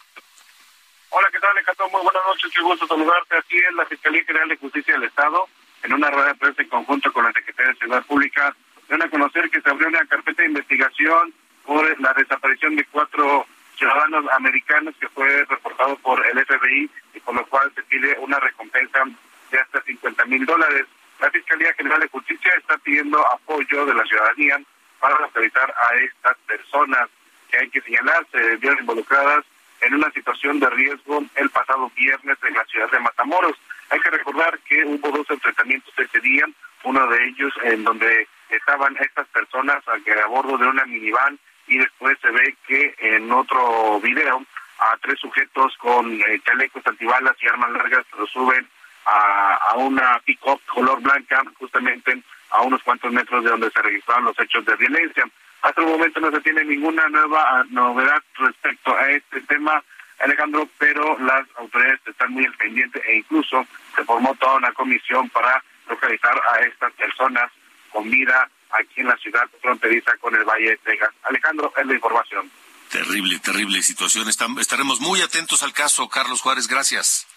Hola, 1.09 1.27
¿qué 1.31 1.39
tal, 1.39 1.51
Alejandro? 1.51 1.89
Muy 1.89 2.01
buenas 2.01 2.23
noches, 2.27 2.51
qué 2.53 2.61
gusto 2.61 2.87
saludarte. 2.87 3.37
Aquí 3.37 3.57
en 3.57 3.75
la 3.75 3.85
Fiscalía 3.85 4.23
General 4.25 4.49
de 4.49 4.57
Justicia 4.57 4.93
del 4.95 5.03
Estado 5.03 5.47
en 5.83 5.93
una 5.93 6.09
rueda 6.09 6.29
de 6.29 6.35
prensa 6.35 6.61
en 6.61 6.69
conjunto 6.69 7.13
con 7.13 7.23
la 7.23 7.31
Secretaría 7.31 7.71
de 7.71 7.77
Seguridad 7.77 8.05
Pública, 8.05 8.55
deben 8.87 9.03
a 9.03 9.09
conocer 9.09 9.49
que 9.49 9.61
se 9.61 9.69
abrió 9.69 9.87
una 9.87 10.05
carpeta 10.05 10.41
de 10.41 10.49
investigación 10.49 11.33
por 11.65 11.99
la 11.99 12.13
desaparición 12.13 12.75
de 12.75 12.85
cuatro 12.85 13.45
ciudadanos 13.77 14.25
americanos 14.33 14.95
que 14.99 15.09
fue 15.09 15.45
reportado 15.45 15.95
por 15.97 16.25
el 16.25 16.45
FBI 16.45 16.89
y 17.13 17.19
por 17.19 17.35
lo 17.35 17.45
cual 17.47 17.71
se 17.75 17.83
pide 17.83 18.17
una 18.19 18.39
recompensa 18.39 19.03
de 19.51 19.59
hasta 19.59 19.81
50 19.81 20.25
mil 20.25 20.45
dólares. 20.45 20.85
La 21.19 21.29
Fiscalía 21.31 21.73
General 21.73 21.99
de 21.99 22.07
Justicia 22.09 22.51
está 22.57 22.77
pidiendo 22.77 23.19
apoyo 23.31 23.85
de 23.85 23.93
la 23.93 24.05
ciudadanía 24.05 24.59
para 24.99 25.19
localizar 25.19 25.71
a 25.71 25.95
estas 25.95 26.37
personas 26.47 27.09
que 27.49 27.57
hay 27.57 27.69
que 27.69 27.81
señalar 27.81 28.25
se 28.31 28.57
vieron 28.57 28.79
involucradas 28.79 29.45
en 29.81 29.93
una 29.93 30.09
situación 30.11 30.59
de 30.59 30.69
riesgo 30.69 31.23
el 31.35 31.49
pasado 31.49 31.91
viernes 31.95 32.37
en 32.47 32.53
la 32.53 32.65
ciudad 32.65 32.89
de 32.91 32.99
Matamoros. 32.99 33.57
Hay 33.89 33.99
que 33.99 34.09
recordar 34.09 34.57
que 34.59 34.83
hubo 34.83 35.09
dos 35.11 35.29
enfrentamientos 35.29 35.93
ese 35.97 36.19
día, 36.21 36.45
uno 36.83 37.07
de 37.07 37.27
ellos 37.27 37.53
en 37.63 37.83
donde 37.83 38.27
estaban 38.49 38.95
estas 38.97 39.27
personas 39.27 39.83
a 39.87 40.27
bordo 40.27 40.57
de 40.57 40.67
una 40.67 40.85
minivan 40.85 41.37
y 41.67 41.77
después 41.77 42.17
se 42.21 42.29
ve 42.29 42.55
en 42.99 43.31
otro 43.31 43.99
video 44.01 44.43
a 44.79 44.97
tres 45.01 45.19
sujetos 45.19 45.75
con 45.77 46.11
eh, 46.11 46.41
chalecos 46.43 46.85
antibalas 46.85 47.35
y 47.41 47.47
armas 47.47 47.71
largas 47.71 48.05
lo 48.17 48.27
suben 48.27 48.67
a, 49.05 49.55
a 49.71 49.75
una 49.77 50.19
pick-up 50.25 50.59
color 50.73 51.01
blanca 51.01 51.43
justamente 51.57 52.21
a 52.49 52.61
unos 52.61 52.81
cuantos 52.83 53.11
metros 53.11 53.43
de 53.43 53.49
donde 53.49 53.71
se 53.71 53.81
registraron 53.81 54.25
los 54.25 54.39
hechos 54.39 54.65
de 54.65 54.75
violencia. 54.75 55.25
Hasta 55.61 55.81
el 55.81 55.87
momento 55.87 56.19
no 56.19 56.31
se 56.31 56.41
tiene 56.41 56.63
ninguna 56.63 57.07
nueva 57.09 57.43
ah, 57.43 57.63
novedad 57.69 58.21
respecto 58.37 58.95
a 58.95 59.09
este 59.09 59.41
tema, 59.41 59.83
Alejandro, 60.19 60.67
pero 60.77 61.17
las 61.19 61.45
autoridades 61.57 62.01
están 62.05 62.31
muy 62.31 62.45
al 62.45 62.53
pendiente 62.53 63.01
e 63.07 63.17
incluso 63.17 63.65
se 63.95 64.03
formó 64.03 64.35
toda 64.35 64.55
una 64.55 64.71
comisión 64.73 65.29
para 65.29 65.63
localizar 65.89 66.39
a 66.53 66.59
estas 66.59 66.93
personas 66.93 67.51
con 67.91 68.09
vida 68.09 68.49
aquí 68.71 69.01
en 69.01 69.07
la 69.07 69.17
ciudad 69.17 69.47
fronteriza 69.61 70.15
con 70.17 70.35
el 70.35 70.43
Valle 70.43 70.71
de 70.71 70.77
Texas. 70.77 71.09
Alejandro, 71.23 71.73
es 71.75 71.85
la 71.85 71.93
información. 71.93 72.51
Terrible, 72.95 73.39
terrible 73.39 73.83
situación. 73.83 74.29
Estaremos 74.29 75.01
muy 75.01 75.21
atentos 75.21 75.63
al 75.63 75.73
caso. 75.73 76.07
Carlos 76.07 76.39
Juárez, 76.39 76.69
gracias. 76.69 77.27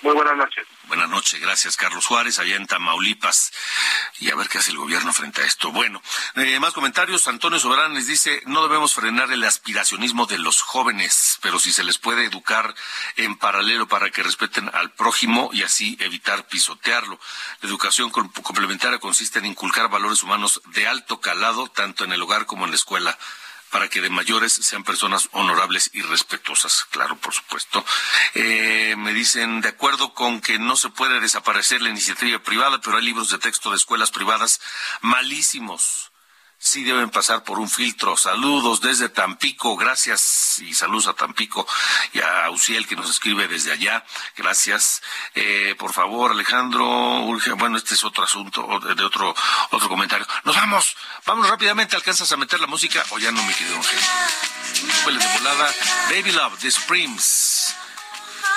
Muy 0.00 0.14
buenas 0.14 0.34
noches. 0.34 0.66
Buenas 0.84 1.10
noches, 1.10 1.38
gracias 1.40 1.76
Carlos 1.76 2.06
Juárez, 2.06 2.38
allá 2.38 2.56
en 2.56 2.66
Tamaulipas. 2.66 3.52
Y 4.18 4.30
a 4.30 4.34
ver 4.34 4.48
qué 4.48 4.56
hace 4.56 4.70
el 4.70 4.78
gobierno 4.78 5.12
frente 5.12 5.42
a 5.42 5.44
esto. 5.44 5.72
Bueno, 5.72 6.00
eh, 6.36 6.58
más 6.58 6.72
comentarios. 6.72 7.28
Antonio 7.28 7.58
Soberán 7.58 7.92
les 7.92 8.06
dice, 8.06 8.40
no 8.46 8.62
debemos 8.62 8.94
frenar 8.94 9.30
el 9.30 9.44
aspiracionismo 9.44 10.24
de 10.24 10.38
los 10.38 10.62
jóvenes, 10.62 11.38
pero 11.42 11.58
si 11.58 11.70
se 11.70 11.84
les 11.84 11.98
puede 11.98 12.24
educar 12.24 12.74
en 13.16 13.36
paralelo 13.36 13.88
para 13.88 14.08
que 14.08 14.22
respeten 14.22 14.70
al 14.72 14.92
prójimo 14.92 15.50
y 15.52 15.64
así 15.64 15.98
evitar 16.00 16.46
pisotearlo. 16.46 17.20
La 17.60 17.68
educación 17.68 18.08
complementaria 18.08 18.98
consiste 18.98 19.38
en 19.38 19.44
inculcar 19.44 19.90
valores 19.90 20.22
humanos 20.22 20.62
de 20.68 20.88
alto 20.88 21.20
calado, 21.20 21.68
tanto 21.68 22.04
en 22.04 22.12
el 22.12 22.22
hogar 22.22 22.46
como 22.46 22.64
en 22.64 22.70
la 22.70 22.76
escuela 22.76 23.18
para 23.70 23.88
que 23.88 24.00
de 24.00 24.10
mayores 24.10 24.52
sean 24.52 24.84
personas 24.84 25.28
honorables 25.32 25.90
y 25.92 26.02
respetuosas, 26.02 26.84
claro, 26.90 27.16
por 27.16 27.34
supuesto. 27.34 27.84
Eh, 28.34 28.94
me 28.96 29.12
dicen, 29.12 29.60
de 29.60 29.68
acuerdo 29.68 30.14
con 30.14 30.40
que 30.40 30.58
no 30.58 30.76
se 30.76 30.90
puede 30.90 31.20
desaparecer 31.20 31.82
la 31.82 31.90
iniciativa 31.90 32.38
privada, 32.38 32.80
pero 32.80 32.96
hay 32.96 33.04
libros 33.04 33.30
de 33.30 33.38
texto 33.38 33.70
de 33.70 33.76
escuelas 33.76 34.10
privadas 34.10 34.60
malísimos 35.00 36.10
sí 36.58 36.82
deben 36.82 37.10
pasar 37.10 37.44
por 37.44 37.58
un 37.60 37.70
filtro. 37.70 38.16
Saludos 38.16 38.80
desde 38.80 39.08
Tampico, 39.08 39.76
gracias 39.76 40.47
y 40.60 40.74
saludos 40.74 41.08
a 41.08 41.14
Tampico 41.14 41.66
y 42.12 42.20
a 42.20 42.50
Uciel 42.50 42.86
que 42.86 42.96
nos 42.96 43.10
escribe 43.10 43.48
desde 43.48 43.72
allá, 43.72 44.04
gracias. 44.36 45.02
Eh, 45.34 45.74
por 45.78 45.92
favor, 45.92 46.32
Alejandro, 46.32 46.84
bueno, 47.56 47.76
este 47.76 47.94
es 47.94 48.04
otro 48.04 48.24
asunto, 48.24 48.80
de 48.80 49.04
otro, 49.04 49.34
otro 49.70 49.88
comentario. 49.88 50.26
Nos 50.44 50.56
vamos, 50.56 50.96
vamos 51.26 51.48
rápidamente, 51.48 51.96
¿alcanzas 51.96 52.30
a 52.32 52.36
meter 52.36 52.60
la 52.60 52.66
música 52.66 53.04
o 53.10 53.18
ya 53.18 53.30
no, 53.32 53.42
me 53.42 53.54
quedé 53.54 53.74
Ángel? 53.74 53.98
De 55.18 55.38
volada, 55.38 55.74
Baby 56.10 56.32
Love, 56.32 56.58
The 56.58 56.68
Springs. 56.68 57.74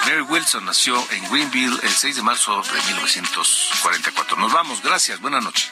Mary 0.05 0.21
Wilson 0.21 0.65
nació 0.65 0.95
en 1.11 1.29
Greenville 1.29 1.79
el 1.83 1.93
6 1.93 2.17
de 2.17 2.21
marzo 2.23 2.61
de 2.61 2.81
1944. 2.93 4.37
Nos 4.37 4.51
vamos, 4.51 4.81
gracias, 4.81 5.19
buenas 5.19 5.43
noches. 5.43 5.71